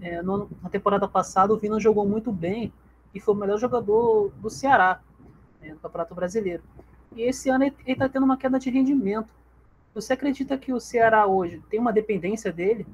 é, 0.00 0.20
no, 0.22 0.50
na 0.60 0.68
temporada 0.68 1.06
passada 1.06 1.52
o 1.52 1.56
Vina 1.56 1.78
jogou 1.78 2.06
muito 2.08 2.32
bem 2.32 2.72
e 3.14 3.20
foi 3.20 3.34
o 3.34 3.36
melhor 3.36 3.58
jogador 3.58 4.32
do 4.36 4.50
Ceará 4.50 5.00
né, 5.60 5.72
no 5.72 5.78
Campeonato 5.78 6.14
Brasileiro. 6.14 6.62
E 7.14 7.22
esse 7.22 7.48
ano 7.48 7.64
ele 7.64 7.74
está 7.86 8.08
tendo 8.08 8.24
uma 8.24 8.36
queda 8.36 8.58
de 8.58 8.70
rendimento. 8.70 9.32
Você 9.94 10.12
acredita 10.12 10.58
que 10.58 10.72
o 10.72 10.80
Ceará 10.80 11.26
hoje 11.26 11.62
tem 11.70 11.78
uma 11.78 11.92
dependência 11.92 12.52
dele? 12.52 12.86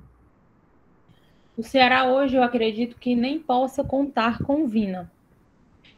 O 1.56 1.62
Ceará 1.62 2.04
hoje 2.04 2.36
eu 2.36 2.42
acredito 2.42 2.96
que 2.98 3.14
nem 3.14 3.38
possa 3.38 3.82
contar 3.82 4.38
com 4.42 4.64
o 4.64 4.68
Vina. 4.68 5.10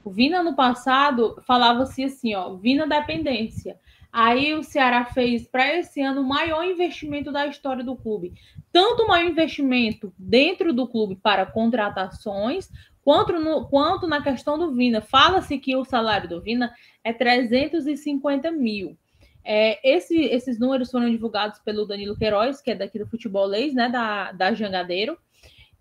O 0.04 0.10
Vina 0.10 0.42
no 0.42 0.54
passado 0.54 1.40
falava-se 1.46 2.04
assim, 2.04 2.34
ó, 2.34 2.54
Vina 2.54 2.86
dependência. 2.86 3.78
Aí 4.12 4.52
o 4.54 4.62
Ceará 4.62 5.06
fez 5.06 5.48
para 5.48 5.78
esse 5.78 6.02
ano 6.02 6.20
o 6.20 6.28
maior 6.28 6.64
investimento 6.64 7.32
da 7.32 7.46
história 7.46 7.82
do 7.82 7.96
clube. 7.96 8.34
Tanto 8.70 9.04
o 9.04 9.08
maior 9.08 9.28
investimento 9.28 10.12
dentro 10.18 10.72
do 10.72 10.86
clube 10.86 11.16
para 11.16 11.46
contratações, 11.46 12.70
quanto, 13.02 13.32
no, 13.38 13.66
quanto 13.66 14.06
na 14.06 14.22
questão 14.22 14.58
do 14.58 14.72
Vina. 14.72 15.00
Fala-se 15.00 15.58
que 15.58 15.76
o 15.76 15.84
salário 15.84 16.28
do 16.28 16.40
Vina 16.40 16.74
é 17.04 17.12
350 17.12 18.50
mil. 18.50 18.96
É, 19.44 19.80
esse, 19.88 20.16
esses 20.16 20.58
números 20.58 20.90
foram 20.90 21.10
divulgados 21.10 21.58
pelo 21.58 21.84
Danilo 21.84 22.16
Queiroz, 22.16 22.60
que 22.60 22.70
é 22.70 22.74
daqui 22.74 22.98
do 22.98 23.06
Futebolês, 23.06 23.74
né, 23.74 23.88
da, 23.88 24.32
da 24.32 24.54
Jangadeiro, 24.54 25.18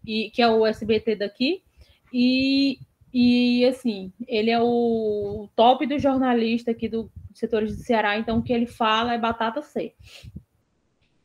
e, 0.05 0.31
que 0.31 0.41
é 0.41 0.49
o 0.49 0.65
SBT 0.65 1.15
daqui. 1.15 1.63
E, 2.11 2.79
e 3.13 3.65
assim, 3.65 4.11
ele 4.27 4.49
é 4.49 4.59
o 4.59 5.47
top 5.55 5.85
do 5.85 5.99
jornalista 5.99 6.71
aqui 6.71 6.89
do 6.89 7.11
setores 7.33 7.77
do 7.77 7.83
Ceará, 7.83 8.17
então 8.17 8.39
o 8.39 8.43
que 8.43 8.51
ele 8.51 8.65
fala 8.65 9.13
é 9.13 9.17
batata 9.17 9.61
C. 9.61 9.93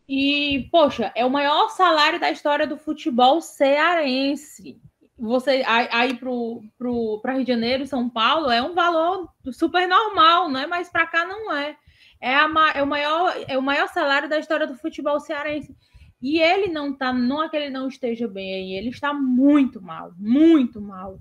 E, 0.09 0.68
poxa, 0.70 1.11
é 1.16 1.24
o 1.24 1.30
maior 1.30 1.70
salário 1.70 2.20
da 2.20 2.30
história 2.30 2.66
do 2.66 2.76
futebol 2.76 3.40
cearense. 3.40 4.80
Você 5.18 5.62
aí 5.66 6.14
para 6.14 7.32
Rio 7.32 7.44
de 7.44 7.52
Janeiro, 7.52 7.86
São 7.86 8.08
Paulo, 8.08 8.50
é 8.50 8.62
um 8.62 8.74
valor 8.74 9.28
super 9.52 9.88
normal, 9.88 10.50
né? 10.50 10.66
Mas 10.66 10.90
para 10.90 11.06
cá 11.06 11.24
não 11.24 11.54
é. 11.54 11.76
É, 12.20 12.34
a, 12.34 12.48
é, 12.74 12.82
o 12.82 12.86
maior, 12.86 13.34
é 13.48 13.56
o 13.58 13.62
maior 13.62 13.88
salário 13.88 14.28
da 14.28 14.38
história 14.38 14.66
do 14.66 14.76
futebol 14.76 15.18
cearense. 15.20 15.74
E 16.20 16.38
ele 16.38 16.68
não 16.68 16.92
tá, 16.92 17.12
não 17.12 17.42
é 17.42 17.48
que 17.48 17.56
ele 17.56 17.70
não 17.70 17.88
esteja 17.88 18.26
bem 18.26 18.74
ele 18.76 18.88
está 18.88 19.12
muito 19.12 19.82
mal, 19.82 20.12
muito 20.18 20.80
mal. 20.80 21.20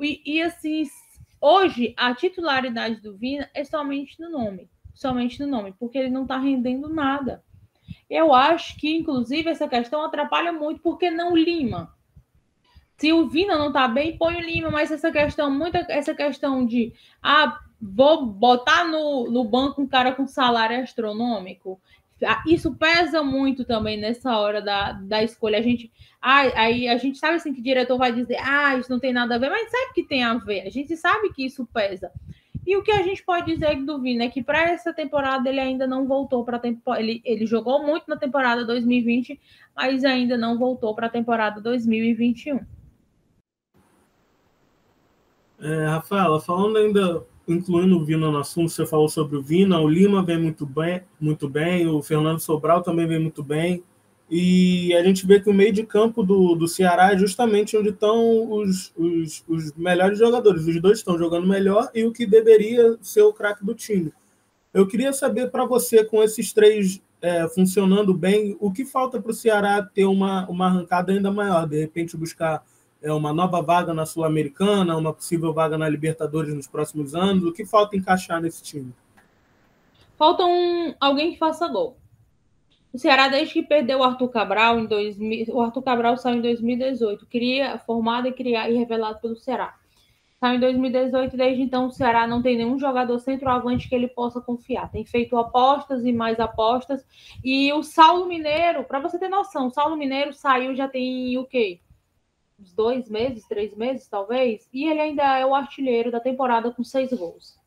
E, 0.00 0.20
e 0.24 0.42
assim, 0.42 0.84
Hoje, 1.46 1.92
a 1.98 2.14
titularidade 2.14 3.02
do 3.02 3.18
Vina 3.18 3.50
é 3.52 3.62
somente 3.64 4.18
no 4.18 4.30
nome. 4.30 4.70
Somente 4.94 5.38
no 5.40 5.46
nome, 5.46 5.74
porque 5.78 5.98
ele 5.98 6.08
não 6.08 6.22
está 6.22 6.38
rendendo 6.38 6.88
nada. 6.88 7.44
Eu 8.08 8.32
acho 8.32 8.78
que, 8.78 8.96
inclusive, 8.96 9.50
essa 9.50 9.68
questão 9.68 10.02
atrapalha 10.02 10.54
muito, 10.54 10.80
porque 10.80 11.10
não 11.10 11.36
lima. 11.36 11.94
Se 12.96 13.12
o 13.12 13.28
Vina 13.28 13.58
não 13.58 13.68
está 13.68 13.88
bem, 13.88 14.16
põe 14.16 14.36
o 14.36 14.40
Lima, 14.40 14.70
mas 14.70 14.90
essa 14.90 15.10
questão, 15.10 15.50
muita 15.50 15.84
essa 15.88 16.14
questão 16.14 16.64
de 16.64 16.92
ah, 17.22 17.58
vou 17.80 18.24
botar 18.26 18.84
no, 18.84 19.30
no 19.30 19.44
banco 19.44 19.82
um 19.82 19.86
cara 19.86 20.12
com 20.12 20.26
salário 20.26 20.80
astronômico, 20.80 21.80
ah, 22.22 22.42
isso 22.46 22.74
pesa 22.74 23.22
muito 23.22 23.64
também 23.64 23.98
nessa 23.98 24.36
hora 24.38 24.62
da, 24.62 24.92
da 24.92 25.22
escolha. 25.22 25.58
A 25.58 25.62
gente, 25.62 25.90
ah, 26.22 26.42
aí 26.54 26.88
a 26.88 26.96
gente 26.96 27.18
sabe 27.18 27.36
assim 27.36 27.52
que 27.52 27.60
o 27.60 27.64
diretor 27.64 27.98
vai 27.98 28.12
dizer, 28.12 28.38
ah, 28.40 28.76
isso 28.76 28.90
não 28.90 29.00
tem 29.00 29.12
nada 29.12 29.34
a 29.34 29.38
ver, 29.38 29.50
mas 29.50 29.70
sabe 29.70 29.92
que 29.94 30.04
tem 30.04 30.22
a 30.22 30.34
ver. 30.34 30.66
A 30.66 30.70
gente 30.70 30.96
sabe 30.96 31.32
que 31.32 31.44
isso 31.44 31.66
pesa. 31.66 32.10
E 32.66 32.76
o 32.76 32.82
que 32.82 32.92
a 32.92 33.02
gente 33.02 33.22
pode 33.22 33.52
dizer 33.52 33.76
do 33.84 34.00
Vina 34.00 34.24
é 34.24 34.28
que 34.28 34.42
para 34.42 34.62
essa 34.70 34.92
temporada 34.92 35.48
ele 35.48 35.60
ainda 35.60 35.86
não 35.86 36.06
voltou 36.06 36.44
para 36.44 36.58
temporada. 36.58 37.02
Ele, 37.02 37.20
ele 37.24 37.44
jogou 37.46 37.84
muito 37.84 38.04
na 38.08 38.16
temporada 38.16 38.64
2020, 38.64 39.38
mas 39.76 40.04
ainda 40.04 40.38
não 40.38 40.56
voltou 40.56 40.94
para 40.94 41.08
a 41.08 41.10
temporada 41.10 41.60
2021. 41.60 42.60
É, 45.64 45.86
Rafaela, 45.86 46.38
falando 46.42 46.76
ainda 46.76 47.24
incluindo 47.48 47.96
o 47.96 48.04
Vina 48.04 48.30
no 48.30 48.36
assunto, 48.36 48.68
você 48.68 48.84
falou 48.84 49.08
sobre 49.08 49.38
o 49.38 49.42
Vina, 49.42 49.80
o 49.80 49.88
Lima 49.88 50.22
vem 50.22 50.38
muito 50.38 50.66
bem, 50.66 51.02
muito 51.18 51.48
bem, 51.48 51.86
o 51.86 52.02
Fernando 52.02 52.38
Sobral 52.38 52.82
também 52.82 53.06
vem 53.06 53.18
muito 53.18 53.42
bem. 53.42 53.82
E 54.30 54.94
a 54.94 55.02
gente 55.02 55.26
vê 55.26 55.40
que 55.40 55.48
o 55.48 55.54
meio 55.54 55.72
de 55.72 55.82
campo 55.82 56.22
do, 56.22 56.54
do 56.54 56.68
Ceará 56.68 57.14
é 57.14 57.18
justamente 57.18 57.78
onde 57.78 57.88
estão 57.90 58.52
os, 58.52 58.92
os, 58.94 59.42
os 59.48 59.72
melhores 59.72 60.18
jogadores. 60.18 60.66
Os 60.66 60.80
dois 60.80 60.98
estão 60.98 61.16
jogando 61.16 61.46
melhor 61.46 61.90
e 61.94 62.04
o 62.04 62.12
que 62.12 62.26
deveria 62.26 62.98
ser 63.00 63.22
o 63.22 63.32
craque 63.32 63.64
do 63.64 63.74
time. 63.74 64.12
Eu 64.72 64.86
queria 64.86 65.14
saber 65.14 65.50
para 65.50 65.64
você, 65.64 66.04
com 66.04 66.22
esses 66.22 66.52
três 66.52 67.02
é, 67.22 67.48
funcionando 67.48 68.12
bem, 68.12 68.54
o 68.60 68.70
que 68.70 68.84
falta 68.84 69.20
para 69.20 69.30
o 69.30 69.34
Ceará 69.34 69.82
ter 69.82 70.04
uma, 70.04 70.46
uma 70.46 70.66
arrancada 70.66 71.10
ainda 71.10 71.30
maior? 71.30 71.66
De 71.66 71.80
repente, 71.80 72.18
buscar 72.18 72.62
é 73.04 73.12
uma 73.12 73.34
nova 73.34 73.60
vaga 73.60 73.92
na 73.92 74.06
Sul-Americana, 74.06 74.96
uma 74.96 75.12
possível 75.12 75.52
vaga 75.52 75.76
na 75.76 75.86
Libertadores 75.86 76.54
nos 76.54 76.66
próximos 76.66 77.14
anos? 77.14 77.44
O 77.44 77.52
que 77.52 77.66
falta 77.66 77.94
encaixar 77.94 78.40
nesse 78.40 78.62
time? 78.62 78.94
Falta 80.16 80.42
um, 80.46 80.94
alguém 80.98 81.32
que 81.32 81.38
faça 81.38 81.68
gol. 81.68 81.98
O 82.94 82.98
Ceará, 82.98 83.28
desde 83.28 83.52
que 83.52 83.62
perdeu 83.62 83.98
o 83.98 84.02
Arthur 84.02 84.28
Cabral 84.28 84.80
em 84.80 84.86
2000, 84.86 85.54
o 85.54 85.60
Arthur 85.60 85.82
Cabral 85.82 86.16
saiu 86.16 86.38
em 86.38 86.40
2018, 86.40 87.26
queria 87.26 87.76
formado 87.76 88.26
e 88.26 88.32
criar 88.32 88.70
e 88.70 88.74
revelado 88.74 89.20
pelo 89.20 89.36
Ceará. 89.36 89.74
Saiu 90.40 90.56
em 90.56 90.60
2018, 90.60 91.36
desde 91.36 91.62
então 91.62 91.86
o 91.86 91.90
Ceará 91.90 92.26
não 92.26 92.40
tem 92.40 92.56
nenhum 92.56 92.78
jogador 92.78 93.18
centroavante 93.18 93.86
que 93.86 93.94
ele 93.94 94.08
possa 94.08 94.40
confiar. 94.40 94.90
Tem 94.90 95.04
feito 95.04 95.36
apostas 95.36 96.06
e 96.06 96.12
mais 96.12 96.40
apostas. 96.40 97.04
E 97.44 97.70
o 97.74 97.82
Saulo 97.82 98.26
Mineiro, 98.26 98.84
para 98.84 99.00
você 99.00 99.18
ter 99.18 99.28
noção, 99.28 99.66
o 99.66 99.70
Saulo 99.70 99.94
Mineiro 99.94 100.32
saiu 100.32 100.74
já 100.74 100.88
tem 100.88 101.36
o 101.36 101.44
quê? 101.44 101.80
Uns 102.58 102.72
dois 102.72 103.08
meses, 103.08 103.46
três 103.46 103.74
meses, 103.76 104.08
talvez, 104.08 104.68
e 104.72 104.86
ele 104.86 105.00
ainda 105.00 105.38
é 105.38 105.44
o 105.44 105.54
artilheiro 105.54 106.10
da 106.10 106.20
temporada 106.20 106.70
com 106.70 106.84
seis 106.84 107.12
gols. 107.12 107.58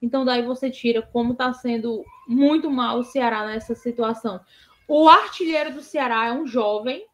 Então, 0.00 0.24
daí 0.24 0.42
você 0.42 0.70
tira 0.70 1.00
como 1.00 1.32
está 1.32 1.52
sendo 1.52 2.04
muito 2.28 2.70
mal 2.70 2.98
o 2.98 3.04
Ceará 3.04 3.46
nessa 3.46 3.74
situação. 3.74 4.40
O 4.86 5.08
artilheiro 5.08 5.72
do 5.72 5.80
Ceará 5.80 6.26
é 6.26 6.32
um 6.32 6.46
jovem 6.46 7.06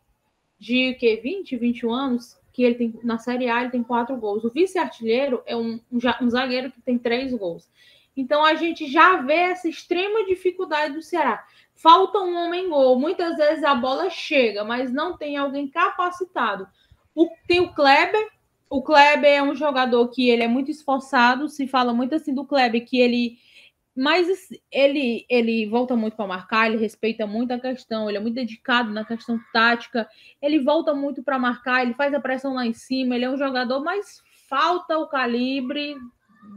de 0.58 0.94
que 0.94 1.16
20, 1.16 1.56
21 1.56 1.92
anos, 1.92 2.38
que 2.52 2.62
ele 2.62 2.74
tem 2.74 3.00
na 3.02 3.16
Série 3.16 3.48
A 3.48 3.62
ele 3.62 3.70
tem 3.70 3.82
quatro 3.82 4.16
gols. 4.16 4.44
O 4.44 4.50
vice-artilheiro 4.50 5.42
é 5.46 5.56
um, 5.56 5.80
um, 5.90 5.98
um 6.20 6.30
zagueiro 6.30 6.70
que 6.70 6.80
tem 6.82 6.98
três 6.98 7.32
gols. 7.32 7.70
Então 8.16 8.44
a 8.44 8.54
gente 8.54 8.90
já 8.90 9.16
vê 9.22 9.34
essa 9.34 9.68
extrema 9.68 10.26
dificuldade 10.26 10.94
do 10.94 11.02
Ceará. 11.02 11.46
Falta 11.74 12.18
um 12.18 12.36
homem 12.36 12.68
gol. 12.68 12.98
Muitas 12.98 13.36
vezes 13.36 13.64
a 13.64 13.74
bola 13.74 14.10
chega, 14.10 14.64
mas 14.64 14.92
não 14.92 15.16
tem 15.16 15.36
alguém 15.36 15.68
capacitado. 15.68 16.68
O, 17.14 17.28
tem 17.46 17.60
o 17.60 17.72
Kleber. 17.72 18.28
O 18.68 18.82
Kleber 18.82 19.30
é 19.30 19.42
um 19.42 19.54
jogador 19.54 20.08
que 20.08 20.28
ele 20.28 20.42
é 20.42 20.48
muito 20.48 20.70
esforçado. 20.70 21.48
Se 21.48 21.66
fala 21.66 21.92
muito 21.92 22.14
assim 22.14 22.34
do 22.34 22.46
Kleber, 22.46 22.84
que 22.86 22.98
ele. 22.98 23.38
Mas 23.96 24.28
ele, 24.70 25.26
ele 25.28 25.66
volta 25.66 25.96
muito 25.96 26.16
para 26.16 26.26
marcar, 26.26 26.68
ele 26.68 26.78
respeita 26.78 27.26
muito 27.26 27.52
a 27.52 27.58
questão, 27.58 28.08
ele 28.08 28.18
é 28.18 28.20
muito 28.20 28.36
dedicado 28.36 28.92
na 28.92 29.04
questão 29.04 29.38
tática, 29.52 30.08
ele 30.40 30.60
volta 30.60 30.94
muito 30.94 31.24
para 31.24 31.38
marcar, 31.40 31.82
ele 31.82 31.92
faz 31.94 32.14
a 32.14 32.20
pressão 32.20 32.54
lá 32.54 32.64
em 32.64 32.72
cima, 32.72 33.16
ele 33.16 33.24
é 33.24 33.30
um 33.30 33.36
jogador, 33.36 33.82
mas 33.82 34.22
falta 34.48 34.96
o 34.96 35.08
calibre 35.08 35.96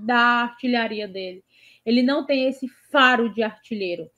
da 0.05 0.43
artilharia 0.43 1.07
dele. 1.07 1.43
Ele 1.85 2.01
não 2.01 2.25
tem 2.25 2.47
esse 2.47 2.67
faro 2.91 3.33
de 3.33 3.43
artilheiro. 3.43 4.09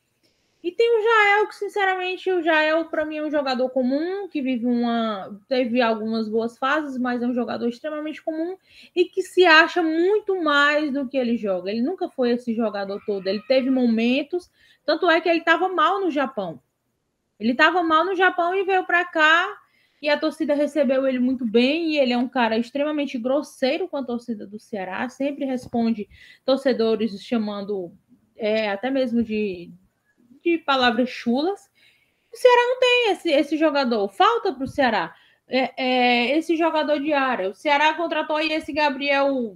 E 0.66 0.72
tem 0.72 0.98
o 0.98 1.04
Jael, 1.04 1.48
que 1.48 1.56
sinceramente 1.56 2.28
o 2.32 2.42
Jael 2.42 2.86
para 2.86 3.06
mim 3.06 3.18
é 3.18 3.24
um 3.24 3.30
jogador 3.30 3.70
comum, 3.70 4.28
que 4.28 4.42
vive 4.42 4.66
uma 4.66 5.40
teve 5.48 5.80
algumas 5.80 6.28
boas 6.28 6.58
fases, 6.58 6.98
mas 6.98 7.22
é 7.22 7.28
um 7.28 7.36
jogador 7.36 7.70
extremamente 7.70 8.20
comum 8.20 8.58
e 8.96 9.06
que 9.06 9.22
se 9.22 9.46
acha 9.46 9.84
muito 9.84 10.42
mais 10.42 10.92
do 10.92 11.08
que 11.08 11.18
ele 11.18 11.38
joga. 11.38 11.70
Ele 11.70 11.84
nunca 11.84 12.10
foi 12.10 12.32
esse 12.32 12.56
jogador 12.56 13.00
todo, 13.06 13.28
ele 13.28 13.44
teve 13.48 13.70
momentos, 13.70 14.52
tanto 14.84 15.08
é 15.08 15.22
que 15.22 15.30
ele 15.30 15.38
estava 15.38 15.70
mal 15.70 16.02
no 16.02 16.10
Japão. 16.10 16.60
Ele 17.40 17.52
estava 17.52 17.84
mal 17.84 18.04
no 18.04 18.16
Japão 18.16 18.56
e 18.56 18.64
veio 18.64 18.88
para 18.88 19.06
cá 19.06 19.48
e 20.02 20.10
a 20.10 20.18
torcida 20.18 20.56
recebeu 20.56 21.06
ele 21.06 21.20
muito 21.20 21.46
bem 21.46 21.92
e 21.92 22.00
ele 22.00 22.12
é 22.12 22.18
um 22.18 22.28
cara 22.28 22.58
extremamente 22.58 23.20
grosseiro 23.20 23.88
com 23.88 23.98
a 23.98 24.04
torcida 24.04 24.48
do 24.48 24.60
Ceará, 24.60 25.08
sempre 25.10 25.46
responde 25.46 26.10
torcedores 26.44 27.22
chamando 27.22 27.94
é, 28.36 28.72
até 28.72 28.90
mesmo 28.90 29.22
de 29.22 29.72
de 30.46 30.60
palavras 30.60 31.10
chulas. 31.10 31.60
O 32.32 32.38
Ceará 32.38 32.62
não 32.68 32.80
tem 32.80 33.12
esse, 33.12 33.32
esse 33.32 33.58
jogador. 33.58 34.08
Falta 34.10 34.54
para 34.54 34.64
o 34.64 34.68
Ceará 34.68 35.16
é, 35.48 35.74
é, 35.78 36.38
esse 36.38 36.56
jogador 36.56 37.00
de 37.00 37.14
área. 37.14 37.50
O 37.50 37.56
Ceará 37.56 37.94
contratou 37.94 38.36
aí 38.36 38.52
esse 38.52 38.72
Gabriel 38.72 39.56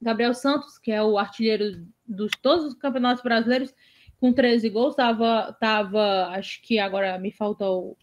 Gabriel 0.00 0.34
Santos, 0.34 0.78
que 0.78 0.92
é 0.92 1.02
o 1.02 1.18
artilheiro 1.18 1.86
dos 2.06 2.30
todos 2.42 2.66
os 2.66 2.74
campeonatos 2.74 3.22
brasileiros, 3.22 3.74
com 4.20 4.32
13 4.32 4.68
gols. 4.68 4.94
Tava, 4.94 5.56
tava 5.58 6.28
acho 6.28 6.60
que 6.62 6.78
agora 6.78 7.18
me 7.18 7.32
faltou. 7.32 7.96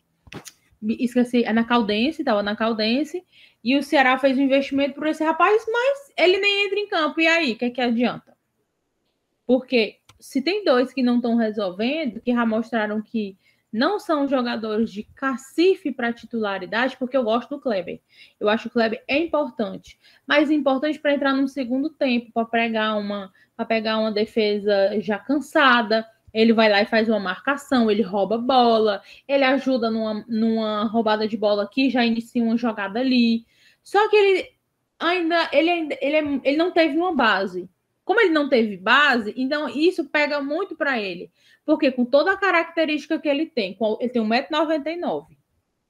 Esqueci, 0.82 1.44
é 1.44 1.54
na 1.54 1.64
Caldense, 1.64 2.22
estava 2.22 2.42
na 2.42 2.56
Caldense. 2.56 3.24
E 3.64 3.78
o 3.78 3.84
Ceará 3.84 4.18
fez 4.18 4.38
um 4.38 4.42
investimento 4.42 4.96
por 4.96 5.06
esse 5.06 5.24
rapaz, 5.24 5.64
mas 5.72 6.12
ele 6.18 6.40
nem 6.40 6.66
entra 6.66 6.80
em 6.80 6.88
campo. 6.88 7.22
E 7.22 7.28
aí, 7.28 7.54
o 7.54 7.58
que, 7.58 7.66
é 7.66 7.70
que 7.70 7.82
adianta? 7.82 8.36
Porque 9.46 10.00
se 10.22 10.42
tem 10.42 10.64
dois 10.64 10.94
que 10.94 11.04
não 11.04 11.18
estão 11.18 11.36
resolvendo, 11.36 12.22
que 12.22 12.34
já 12.34 12.46
mostraram 12.46 13.02
que 13.02 13.38
não 13.72 14.00
são 14.00 14.28
jogadores 14.28 14.92
de 14.92 15.04
cacife 15.04 15.92
para 15.92 16.12
titularidade, 16.12 16.98
porque 16.98 17.16
eu 17.16 17.24
gosto 17.24 17.56
do 17.56 17.62
Kleber. 17.62 18.02
Eu 18.40 18.50
acho 18.50 18.64
que 18.64 18.68
o 18.70 18.72
Kleber 18.72 19.04
é 19.08 19.18
importante, 19.18 19.98
mas 20.28 20.52
importante 20.52 21.00
para 21.00 21.14
entrar 21.14 21.34
num 21.34 21.48
segundo 21.48 21.90
tempo, 21.90 22.32
para 22.34 22.46
pegar 22.46 22.96
uma 22.96 23.32
para 23.56 23.66
pegar 23.66 23.98
uma 24.00 24.12
defesa 24.12 25.00
já 25.02 25.20
cansada. 25.20 26.06
Ele 26.34 26.54
vai 26.54 26.70
lá 26.70 26.82
e 26.82 26.86
faz 26.86 27.10
uma 27.10 27.20
marcação, 27.20 27.92
ele 27.92 28.02
rouba 28.02 28.38
bola, 28.38 29.02
ele 29.28 29.44
ajuda 29.44 29.92
numa, 29.92 30.26
numa 30.28 30.86
roubada 30.86 31.28
de 31.28 31.38
bola 31.38 31.64
aqui, 31.64 31.90
já 31.90 32.06
inicia 32.06 32.42
uma 32.42 32.58
jogada 32.58 33.00
ali. 33.00 33.46
Só 33.84 34.10
que 34.10 34.16
ele 34.16 34.50
ainda 35.00 35.50
ele, 35.52 35.98
ele, 36.02 36.16
é, 36.16 36.42
ele 36.44 36.58
não 36.58 36.72
teve 36.72 36.98
uma 36.98 37.14
base. 37.14 37.70
Como 38.12 38.20
ele 38.20 38.32
não 38.32 38.50
teve 38.50 38.76
base, 38.76 39.34
então 39.38 39.70
isso 39.70 40.04
pega 40.10 40.42
muito 40.42 40.76
para 40.76 41.00
ele. 41.00 41.32
Porque 41.66 41.90
com 41.94 42.04
toda 42.04 42.34
a 42.34 42.38
característica 42.38 43.18
que 43.18 43.30
ele 43.30 43.46
tem, 43.46 43.78
ele 44.02 44.10
tem 44.10 44.22
1,99m, 44.22 45.28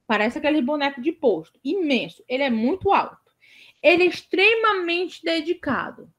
parece 0.06 0.38
aquele 0.38 0.62
boneco 0.62 1.02
de 1.02 1.12
posto, 1.12 1.60
imenso, 1.64 2.24
ele 2.28 2.44
é 2.44 2.50
muito 2.52 2.92
alto. 2.92 3.32
Ele 3.82 4.04
é 4.04 4.06
extremamente 4.06 5.26
dedicado. 5.26 6.14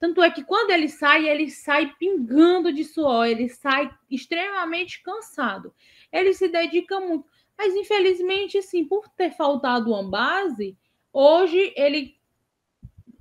Tanto 0.00 0.22
é 0.22 0.30
que 0.30 0.42
quando 0.42 0.70
ele 0.70 0.88
sai, 0.88 1.28
ele 1.28 1.50
sai 1.50 1.92
pingando 1.98 2.72
de 2.72 2.82
suor, 2.82 3.26
ele 3.26 3.50
sai 3.50 3.94
extremamente 4.10 5.02
cansado. 5.02 5.74
Ele 6.10 6.32
se 6.32 6.48
dedica 6.48 6.98
muito. 7.00 7.26
Mas, 7.54 7.74
infelizmente, 7.74 8.62
sim, 8.62 8.82
por 8.82 9.10
ter 9.10 9.36
faltado 9.36 9.90
uma 9.90 10.08
base, 10.08 10.74
hoje 11.12 11.70
ele 11.76 12.16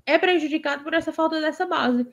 é 0.06 0.18
prejudicado 0.18 0.84
por 0.84 0.94
essa 0.94 1.12
falta 1.12 1.40
dessa 1.40 1.66
base. 1.66 2.08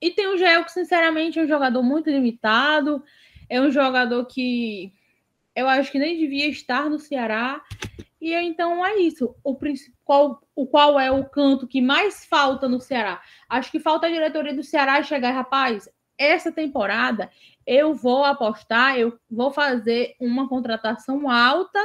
E 0.00 0.10
tem 0.10 0.26
o 0.26 0.36
Gel, 0.36 0.64
que 0.64 0.72
sinceramente 0.72 1.38
é 1.38 1.42
um 1.42 1.48
jogador 1.48 1.82
muito 1.82 2.10
limitado, 2.10 3.02
é 3.48 3.60
um 3.60 3.70
jogador 3.70 4.26
que 4.26 4.92
eu 5.54 5.68
acho 5.68 5.92
que 5.92 5.98
nem 5.98 6.18
devia 6.18 6.48
estar 6.48 6.90
no 6.90 6.98
Ceará. 6.98 7.62
E 8.20 8.34
então 8.34 8.84
é 8.84 8.96
isso. 8.96 9.34
O 9.44 9.54
principal, 9.54 10.42
o 10.54 10.66
qual 10.66 10.98
é 10.98 11.10
o 11.10 11.24
canto 11.24 11.66
que 11.66 11.80
mais 11.80 12.24
falta 12.24 12.68
no 12.68 12.80
Ceará? 12.80 13.22
Acho 13.48 13.70
que 13.70 13.78
falta 13.78 14.06
a 14.06 14.10
diretoria 14.10 14.54
do 14.54 14.62
Ceará 14.62 15.02
chegar, 15.02 15.30
rapaz, 15.30 15.88
essa 16.18 16.50
temporada 16.50 17.30
eu 17.66 17.94
vou 17.94 18.24
apostar, 18.24 18.98
eu 18.98 19.18
vou 19.30 19.50
fazer 19.50 20.14
uma 20.20 20.48
contratação 20.48 21.30
alta 21.30 21.78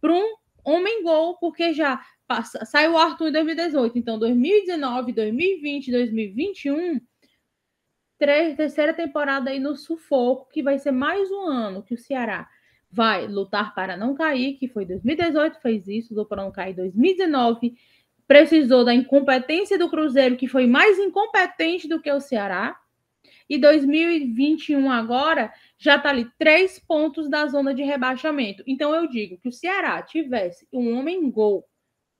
para 0.00 0.12
um 0.12 0.36
homem 0.64 1.02
gol, 1.02 1.36
porque 1.38 1.72
já 1.72 2.00
passa, 2.28 2.64
saiu 2.66 2.92
o 2.92 2.98
Arthur 2.98 3.28
em 3.28 3.32
2018, 3.32 3.98
então 3.98 4.18
2019, 4.18 5.12
2020, 5.12 5.90
2021, 5.90 7.00
três, 8.18 8.54
terceira 8.54 8.92
temporada 8.92 9.50
aí 9.50 9.58
no 9.58 9.74
sufoco, 9.74 10.48
que 10.52 10.62
vai 10.62 10.78
ser 10.78 10.92
mais 10.92 11.30
um 11.30 11.46
ano 11.46 11.82
que 11.82 11.94
o 11.94 11.98
Ceará 11.98 12.46
vai 12.90 13.26
lutar 13.26 13.74
para 13.74 13.96
não 13.96 14.14
cair, 14.14 14.58
que 14.58 14.68
foi 14.68 14.84
2018, 14.84 15.60
fez 15.60 15.88
isso, 15.88 16.14
lutou 16.14 16.26
para 16.26 16.42
não 16.42 16.52
cair 16.52 16.74
2019, 16.74 17.74
precisou 18.26 18.84
da 18.84 18.94
incompetência 18.94 19.78
do 19.78 19.88
Cruzeiro, 19.88 20.36
que 20.36 20.46
foi 20.46 20.66
mais 20.66 20.98
incompetente 20.98 21.88
do 21.88 22.00
que 22.00 22.12
o 22.12 22.20
Ceará, 22.20 22.78
e 23.48 23.58
2021 23.58 24.90
agora 24.90 25.52
já 25.78 25.96
está 25.96 26.10
ali 26.10 26.30
três 26.38 26.78
pontos 26.78 27.28
da 27.30 27.46
zona 27.46 27.74
de 27.74 27.82
rebaixamento. 27.82 28.62
Então 28.66 28.94
eu 28.94 29.08
digo 29.08 29.38
que 29.38 29.48
o 29.48 29.52
Ceará 29.52 30.02
tivesse 30.02 30.68
um 30.72 30.94
homem 30.94 31.30
gol, 31.30 31.64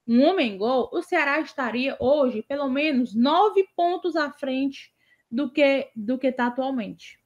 um 0.08 0.24
homem 0.24 0.56
gol, 0.56 0.88
o 0.92 1.02
Ceará 1.02 1.38
estaria 1.40 1.96
hoje 2.00 2.42
pelo 2.42 2.68
menos 2.68 3.14
nove 3.14 3.68
pontos 3.76 4.16
à 4.16 4.32
frente 4.32 4.90
do 5.30 5.50
que 5.50 5.90
do 5.94 6.18
que 6.18 6.28
está 6.28 6.46
atualmente. 6.46 7.18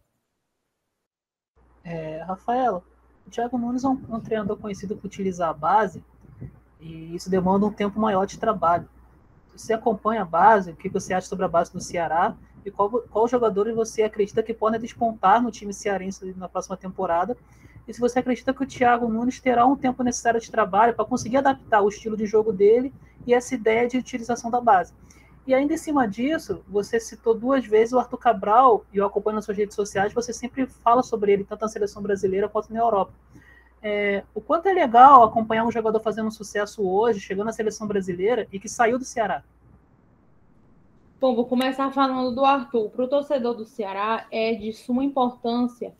É, 1.84 2.22
Rafaela, 2.22 2.82
o 3.26 3.30
Thiago 3.30 3.56
Nunes 3.56 3.84
é 3.84 3.88
um, 3.88 4.00
um 4.08 4.20
treinador 4.20 4.56
conhecido 4.56 4.96
por 4.96 5.06
utilizar 5.06 5.50
a 5.50 5.54
base 5.54 6.04
e 6.80 7.14
isso 7.14 7.30
demanda 7.30 7.66
um 7.66 7.72
tempo 7.72 8.00
maior 8.00 8.26
de 8.26 8.38
trabalho. 8.38 8.88
Você 9.52 9.72
acompanha 9.72 10.22
a 10.22 10.24
base, 10.24 10.72
o 10.72 10.76
que 10.76 10.88
você 10.88 11.14
acha 11.14 11.28
sobre 11.28 11.44
a 11.44 11.48
base 11.48 11.72
do 11.72 11.80
Ceará 11.80 12.36
e 12.64 12.70
qual, 12.70 12.90
qual 12.90 13.28
jogadores 13.28 13.74
você 13.74 14.02
acredita 14.02 14.42
que 14.42 14.54
podem 14.54 14.80
despontar 14.80 15.40
no 15.40 15.50
time 15.50 15.72
cearense 15.72 16.34
na 16.36 16.48
próxima 16.48 16.76
temporada. 16.76 17.36
E 17.86 17.92
se 17.92 18.00
você 18.00 18.20
acredita 18.20 18.54
que 18.54 18.62
o 18.62 18.66
Thiago 18.66 19.08
Nunes 19.08 19.40
terá 19.40 19.66
um 19.66 19.76
tempo 19.76 20.02
necessário 20.02 20.40
de 20.40 20.50
trabalho 20.50 20.94
para 20.94 21.04
conseguir 21.04 21.38
adaptar 21.38 21.82
o 21.82 21.88
estilo 21.88 22.16
de 22.16 22.26
jogo 22.26 22.52
dele 22.52 22.92
e 23.26 23.34
essa 23.34 23.54
ideia 23.54 23.88
de 23.88 23.98
utilização 23.98 24.50
da 24.50 24.60
base. 24.60 24.92
E 25.44 25.52
ainda 25.52 25.74
em 25.74 25.76
cima 25.76 26.06
disso, 26.06 26.62
você 26.68 27.00
citou 27.00 27.34
duas 27.34 27.66
vezes 27.66 27.92
o 27.92 27.98
Arthur 27.98 28.18
Cabral, 28.18 28.86
e 28.92 28.98
eu 28.98 29.06
acompanho 29.06 29.36
nas 29.36 29.44
suas 29.44 29.56
redes 29.56 29.74
sociais, 29.74 30.12
você 30.12 30.32
sempre 30.32 30.66
fala 30.66 31.02
sobre 31.02 31.32
ele, 31.32 31.44
tanto 31.44 31.62
na 31.62 31.68
seleção 31.68 32.00
brasileira 32.00 32.48
quanto 32.48 32.72
na 32.72 32.78
Europa. 32.78 33.12
É, 33.82 34.22
o 34.32 34.40
quanto 34.40 34.66
é 34.66 34.72
legal 34.72 35.24
acompanhar 35.24 35.64
um 35.64 35.72
jogador 35.72 35.98
fazendo 35.98 36.30
sucesso 36.30 36.88
hoje, 36.88 37.18
chegando 37.18 37.46
na 37.46 37.52
seleção 37.52 37.88
brasileira 37.88 38.46
e 38.52 38.60
que 38.60 38.68
saiu 38.68 38.96
do 38.96 39.04
Ceará. 39.04 39.42
Bom, 41.20 41.34
vou 41.34 41.46
começar 41.46 41.90
falando 41.90 42.32
do 42.32 42.44
Arthur. 42.44 42.90
Para 42.90 43.04
o 43.04 43.08
torcedor 43.08 43.54
do 43.54 43.64
Ceará 43.64 44.26
é 44.30 44.54
de 44.54 44.72
suma 44.72 45.04
importância, 45.04 45.92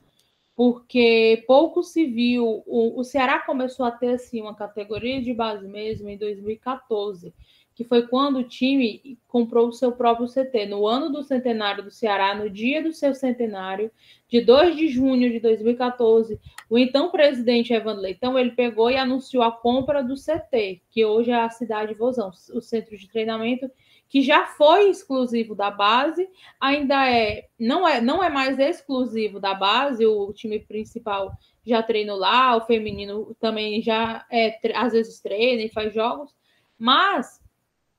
porque 0.63 1.43
pouco 1.45 1.83
se 1.83 2.07
viu. 2.07 2.63
O, 2.69 3.01
o 3.01 3.03
Ceará 3.03 3.41
começou 3.41 3.85
a 3.85 3.91
ter 3.91 4.11
assim, 4.11 4.41
uma 4.41 4.55
categoria 4.55 5.21
de 5.21 5.35
base 5.35 5.67
mesmo 5.67 6.09
em 6.09 6.17
2014 6.17 7.35
que 7.75 7.85
foi 7.85 8.07
quando 8.07 8.39
o 8.41 8.45
time 8.45 9.19
comprou 9.27 9.67
o 9.67 9.73
seu 9.73 9.93
próprio 9.93 10.29
CT. 10.29 10.67
No 10.67 10.87
ano 10.87 11.11
do 11.11 11.25
centenário 11.25 11.83
do 11.83 11.91
Ceará, 11.91 12.35
no 12.35 12.51
dia 12.51 12.83
do 12.83 12.93
seu 12.93 13.15
centenário, 13.15 13.91
de 14.29 14.43
2 14.43 14.77
de 14.77 14.89
junho 14.89 15.33
de 15.33 15.41
2014, 15.41 16.39
o 16.69 16.79
então 16.79 17.11
presidente 17.11 17.73
Evandro 17.73 18.03
Leitão, 18.03 18.39
ele 18.39 18.51
pegou 18.51 18.91
e 18.91 18.97
anunciou 18.99 19.43
a 19.43 19.51
compra 19.51 20.05
do 20.05 20.15
CT, 20.15 20.83
que 20.91 21.03
hoje 21.03 21.31
é 21.31 21.35
a 21.35 21.49
cidade 21.49 21.95
de 21.95 21.99
Vozão, 21.99 22.31
o 22.53 22.61
centro 22.61 22.95
de 22.95 23.09
treinamento 23.09 23.71
que 24.13 24.21
já 24.21 24.45
foi 24.45 24.91
exclusivo 24.91 25.55
da 25.55 25.71
base, 25.71 26.29
ainda 26.61 27.11
é 27.11 27.49
não 27.59 27.89
é 27.89 27.99
não 27.99 28.23
é 28.23 28.29
mais 28.29 28.59
exclusivo 28.59 29.41
da 29.41 29.55
base, 29.55 30.05
o 30.05 30.31
time 30.35 30.61
principal 30.61 31.33
já 31.65 31.83
treinou 31.83 32.19
lá, 32.19 32.55
o 32.55 32.67
feminino 32.67 33.35
também 33.41 33.81
já 33.81 34.27
é, 34.31 34.61
às 34.75 34.93
vezes 34.93 35.19
treina 35.19 35.63
e 35.63 35.71
faz 35.71 35.95
jogos, 35.95 36.31
mas 36.79 37.41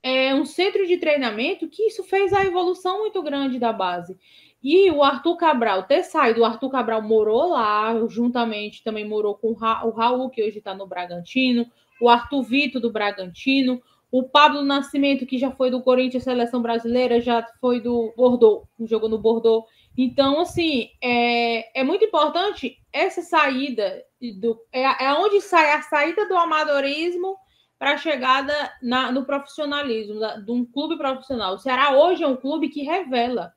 é 0.03 0.35
um 0.35 0.45
centro 0.45 0.85
de 0.85 0.97
treinamento 0.97 1.67
que 1.67 1.87
isso 1.87 2.03
fez 2.03 2.31
a 2.31 2.45
evolução 2.45 2.99
muito 2.99 3.19
grande 3.23 3.57
da 3.57 3.73
base. 3.73 4.15
E 4.61 4.91
o 4.91 5.01
Arthur 5.01 5.35
Cabral 5.35 5.81
ter 5.87 6.03
saído, 6.03 6.41
o 6.41 6.45
Arthur 6.45 6.69
Cabral 6.69 7.01
morou 7.01 7.49
lá, 7.49 7.91
juntamente 8.07 8.83
também 8.83 9.03
morou 9.03 9.33
com 9.33 9.47
o 9.47 9.89
Raul, 9.89 10.29
que 10.29 10.43
hoje 10.43 10.59
está 10.59 10.75
no 10.75 10.85
Bragantino, 10.85 11.65
o 11.99 12.07
Arthur 12.07 12.43
Vitor 12.43 12.79
do 12.79 12.91
Bragantino, 12.91 13.81
o 14.13 14.21
Pablo 14.21 14.61
Nascimento, 14.61 15.25
que 15.25 15.39
já 15.39 15.49
foi 15.49 15.71
do 15.71 15.81
Corinthians 15.81 16.23
Seleção 16.23 16.61
Brasileira, 16.61 17.19
já 17.19 17.43
foi 17.59 17.81
do 17.81 18.13
Bordeaux, 18.15 18.67
jogou 18.81 19.09
no 19.09 19.17
Bordeaux. 19.17 19.65
Então, 19.97 20.39
assim, 20.39 20.91
é, 21.01 21.81
é 21.81 21.83
muito 21.83 22.05
importante 22.05 22.77
essa 22.93 23.23
saída, 23.23 24.05
do, 24.39 24.55
é, 24.71 25.05
é 25.05 25.13
onde 25.15 25.41
sai 25.41 25.71
a 25.71 25.81
saída 25.81 26.27
do 26.27 26.37
amadorismo 26.37 27.35
para 27.79 27.93
a 27.93 27.97
chegada 27.97 28.53
na, 28.83 29.11
no 29.11 29.25
profissionalismo, 29.25 30.19
da, 30.19 30.37
de 30.37 30.51
um 30.51 30.63
clube 30.63 30.95
profissional. 30.95 31.55
O 31.55 31.57
Ceará 31.57 31.97
hoje 31.97 32.23
é 32.23 32.27
um 32.27 32.37
clube 32.37 32.69
que 32.69 32.83
revela. 32.83 33.51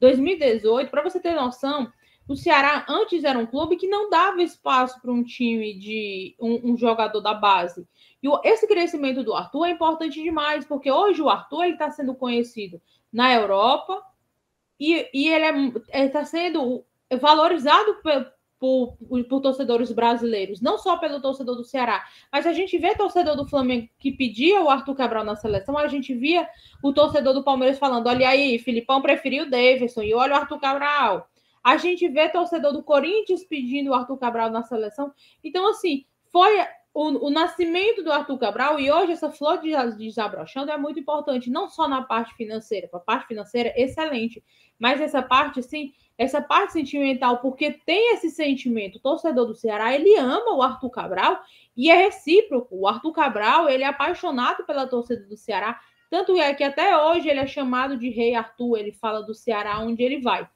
2018, 0.00 0.90
para 0.90 1.04
você 1.04 1.20
ter 1.20 1.34
noção, 1.36 1.88
o 2.28 2.36
Ceará 2.36 2.84
antes 2.88 3.24
era 3.24 3.38
um 3.38 3.46
clube 3.46 3.76
que 3.76 3.86
não 3.86 4.10
dava 4.10 4.42
espaço 4.42 5.00
para 5.00 5.10
um 5.10 5.24
time 5.24 5.78
de 5.78 6.36
um, 6.38 6.72
um, 6.72 6.76
jogador 6.76 7.20
da 7.22 7.32
base. 7.32 7.88
E 8.22 8.28
esse 8.48 8.66
crescimento 8.66 9.22
do 9.22 9.34
Arthur 9.34 9.66
é 9.66 9.70
importante 9.70 10.22
demais, 10.22 10.64
porque 10.64 10.90
hoje 10.90 11.22
o 11.22 11.28
Arthur 11.28 11.66
está 11.66 11.90
sendo 11.90 12.14
conhecido 12.14 12.80
na 13.12 13.32
Europa 13.32 14.02
e, 14.78 15.08
e 15.14 15.28
ele 15.28 15.72
está 15.92 16.24
sendo 16.24 16.84
valorizado 17.20 17.96
por, 18.58 18.96
por, 19.28 19.40
torcedores 19.40 19.92
brasileiros, 19.92 20.60
não 20.60 20.78
só 20.78 20.96
pelo 20.96 21.20
torcedor 21.20 21.56
do 21.56 21.64
Ceará, 21.64 22.04
mas 22.30 22.46
a 22.46 22.52
gente 22.52 22.76
vê 22.76 22.94
torcedor 22.94 23.36
do 23.36 23.46
Flamengo 23.46 23.88
que 23.98 24.12
pedia 24.12 24.62
o 24.62 24.68
Arthur 24.68 24.94
Cabral 24.94 25.24
na 25.24 25.36
seleção, 25.36 25.78
a 25.78 25.86
gente 25.86 26.12
via 26.12 26.48
o 26.82 26.92
torcedor 26.92 27.34
do 27.34 27.44
Palmeiras 27.44 27.78
falando: 27.78 28.08
olha 28.08 28.28
aí, 28.28 28.58
Filipão 28.58 29.00
preferiu 29.00 29.44
o 29.44 29.50
Davidson 29.50 30.02
e 30.02 30.14
olha 30.14 30.34
o 30.34 30.36
Arthur 30.36 30.60
Cabral. 30.60 31.28
A 31.62 31.76
gente 31.76 32.08
vê 32.08 32.28
torcedor 32.28 32.72
do 32.72 32.82
Corinthians 32.82 33.44
pedindo 33.44 33.90
o 33.90 33.94
Arthur 33.94 34.16
Cabral 34.16 34.50
na 34.50 34.62
seleção. 34.62 35.12
Então, 35.42 35.68
assim, 35.68 36.06
foi 36.30 36.58
o, 36.98 37.28
o 37.28 37.30
nascimento 37.30 38.02
do 38.02 38.10
Arthur 38.10 38.36
Cabral 38.38 38.80
e 38.80 38.90
hoje 38.90 39.12
essa 39.12 39.30
flor 39.30 39.60
de 39.60 39.70
desabrochando 39.96 40.72
é 40.72 40.76
muito 40.76 40.98
importante, 40.98 41.48
não 41.48 41.68
só 41.68 41.86
na 41.86 42.02
parte 42.02 42.34
financeira, 42.34 42.88
a 42.92 42.98
parte 42.98 43.28
financeira, 43.28 43.72
excelente, 43.76 44.42
mas 44.76 45.00
essa 45.00 45.22
parte, 45.22 45.62
sim, 45.62 45.92
essa 46.18 46.42
parte 46.42 46.72
sentimental, 46.72 47.38
porque 47.38 47.70
tem 47.70 48.14
esse 48.14 48.30
sentimento. 48.30 48.96
O 48.96 49.00
torcedor 49.00 49.46
do 49.46 49.54
Ceará, 49.54 49.94
ele 49.94 50.16
ama 50.16 50.56
o 50.56 50.60
Arthur 50.60 50.90
Cabral 50.90 51.40
e 51.76 51.88
é 51.88 51.94
recíproco. 51.94 52.76
O 52.76 52.88
Arthur 52.88 53.12
Cabral, 53.12 53.68
ele 53.68 53.84
é 53.84 53.86
apaixonado 53.86 54.66
pela 54.66 54.84
torcida 54.84 55.22
do 55.22 55.36
Ceará, 55.36 55.80
tanto 56.10 56.36
é 56.36 56.52
que 56.52 56.64
até 56.64 57.00
hoje 57.00 57.28
ele 57.28 57.38
é 57.38 57.46
chamado 57.46 57.96
de 57.96 58.10
Rei 58.10 58.34
Arthur, 58.34 58.76
ele 58.76 58.90
fala 58.90 59.22
do 59.22 59.36
Ceará 59.36 59.78
onde 59.78 60.02
ele 60.02 60.20
vai. 60.20 60.48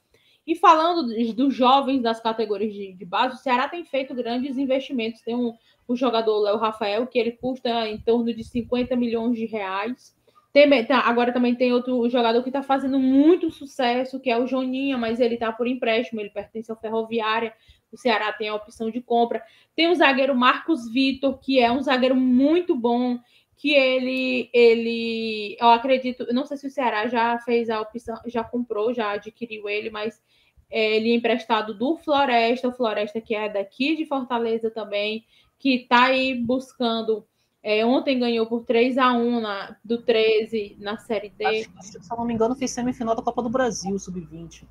E 0.45 0.57
falando 0.57 1.05
dos 1.35 1.55
jovens 1.55 2.03
das 2.03 2.21
categorias 2.21 2.75
de, 2.75 2.93
de, 2.95 3.05
base, 3.05 3.37
o 3.37 3.39
Ceará 3.39 3.69
tem 3.69 3.85
feito 3.85 4.13
grandes 4.13 4.59
investimentos. 4.59 5.23
Tem 5.23 5.37
um, 5.37 5.55
o 5.87 5.97
jogador 5.97 6.39
Léo 6.41 6.57
Rafael, 6.57 7.07
que 7.07 7.19
ele 7.19 7.33
custa 7.33 7.89
em 7.89 7.99
torno 7.99 8.33
de 8.35 8.45
50 8.45 8.95
milhões 8.97 9.37
de 9.37 9.47
reais. 9.47 10.17
Tem, 10.53 10.85
tá, 10.85 10.99
agora 11.01 11.33
também 11.33 11.55
tem 11.55 11.73
outro 11.73 12.09
jogador 12.11 12.43
que 12.43 12.51
está 12.51 12.63
fazendo 12.63 12.99
muito 12.99 13.51
sucesso, 13.51 14.21
que 14.21 14.31
é 14.31 14.39
o 14.39 14.47
Joninha, 14.47 14.99
mas 14.99 15.19
ele 15.19 15.35
está 15.35 15.51
por 15.51 15.67
empréstimo, 15.67 16.21
ele 16.21 16.31
pertence 16.31 16.71
ao 16.71 16.79
Ferroviária. 16.79 17.55
O 17.91 17.97
Ceará 17.97 18.33
tem 18.33 18.49
a 18.49 18.55
opção 18.55 18.91
de 18.91 19.01
compra. 19.01 19.43
Tem 19.75 19.89
o 19.89 19.95
zagueiro 19.95 20.35
Marcos 20.35 20.91
Vitor, 20.93 21.39
que 21.39 21.59
é 21.59 21.71
um 21.71 21.83
zagueiro 21.83 22.15
muito 22.15 22.75
bom, 22.75 23.19
que 23.57 23.73
ele, 23.73 24.51
ele, 24.53 25.57
eu 25.61 25.69
acredito, 25.69 26.27
não 26.33 26.45
sei 26.45 26.57
se 26.57 26.67
o 26.67 26.71
Ceará 26.71 27.07
já 27.07 27.39
fez 27.39 27.71
a 27.71 27.81
opção, 27.81 28.17
já 28.27 28.43
comprou, 28.43 28.93
já 28.93 29.13
adquiriu 29.13 29.69
ele, 29.69 29.89
mas 29.89 30.21
ele 30.69 31.13
é 31.13 31.15
emprestado 31.15 31.73
do 31.73 31.97
Floresta, 31.97 32.67
o 32.67 32.73
Floresta 32.73 33.21
que 33.21 33.35
é 33.35 33.49
daqui 33.49 33.95
de 33.95 34.07
Fortaleza 34.07 34.71
também, 34.71 35.25
que 35.63 35.77
está 35.77 36.07
aí 36.07 36.35
buscando. 36.35 37.25
É, 37.63 37.87
ontem 37.87 38.19
ganhou 38.19 38.45
por 38.47 38.65
3 38.65 38.99
a 38.99 39.13
1 39.13 39.41
na, 39.41 39.77
do 39.85 40.03
13 40.03 40.77
na 40.81 40.99
Série 40.99 41.31
D. 41.31 41.47
Acho, 41.47 42.03
se 42.03 42.11
não 42.11 42.25
me 42.25 42.35
engano, 42.35 42.57
fez 42.57 42.73
semifinal 42.73 43.15
da 43.15 43.23
Copa 43.23 43.41
do 43.41 43.49
Brasil, 43.49 43.97
sub-20. 43.97 44.67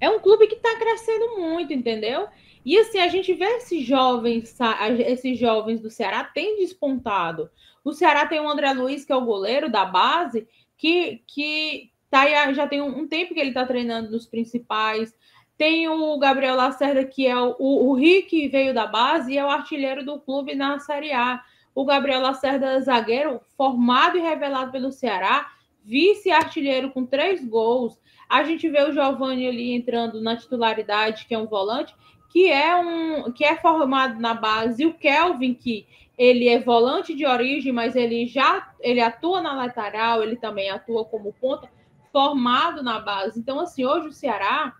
É 0.00 0.10
um 0.10 0.18
clube 0.18 0.48
que 0.48 0.56
está 0.56 0.76
crescendo 0.76 1.38
muito, 1.38 1.72
entendeu? 1.72 2.26
E 2.64 2.76
assim, 2.76 2.98
a 2.98 3.06
gente 3.06 3.32
vê 3.32 3.44
esses 3.44 3.86
jovens, 3.86 4.58
esses 4.98 5.38
jovens 5.38 5.80
do 5.80 5.88
Ceará 5.88 6.24
têm 6.24 6.58
despontado. 6.58 7.48
O 7.84 7.92
Ceará 7.92 8.26
tem 8.26 8.40
o 8.40 8.48
André 8.48 8.72
Luiz, 8.72 9.04
que 9.04 9.12
é 9.12 9.16
o 9.16 9.24
goleiro 9.24 9.70
da 9.70 9.84
base, 9.84 10.48
que, 10.76 11.22
que 11.24 11.92
tá, 12.10 12.52
já 12.52 12.66
tem 12.66 12.82
um, 12.82 13.06
tempo 13.06 13.32
que 13.32 13.38
ele 13.38 13.50
está 13.50 13.64
treinando 13.64 14.10
nos 14.10 14.26
principais. 14.26 15.14
Tem 15.60 15.86
o 15.90 16.16
Gabriel 16.16 16.56
Lacerda, 16.56 17.04
que 17.04 17.26
é 17.26 17.36
o, 17.36 17.54
o, 17.58 17.92
Rick, 17.92 18.48
veio 18.48 18.72
da 18.72 18.86
base 18.86 19.34
e 19.34 19.36
é 19.36 19.44
o 19.44 19.50
artilheiro 19.50 20.02
do 20.02 20.18
clube 20.18 20.54
na 20.54 20.78
Série 20.78 21.12
A. 21.12 21.44
O 21.74 21.84
Gabriel 21.84 22.22
Lacerda, 22.22 22.80
zagueiro, 22.80 23.42
formado 23.58 24.16
e 24.16 24.22
revelado 24.22 24.72
pelo 24.72 24.90
Ceará, 24.90 25.52
vice-artilheiro 25.84 26.90
com 26.92 27.04
três 27.04 27.46
gols. 27.46 28.00
A 28.26 28.42
gente 28.42 28.70
vê 28.70 28.82
o 28.84 28.92
Giovanni 28.94 29.46
ali 29.46 29.74
entrando 29.74 30.18
na 30.22 30.34
titularidade, 30.34 31.26
que 31.26 31.34
é 31.34 31.38
um 31.38 31.46
volante, 31.46 31.94
que 32.30 32.50
é 32.50 32.74
um 32.76 33.30
que 33.30 33.44
é 33.44 33.54
formado 33.56 34.18
na 34.18 34.32
base, 34.32 34.82
e 34.82 34.86
o 34.86 34.94
Kelvin, 34.94 35.52
que 35.52 35.86
ele 36.16 36.48
é 36.48 36.58
volante 36.58 37.14
de 37.14 37.26
origem, 37.26 37.70
mas 37.70 37.94
ele 37.94 38.26
já 38.26 38.72
ele 38.80 39.02
atua 39.02 39.42
na 39.42 39.52
lateral, 39.52 40.22
ele 40.22 40.36
também 40.36 40.70
atua 40.70 41.04
como 41.04 41.34
ponta, 41.34 41.70
formado 42.10 42.82
na 42.82 42.98
base. 42.98 43.38
Então, 43.38 43.60
assim, 43.60 43.84
hoje 43.84 44.08
o 44.08 44.12
Ceará, 44.12 44.79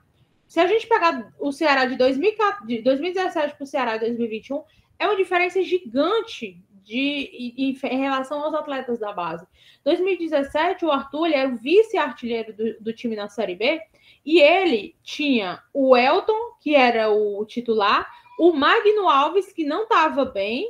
se 0.51 0.59
a 0.59 0.67
gente 0.67 0.89
pegar 0.89 1.33
o 1.39 1.53
Ceará 1.53 1.85
de, 1.85 1.95
2004, 1.95 2.67
de 2.67 2.83
2017 2.83 3.55
para 3.55 3.63
o 3.63 3.67
Ceará 3.67 3.93
de 3.97 4.07
2021, 4.07 4.65
é 4.99 5.07
uma 5.07 5.15
diferença 5.15 5.63
gigante 5.63 6.61
de, 6.83 7.55
em, 7.57 7.71
em, 7.71 8.01
relação 8.01 8.43
aos 8.43 8.53
atletas 8.53 8.99
da 8.99 9.13
base. 9.13 9.47
2017, 9.85 10.85
o 10.85 10.91
Arthur 10.91 11.27
ele 11.27 11.37
era 11.37 11.49
o 11.49 11.57
vice-artilheiro 11.57 12.53
do, 12.53 12.81
do 12.81 12.93
time 12.93 13.15
na 13.15 13.29
Série 13.29 13.55
B, 13.55 13.81
e 14.27 14.41
ele 14.41 14.97
tinha 15.05 15.63
o 15.73 15.97
Elton, 15.97 16.57
que 16.61 16.75
era 16.75 17.09
o 17.13 17.47
titular, 17.47 18.11
o 18.37 18.53
Magno 18.53 19.09
Alves, 19.09 19.53
que 19.53 19.63
não 19.63 19.85
estava 19.85 20.25
bem, 20.25 20.67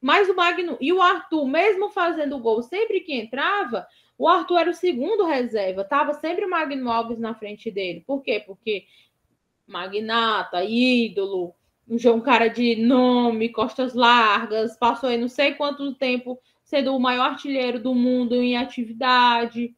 mas 0.00 0.28
o 0.28 0.34
Magno 0.34 0.76
e 0.80 0.92
o 0.92 1.00
Arthur, 1.00 1.46
mesmo 1.46 1.88
fazendo 1.88 2.36
gol 2.40 2.64
sempre 2.64 2.98
que 2.98 3.14
entrava, 3.14 3.86
o 4.18 4.26
Arthur 4.26 4.58
era 4.58 4.70
o 4.70 4.74
segundo 4.74 5.24
reserva, 5.24 5.84
tava 5.84 6.14
sempre 6.14 6.44
o 6.44 6.50
Magno 6.50 6.90
Alves 6.90 7.20
na 7.20 7.32
frente 7.32 7.70
dele. 7.70 8.02
Por 8.04 8.22
quê? 8.22 8.42
Porque 8.44 8.86
magnata, 9.70 10.64
ídolo, 10.64 11.54
um 11.88 12.20
cara 12.20 12.48
de 12.48 12.76
nome, 12.76 13.48
costas 13.48 13.94
largas, 13.94 14.76
passou 14.76 15.08
aí 15.08 15.18
não 15.18 15.28
sei 15.28 15.54
quanto 15.54 15.94
tempo 15.94 16.38
sendo 16.64 16.94
o 16.94 17.00
maior 17.00 17.30
artilheiro 17.30 17.80
do 17.80 17.94
mundo 17.94 18.36
em 18.36 18.56
atividade. 18.56 19.74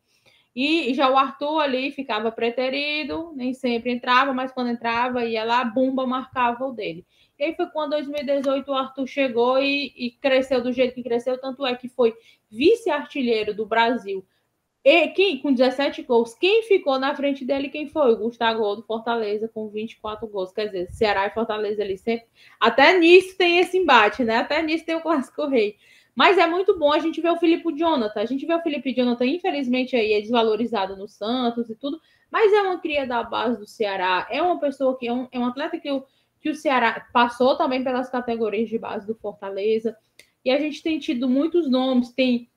E 0.55 0.93
já 0.93 1.11
o 1.11 1.17
Arthur 1.17 1.61
ali 1.61 1.91
ficava 1.91 2.31
preterido, 2.31 3.33
nem 3.35 3.55
sempre 3.55 3.91
entrava, 3.91 4.35
mas 4.35 4.53
quando 4.53 4.69
entrava, 4.69 5.25
ia 5.25 5.43
lá, 5.45 5.65
bomba 5.65 6.07
marcava 6.07 6.67
o 6.67 6.73
dele. 6.73 7.07
E 7.39 7.45
aí 7.45 7.55
foi 7.55 7.67
quando, 7.71 7.95
em 7.95 8.03
2018, 8.03 8.71
o 8.71 8.75
Arthur 8.75 9.07
chegou 9.07 9.59
e, 9.59 9.93
e 9.97 10.11
cresceu 10.11 10.63
do 10.63 10.71
jeito 10.71 10.95
que 10.95 11.03
cresceu, 11.03 11.41
tanto 11.41 11.65
é 11.65 11.75
que 11.75 11.89
foi 11.89 12.15
vice-artilheiro 12.51 13.55
do 13.55 13.65
Brasil. 13.65 14.23
E 14.85 15.09
quem, 15.09 15.39
com 15.39 15.53
17 15.53 16.03
gols, 16.03 16.35
quem 16.35 16.65
ficou 16.65 16.99
na 16.99 17.15
frente 17.15 17.45
dele, 17.45 17.69
quem 17.69 17.87
foi? 17.87 18.13
O 18.13 18.17
Gustavo 18.17 18.75
do 18.75 18.83
Fortaleza, 18.83 19.49
com 19.49 19.69
24 19.69 20.27
gols. 20.27 20.53
Quer 20.53 20.67
dizer, 20.67 20.91
Ceará 20.91 21.27
e 21.27 21.31
Fortaleza 21.31 21.83
ali 21.83 21.97
sempre. 21.97 22.27
Até 22.59 22.99
nisso 22.99 23.37
tem 23.39 23.59
esse 23.59 23.79
embate, 23.79 24.25
né? 24.25 24.39
Até 24.39 24.61
nisso 24.61 24.85
tem 24.85 24.97
o 24.97 25.01
Clássico 25.01 25.47
Rei. 25.47 25.77
Mas 26.15 26.37
é 26.37 26.47
muito 26.47 26.79
bom 26.79 26.93
a 26.93 26.99
gente 26.99 27.21
ver 27.21 27.31
o 27.31 27.39
Felipe 27.39 27.73
Jonathan. 27.75 28.21
A 28.21 28.27
gente 28.27 28.45
vê 28.45 28.55
o 28.55 28.61
Felipe 28.61 28.93
Jonathan, 28.93 29.25
infelizmente, 29.25 29.97
aí 29.97 30.13
é 30.13 30.21
desvalorizado 30.21 30.97
no 30.97 31.09
Santos 31.09 31.71
e 31.71 31.75
tudo, 31.75 32.01
mas 32.31 32.53
é 32.53 32.61
uma 32.63 32.79
cria 32.79 33.07
da 33.07 33.23
base 33.23 33.59
do 33.59 33.67
Ceará. 33.67 34.27
É 34.31 34.43
uma 34.43 34.59
pessoa 34.59 34.99
que 34.99 35.07
é 35.07 35.13
um, 35.13 35.29
é 35.31 35.39
um 35.39 35.47
atleta 35.47 35.79
que 35.79 35.91
o, 35.91 36.05
que 36.41 36.51
o 36.51 36.55
Ceará 36.55 37.07
passou 37.13 37.57
também 37.57 37.83
pelas 37.83 38.11
categorias 38.11 38.69
de 38.69 38.79
base 38.79 39.07
do 39.07 39.15
Fortaleza. 39.15 39.97
E 40.45 40.51
a 40.51 40.59
gente 40.59 40.83
tem 40.83 40.99
tido 40.99 41.29
muitos 41.29 41.71
nomes. 41.71 42.13
Tem, 42.13 42.51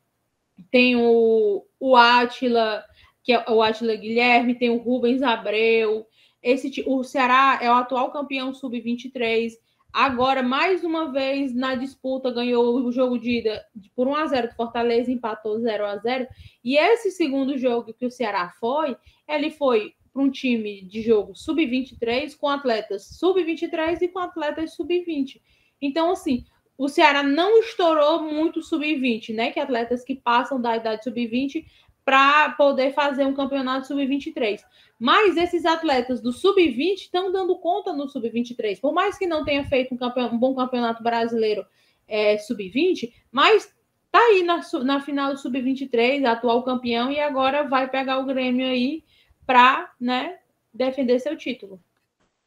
tem 0.72 0.96
o, 0.96 1.66
o 1.80 1.96
Átila, 1.96 2.84
que 3.24 3.34
é 3.34 3.46
o 3.50 3.62
Átila 3.62 3.96
Guilherme, 3.96 4.56
tem 4.56 4.70
o 4.70 4.78
Rubens 4.78 5.22
Abreu. 5.22 6.06
Esse, 6.42 6.84
o 6.86 7.04
Ceará 7.04 7.60
é 7.62 7.70
o 7.70 7.74
atual 7.74 8.12
campeão 8.12 8.54
sub-23 8.54 9.54
Agora, 9.96 10.44
mais 10.44 10.84
uma 10.84 11.10
vez, 11.10 11.56
na 11.56 11.74
disputa, 11.74 12.30
ganhou 12.30 12.84
o 12.84 12.92
jogo 12.92 13.18
de 13.18 13.38
ida 13.38 13.66
por 13.96 14.10
1 14.10 14.16
a 14.16 14.26
0 14.28 14.48
do 14.50 14.54
Fortaleza, 14.54 15.10
empatou 15.10 15.58
0 15.58 15.86
a 15.86 15.96
0 15.96 16.28
E 16.62 16.76
esse 16.76 17.12
segundo 17.12 17.58
jogo 17.58 17.94
que 17.94 18.06
o 18.06 18.12
Ceará 18.12 18.50
foi, 18.60 18.98
ele 19.26 19.50
foi 19.50 19.94
para 20.12 20.22
um 20.22 20.30
time 20.30 20.82
de 20.82 21.02
jogo 21.02 21.34
sub-23, 21.34 22.36
com 22.38 22.50
atletas 22.50 23.06
sub-23 23.18 24.02
e 24.02 24.10
com 24.10 24.20
atletas 24.20 24.76
sub-20. 24.76 25.40
Então, 25.82 26.12
assim, 26.12 26.44
o 26.78 26.88
Ceará 26.88 27.24
não 27.24 27.60
estourou 27.60 28.24
muito 28.24 28.62
sub-20, 28.62 29.34
né? 29.34 29.52
Que 29.52 29.60
atletas 29.60 30.04
que 30.04 30.16
passam 30.16 30.60
da 30.60 30.76
idade 30.76 31.04
sub-20 31.04 31.66
para 32.04 32.52
poder 32.52 32.94
fazer 32.94 33.26
um 33.26 33.34
campeonato 33.34 33.88
sub-23. 33.88 34.62
Mas 35.00 35.36
esses 35.38 35.66
atletas 35.66 36.22
do 36.22 36.32
sub-20 36.32 36.96
estão 36.96 37.32
dando 37.32 37.58
conta 37.58 37.92
no 37.92 38.08
sub-23. 38.08 38.80
Por 38.80 38.94
mais 38.94 39.18
que 39.18 39.26
não 39.26 39.44
tenha 39.44 39.66
feito 39.66 39.96
um, 39.96 40.26
um 40.26 40.38
bom 40.38 40.56
campeonato 40.56 41.02
brasileiro 41.02 41.66
é, 42.08 42.38
sub-20, 42.38 43.12
mas 43.32 43.74
tá 44.12 44.20
aí 44.20 44.44
na, 44.44 44.62
na 44.84 45.02
final 45.02 45.34
do 45.34 45.40
sub-23, 45.40 46.24
atual 46.26 46.64
campeão, 46.64 47.12
e 47.12 47.20
agora 47.20 47.68
vai 47.68 47.90
pegar 47.90 48.20
o 48.20 48.26
Grêmio 48.26 48.68
aí 48.68 49.04
para 49.46 49.92
né, 50.00 50.38
defender 50.74 51.20
seu 51.20 51.36
título. 51.36 51.82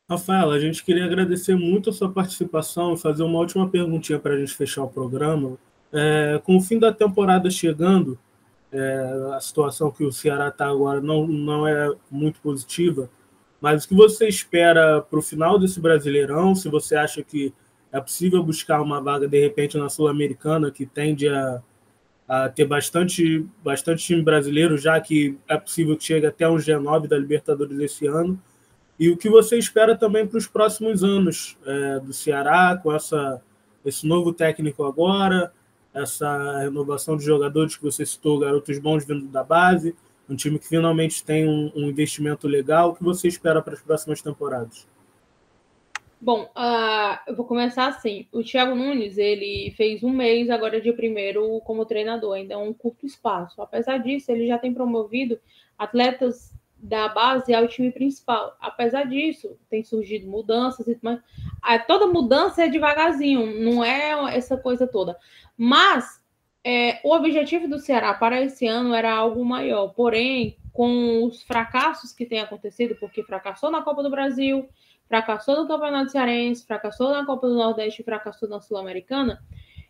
Rafaela, 0.08 0.54
a 0.54 0.58
gente 0.58 0.82
queria 0.82 1.04
agradecer 1.04 1.54
muito 1.54 1.90
a 1.90 1.92
sua 1.92 2.10
participação 2.10 2.94
e 2.94 2.98
fazer 2.98 3.22
uma 3.22 3.38
última 3.38 3.68
perguntinha 3.68 4.18
para 4.18 4.32
a 4.32 4.38
gente 4.38 4.54
fechar 4.54 4.82
o 4.82 4.88
programa. 4.88 5.58
É, 5.92 6.40
com 6.44 6.56
o 6.56 6.60
fim 6.62 6.78
da 6.78 6.90
temporada 6.90 7.50
chegando, 7.50 8.18
é, 8.72 9.32
a 9.34 9.40
situação 9.40 9.90
que 9.90 10.04
o 10.04 10.10
Ceará 10.10 10.48
está 10.48 10.66
agora 10.66 11.00
não, 11.00 11.26
não 11.26 11.68
é 11.68 11.94
muito 12.10 12.40
positiva, 12.40 13.10
mas 13.60 13.84
o 13.84 13.88
que 13.88 13.94
você 13.94 14.26
espera 14.26 15.02
para 15.02 15.18
o 15.18 15.22
final 15.22 15.58
desse 15.58 15.78
Brasileirão? 15.78 16.54
Se 16.54 16.70
você 16.70 16.96
acha 16.96 17.22
que 17.22 17.52
é 17.92 18.00
possível 18.00 18.42
buscar 18.42 18.80
uma 18.80 19.02
vaga, 19.02 19.28
de 19.28 19.40
repente, 19.40 19.76
na 19.76 19.90
Sul-Americana, 19.90 20.70
que 20.70 20.86
tende 20.86 21.28
a, 21.28 21.62
a, 22.26 22.48
ter 22.48 22.64
bastante, 22.64 23.44
bastante 23.62 24.04
time 24.04 24.22
brasileiro, 24.22 24.78
já 24.78 24.98
que 25.00 25.36
é 25.48 25.56
possível 25.58 25.96
que 25.96 26.04
chegue 26.04 26.26
até 26.26 26.48
um 26.48 26.56
G9 26.56 27.08
da 27.08 27.18
Libertadores 27.18 27.78
esse 27.78 28.06
ano. 28.06 28.40
E 28.98 29.08
o 29.08 29.16
que 29.16 29.28
você 29.28 29.56
espera 29.56 29.96
também 29.96 30.26
para 30.26 30.38
os 30.38 30.46
próximos 30.46 31.04
anos 31.04 31.56
é, 31.64 32.00
do 32.00 32.12
Ceará, 32.12 32.78
com 32.82 32.92
essa, 32.92 33.40
esse 33.84 34.06
novo 34.06 34.32
técnico 34.32 34.84
agora, 34.84 35.52
essa 35.94 36.58
renovação 36.58 37.16
de 37.16 37.24
jogadores 37.24 37.76
que 37.76 37.82
você 37.82 38.04
citou, 38.04 38.38
garotos 38.38 38.78
bons 38.78 39.06
vindo 39.06 39.26
da 39.26 39.44
base, 39.44 39.94
um 40.28 40.36
time 40.36 40.58
que 40.58 40.68
finalmente 40.68 41.24
tem 41.24 41.48
um, 41.48 41.72
um 41.74 41.88
investimento 41.88 42.46
legal. 42.46 42.90
O 42.90 42.94
que 42.94 43.02
você 43.02 43.28
espera 43.28 43.62
para 43.62 43.74
as 43.74 43.80
próximas 43.80 44.20
temporadas? 44.20 44.86
Bom, 46.20 46.50
uh, 46.56 47.16
eu 47.28 47.36
vou 47.36 47.46
começar 47.46 47.86
assim. 47.86 48.26
O 48.32 48.42
Thiago 48.42 48.74
Nunes, 48.74 49.16
ele 49.16 49.72
fez 49.76 50.02
um 50.02 50.10
mês 50.10 50.50
agora 50.50 50.80
de 50.80 50.92
primeiro 50.92 51.60
como 51.60 51.86
treinador, 51.86 52.34
ainda 52.34 52.54
é 52.54 52.56
um 52.56 52.72
curto 52.72 53.06
espaço. 53.06 53.62
Apesar 53.62 53.98
disso, 53.98 54.30
ele 54.32 54.48
já 54.48 54.58
tem 54.58 54.74
promovido 54.74 55.38
atletas 55.78 56.52
da 56.78 57.08
base 57.08 57.54
ao 57.54 57.66
time 57.66 57.90
principal. 57.90 58.56
Apesar 58.60 59.04
disso, 59.04 59.58
tem 59.68 59.82
surgido 59.82 60.26
mudanças, 60.28 60.86
mas 61.02 61.20
toda 61.86 62.06
mudança 62.06 62.64
é 62.64 62.68
devagarzinho, 62.68 63.60
não 63.60 63.84
é 63.84 64.36
essa 64.36 64.56
coisa 64.56 64.86
toda. 64.86 65.16
Mas 65.56 66.22
é, 66.64 67.00
o 67.04 67.12
objetivo 67.14 67.68
do 67.68 67.78
Ceará 67.78 68.14
para 68.14 68.40
esse 68.40 68.66
ano 68.66 68.94
era 68.94 69.12
algo 69.12 69.44
maior. 69.44 69.88
Porém, 69.88 70.56
com 70.72 71.24
os 71.24 71.42
fracassos 71.42 72.12
que 72.12 72.26
têm 72.26 72.40
acontecido, 72.40 72.94
porque 73.00 73.22
fracassou 73.24 73.70
na 73.70 73.82
Copa 73.82 74.02
do 74.02 74.10
Brasil, 74.10 74.68
fracassou 75.08 75.56
no 75.56 75.66
Campeonato 75.66 76.12
Cearense, 76.12 76.66
fracassou 76.66 77.10
na 77.10 77.24
Copa 77.24 77.48
do 77.48 77.54
Nordeste 77.54 78.02
e 78.02 78.04
fracassou 78.04 78.48
na 78.48 78.60
Sul-Americana, 78.60 79.42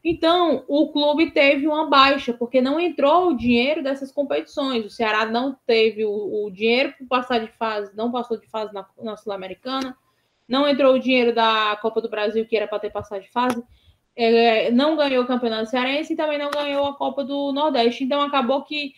então, 0.04 0.64
o 0.68 0.92
clube 0.92 1.30
teve 1.32 1.66
uma 1.66 1.88
baixa, 1.88 2.32
porque 2.32 2.60
não 2.60 2.78
entrou 2.78 3.28
o 3.28 3.36
dinheiro 3.36 3.82
dessas 3.82 4.12
competições. 4.12 4.84
O 4.84 4.90
Ceará 4.90 5.26
não 5.26 5.56
teve 5.66 6.04
o, 6.04 6.46
o 6.46 6.50
dinheiro 6.50 6.94
para 6.96 7.20
passar 7.20 7.38
de 7.40 7.48
fase, 7.52 7.90
não 7.96 8.10
passou 8.10 8.38
de 8.38 8.46
fase 8.46 8.72
na, 8.72 8.86
na 9.02 9.16
Sul-Americana, 9.16 9.96
não 10.48 10.68
entrou 10.68 10.94
o 10.94 10.98
dinheiro 10.98 11.34
da 11.34 11.76
Copa 11.82 12.00
do 12.00 12.08
Brasil, 12.08 12.46
que 12.46 12.56
era 12.56 12.68
para 12.68 12.78
ter 12.78 12.90
passado 12.90 13.22
de 13.22 13.30
fase. 13.30 13.62
é, 14.16 14.70
não 14.72 14.96
ganhou 14.96 15.22
o 15.22 15.26
Campeonato 15.26 15.70
Cearense 15.70 16.12
e 16.12 16.16
também 16.16 16.38
não 16.38 16.50
ganhou 16.50 16.86
a 16.86 16.96
Copa 16.96 17.22
do 17.24 17.52
Nordeste. 17.52 18.02
Então 18.04 18.20
acabou 18.22 18.64
que 18.64 18.92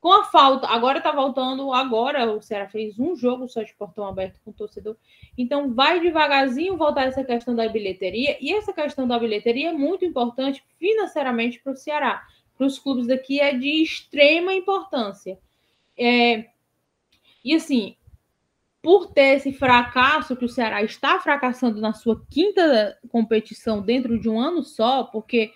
com 0.00 0.12
a 0.12 0.24
falta, 0.24 0.68
agora 0.68 1.00
tá 1.00 1.10
voltando, 1.10 1.72
agora 1.72 2.30
o 2.30 2.40
Ceará 2.40 2.68
fez 2.68 2.98
um 2.98 3.16
jogo 3.16 3.48
só 3.48 3.62
de 3.62 3.74
portão 3.74 4.06
aberto 4.06 4.40
com 4.44 4.50
o 4.50 4.54
torcedor. 4.54 4.96
Então 5.36 5.74
vai 5.74 5.98
devagarzinho 5.98 6.76
voltar 6.76 7.06
essa 7.06 7.24
questão 7.24 7.54
da 7.54 7.68
bilheteria, 7.68 8.38
e 8.40 8.52
essa 8.52 8.72
questão 8.72 9.08
da 9.08 9.18
bilheteria 9.18 9.70
é 9.70 9.72
muito 9.72 10.04
importante 10.04 10.62
financeiramente 10.78 11.60
para 11.60 11.72
o 11.72 11.76
Ceará. 11.76 12.22
Para 12.56 12.66
os 12.66 12.78
clubes 12.78 13.06
daqui 13.06 13.40
é 13.40 13.52
de 13.56 13.82
extrema 13.82 14.54
importância. 14.54 15.38
É, 15.96 16.46
e 17.44 17.54
assim, 17.54 17.96
por 18.80 19.12
ter 19.12 19.36
esse 19.36 19.52
fracasso 19.52 20.36
que 20.36 20.44
o 20.44 20.48
Ceará 20.48 20.82
está 20.82 21.18
fracassando 21.18 21.80
na 21.80 21.92
sua 21.92 22.24
quinta 22.30 22.96
competição 23.10 23.82
dentro 23.82 24.18
de 24.18 24.28
um 24.28 24.40
ano 24.40 24.62
só, 24.62 25.04
porque 25.04 25.50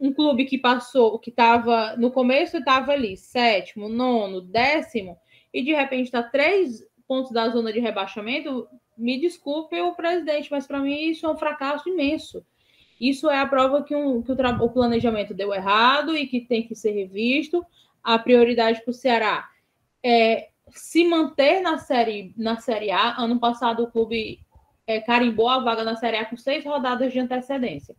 um 0.00 0.12
clube 0.12 0.46
que 0.46 0.56
passou, 0.56 1.18
que 1.18 1.30
estava 1.30 1.94
no 1.96 2.10
começo 2.10 2.56
estava 2.56 2.92
ali, 2.92 3.16
sétimo, 3.16 3.88
nono, 3.88 4.40
décimo, 4.40 5.18
e 5.52 5.62
de 5.62 5.72
repente 5.72 6.04
está 6.04 6.22
três 6.22 6.82
pontos 7.06 7.30
da 7.32 7.48
zona 7.50 7.72
de 7.72 7.80
rebaixamento, 7.80 8.66
me 8.96 9.20
desculpe 9.20 9.78
o 9.80 9.94
presidente, 9.94 10.50
mas 10.50 10.66
para 10.66 10.78
mim 10.78 11.10
isso 11.10 11.26
é 11.26 11.30
um 11.30 11.36
fracasso 11.36 11.88
imenso. 11.88 12.44
Isso 13.00 13.30
é 13.30 13.38
a 13.38 13.46
prova 13.46 13.82
que, 13.82 13.94
um, 13.94 14.22
que 14.22 14.30
o, 14.30 14.34
o 14.34 14.70
planejamento 14.70 15.34
deu 15.34 15.52
errado 15.54 16.16
e 16.16 16.26
que 16.26 16.40
tem 16.40 16.62
que 16.62 16.74
ser 16.74 16.92
revisto. 16.92 17.64
A 18.02 18.18
prioridade 18.18 18.82
para 18.82 18.90
o 18.90 18.94
Ceará 18.94 19.48
é 20.04 20.50
se 20.68 21.04
manter 21.04 21.60
na 21.60 21.78
série, 21.78 22.34
na 22.36 22.58
série 22.58 22.90
A. 22.90 23.20
Ano 23.20 23.40
passado, 23.40 23.84
o 23.84 23.90
clube 23.90 24.40
é, 24.86 25.00
carimbou 25.00 25.48
a 25.48 25.58
vaga 25.58 25.84
na 25.84 25.96
Série 25.96 26.18
A 26.18 26.24
com 26.24 26.36
seis 26.36 26.64
rodadas 26.64 27.12
de 27.12 27.18
antecedência. 27.18 27.96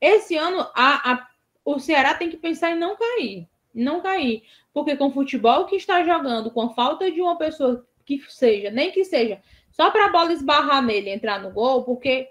Esse 0.00 0.36
ano, 0.36 0.60
a, 0.74 1.12
a, 1.12 1.28
o 1.66 1.80
Ceará 1.80 2.14
tem 2.14 2.30
que 2.30 2.36
pensar 2.36 2.70
em 2.70 2.78
não 2.78 2.96
cair. 2.96 3.48
Não 3.74 4.00
cair. 4.00 4.44
Porque 4.72 4.96
com 4.96 5.08
o 5.08 5.12
futebol 5.12 5.66
que 5.66 5.74
está 5.74 6.04
jogando, 6.04 6.50
com 6.50 6.62
a 6.62 6.74
falta 6.74 7.10
de 7.10 7.20
uma 7.20 7.36
pessoa 7.36 7.84
que 8.04 8.22
seja, 8.28 8.70
nem 8.70 8.92
que 8.92 9.04
seja, 9.04 9.42
só 9.72 9.90
para 9.90 10.06
a 10.06 10.10
bola 10.10 10.32
esbarrar 10.32 10.80
nele 10.80 11.10
entrar 11.10 11.42
no 11.42 11.50
gol, 11.50 11.82
porque 11.82 12.30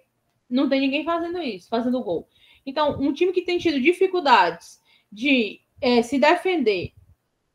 não 0.49 0.69
tem 0.69 0.79
ninguém 0.79 1.03
fazendo 1.03 1.41
isso, 1.41 1.67
fazendo 1.67 2.01
gol. 2.01 2.29
Então, 2.65 2.97
um 2.99 3.11
time 3.11 3.33
que 3.33 3.41
tem 3.41 3.57
tido 3.57 3.79
dificuldades 3.79 4.81
de 5.11 5.59
é, 5.81 6.01
se 6.01 6.17
defender, 6.17 6.93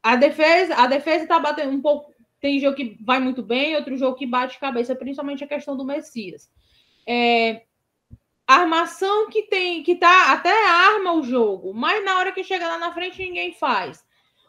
a 0.02 0.16
defesa, 0.16 0.74
a 0.74 0.86
defesa 0.86 1.24
está 1.24 1.38
batendo 1.38 1.72
um 1.72 1.80
pouco 1.80 2.10
tem 2.40 2.58
jogo 2.58 2.76
que 2.76 2.96
vai 3.02 3.20
muito 3.20 3.42
bem, 3.42 3.76
outro 3.76 3.96
jogo 3.96 4.16
que 4.16 4.26
bate 4.26 4.58
cabeça, 4.58 4.94
principalmente 4.94 5.44
a 5.44 5.46
questão 5.46 5.76
do 5.76 5.84
Messias. 5.84 6.50
É, 7.06 7.62
armação 8.54 9.28
que 9.28 9.42
tem, 9.42 9.82
que 9.82 9.94
tá 9.94 10.32
até 10.32 10.66
arma 10.66 11.12
o 11.12 11.22
jogo, 11.22 11.72
mas 11.72 12.04
na 12.04 12.18
hora 12.18 12.32
que 12.32 12.42
chega 12.42 12.66
lá 12.66 12.78
na 12.78 12.92
frente 12.92 13.22
ninguém 13.22 13.52
faz. 13.52 14.04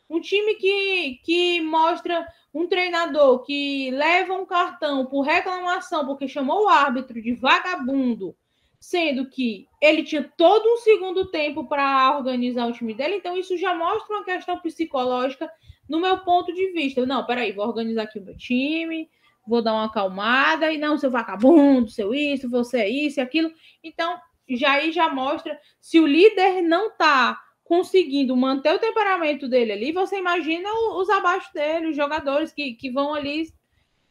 Um 0.09 0.19
time 0.19 0.55
que, 0.55 1.19
que 1.23 1.61
mostra 1.61 2.27
um 2.53 2.67
treinador 2.67 3.43
que 3.43 3.91
leva 3.91 4.33
um 4.33 4.45
cartão 4.45 5.05
por 5.05 5.21
reclamação 5.21 6.05
porque 6.05 6.27
chamou 6.27 6.65
o 6.65 6.69
árbitro 6.69 7.21
de 7.21 7.33
vagabundo, 7.33 8.35
sendo 8.79 9.29
que 9.29 9.67
ele 9.79 10.03
tinha 10.03 10.29
todo 10.35 10.67
um 10.67 10.77
segundo 10.77 11.29
tempo 11.29 11.67
para 11.67 12.17
organizar 12.17 12.67
o 12.67 12.73
time 12.73 12.93
dele, 12.93 13.15
então 13.15 13.37
isso 13.37 13.55
já 13.55 13.73
mostra 13.75 14.15
uma 14.15 14.25
questão 14.25 14.59
psicológica 14.59 15.49
no 15.87 15.99
meu 15.99 16.17
ponto 16.19 16.51
de 16.53 16.71
vista. 16.71 17.05
Não, 17.05 17.25
peraí, 17.25 17.51
vou 17.51 17.67
organizar 17.67 18.03
aqui 18.03 18.17
o 18.17 18.23
meu 18.23 18.35
time, 18.35 19.09
vou 19.47 19.61
dar 19.61 19.73
uma 19.73 19.85
acalmada, 19.85 20.71
e 20.71 20.77
não, 20.77 20.97
seu 20.97 21.11
vagabundo, 21.11 21.89
seu 21.89 22.13
isso, 22.13 22.49
você 22.49 22.81
é 22.81 22.89
isso 22.89 23.19
e 23.19 23.21
aquilo. 23.21 23.51
Então, 23.83 24.17
já 24.49 24.73
aí 24.73 24.91
já 24.91 25.09
mostra, 25.09 25.59
se 25.79 25.99
o 25.99 26.05
líder 26.05 26.61
não 26.61 26.87
está 26.87 27.39
conseguindo 27.63 28.35
manter 28.35 28.73
o 28.73 28.79
temperamento 28.79 29.47
dele 29.47 29.71
ali, 29.71 29.91
você 29.91 30.17
imagina 30.17 30.69
os 30.97 31.09
abaixo 31.09 31.53
dele, 31.53 31.87
os 31.87 31.95
jogadores 31.95 32.51
que, 32.51 32.73
que 32.73 32.91
vão 32.91 33.13
ali. 33.13 33.47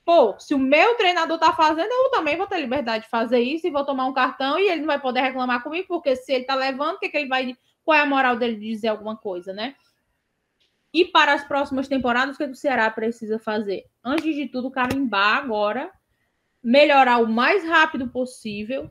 Pô, 0.02 0.38
se 0.38 0.54
o 0.54 0.58
meu 0.58 0.94
treinador 0.94 1.38
tá 1.38 1.52
fazendo, 1.52 1.90
eu 1.90 2.10
também 2.10 2.36
vou 2.36 2.46
ter 2.46 2.58
liberdade 2.58 3.04
de 3.04 3.10
fazer 3.10 3.40
isso 3.40 3.66
e 3.66 3.70
vou 3.70 3.84
tomar 3.84 4.06
um 4.06 4.14
cartão 4.14 4.58
e 4.58 4.66
ele 4.66 4.80
não 4.80 4.86
vai 4.86 4.98
poder 4.98 5.20
reclamar 5.20 5.62
comigo, 5.62 5.86
porque 5.88 6.16
se 6.16 6.32
ele 6.32 6.44
tá 6.44 6.54
levando, 6.54 6.96
o 6.96 6.98
que, 6.98 7.10
que 7.10 7.16
ele 7.18 7.28
vai. 7.28 7.54
Qual 7.84 7.96
é 7.96 8.00
a 8.00 8.06
moral 8.06 8.36
dele 8.36 8.56
de 8.56 8.66
dizer 8.66 8.88
alguma 8.88 9.16
coisa, 9.16 9.52
né? 9.52 9.74
E 10.92 11.04
para 11.04 11.34
as 11.34 11.44
próximas 11.44 11.86
temporadas, 11.86 12.34
o 12.34 12.38
que 12.38 12.44
o 12.44 12.54
Ceará 12.54 12.90
precisa 12.90 13.38
fazer? 13.38 13.84
Antes 14.04 14.34
de 14.34 14.48
tudo, 14.48 14.70
carimbar 14.70 15.38
agora, 15.38 15.90
melhorar 16.62 17.18
o 17.18 17.28
mais 17.28 17.64
rápido 17.64 18.08
possível, 18.08 18.90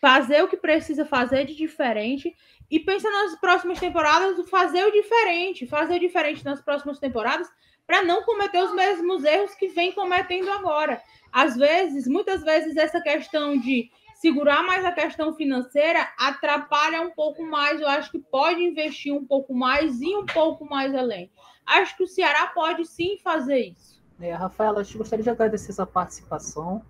fazer 0.00 0.42
o 0.42 0.48
que 0.48 0.56
precisa 0.56 1.04
fazer 1.04 1.46
de 1.46 1.54
diferente 1.54 2.34
e 2.70 2.80
pensar 2.80 3.10
nas 3.10 3.38
próximas 3.40 3.78
temporadas, 3.78 4.48
fazer 4.50 4.84
o 4.84 4.92
diferente, 4.92 5.66
fazer 5.66 5.96
o 5.96 6.00
diferente 6.00 6.44
nas 6.44 6.60
próximas 6.60 6.98
temporadas 6.98 7.48
para 7.86 8.02
não 8.02 8.22
cometer 8.24 8.62
os 8.62 8.74
mesmos 8.74 9.24
erros 9.24 9.54
que 9.54 9.68
vem 9.68 9.92
cometendo 9.92 10.50
agora. 10.50 11.00
Às 11.32 11.56
vezes, 11.56 12.08
muitas 12.08 12.42
vezes, 12.42 12.76
essa 12.76 13.00
questão 13.00 13.56
de 13.56 13.88
segurar 14.16 14.62
mais 14.62 14.84
a 14.84 14.92
questão 14.92 15.34
financeira 15.34 16.08
atrapalha 16.18 17.02
um 17.02 17.10
pouco 17.10 17.44
mais. 17.44 17.80
Eu 17.80 17.88
acho 17.88 18.10
que 18.10 18.18
pode 18.18 18.62
investir 18.62 19.14
um 19.14 19.24
pouco 19.24 19.54
mais 19.54 20.00
e 20.00 20.16
um 20.16 20.24
pouco 20.26 20.64
mais 20.64 20.94
além. 20.94 21.30
Acho 21.64 21.96
que 21.96 22.02
o 22.02 22.08
Ceará 22.08 22.46
pode 22.48 22.86
sim 22.86 23.18
fazer 23.22 23.58
isso. 23.58 24.02
É, 24.20 24.32
Rafaela, 24.32 24.80
eu 24.82 24.98
gostaria 24.98 25.22
de 25.22 25.30
agradecer 25.30 25.70
essa 25.70 25.86
participação. 25.86 26.82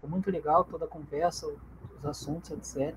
Foi 0.00 0.08
muito 0.08 0.30
legal 0.30 0.64
toda 0.64 0.84
a 0.84 0.88
conversa, 0.88 1.46
os 1.98 2.06
assuntos, 2.06 2.50
etc. 2.52 2.94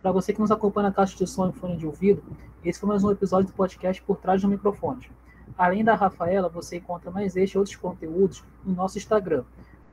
Para 0.00 0.10
você 0.10 0.32
que 0.32 0.40
nos 0.40 0.50
acompanha 0.50 0.88
na 0.88 0.94
caixa 0.94 1.16
de 1.16 1.26
som 1.26 1.48
e 1.48 1.52
fone 1.52 1.76
de 1.76 1.86
ouvido, 1.86 2.24
esse 2.64 2.80
foi 2.80 2.88
mais 2.88 3.04
um 3.04 3.10
episódio 3.12 3.46
do 3.46 3.52
podcast 3.52 4.02
Por 4.02 4.16
Trás 4.16 4.42
do 4.42 4.48
Microfone. 4.48 5.08
Além 5.56 5.84
da 5.84 5.94
Rafaela, 5.94 6.48
você 6.48 6.78
encontra 6.78 7.10
mais 7.10 7.36
este 7.36 7.54
e 7.54 7.58
outros 7.58 7.76
conteúdos 7.76 8.42
no 8.64 8.74
nosso 8.74 8.98
Instagram. 8.98 9.44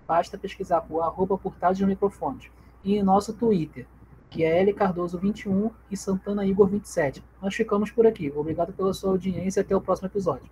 Basta 0.07 0.37
pesquisar 0.37 0.81
por 0.81 1.01
arroba 1.01 1.37
por 1.37 1.55
trás 1.55 1.77
do 1.77 1.85
microfone 1.85 2.49
e 2.83 3.01
nosso 3.03 3.33
Twitter, 3.33 3.85
que 4.29 4.43
é 4.43 4.63
lcardoso21 4.65 5.71
e 5.89 5.97
Santana 5.97 6.45
Igor 6.45 6.67
27. 6.67 7.23
Nós 7.41 7.55
ficamos 7.55 7.91
por 7.91 8.05
aqui. 8.05 8.31
Obrigado 8.35 8.73
pela 8.73 8.93
sua 8.93 9.11
audiência 9.11 9.59
e 9.59 9.61
até 9.61 9.75
o 9.75 9.81
próximo 9.81 10.07
episódio. 10.07 10.49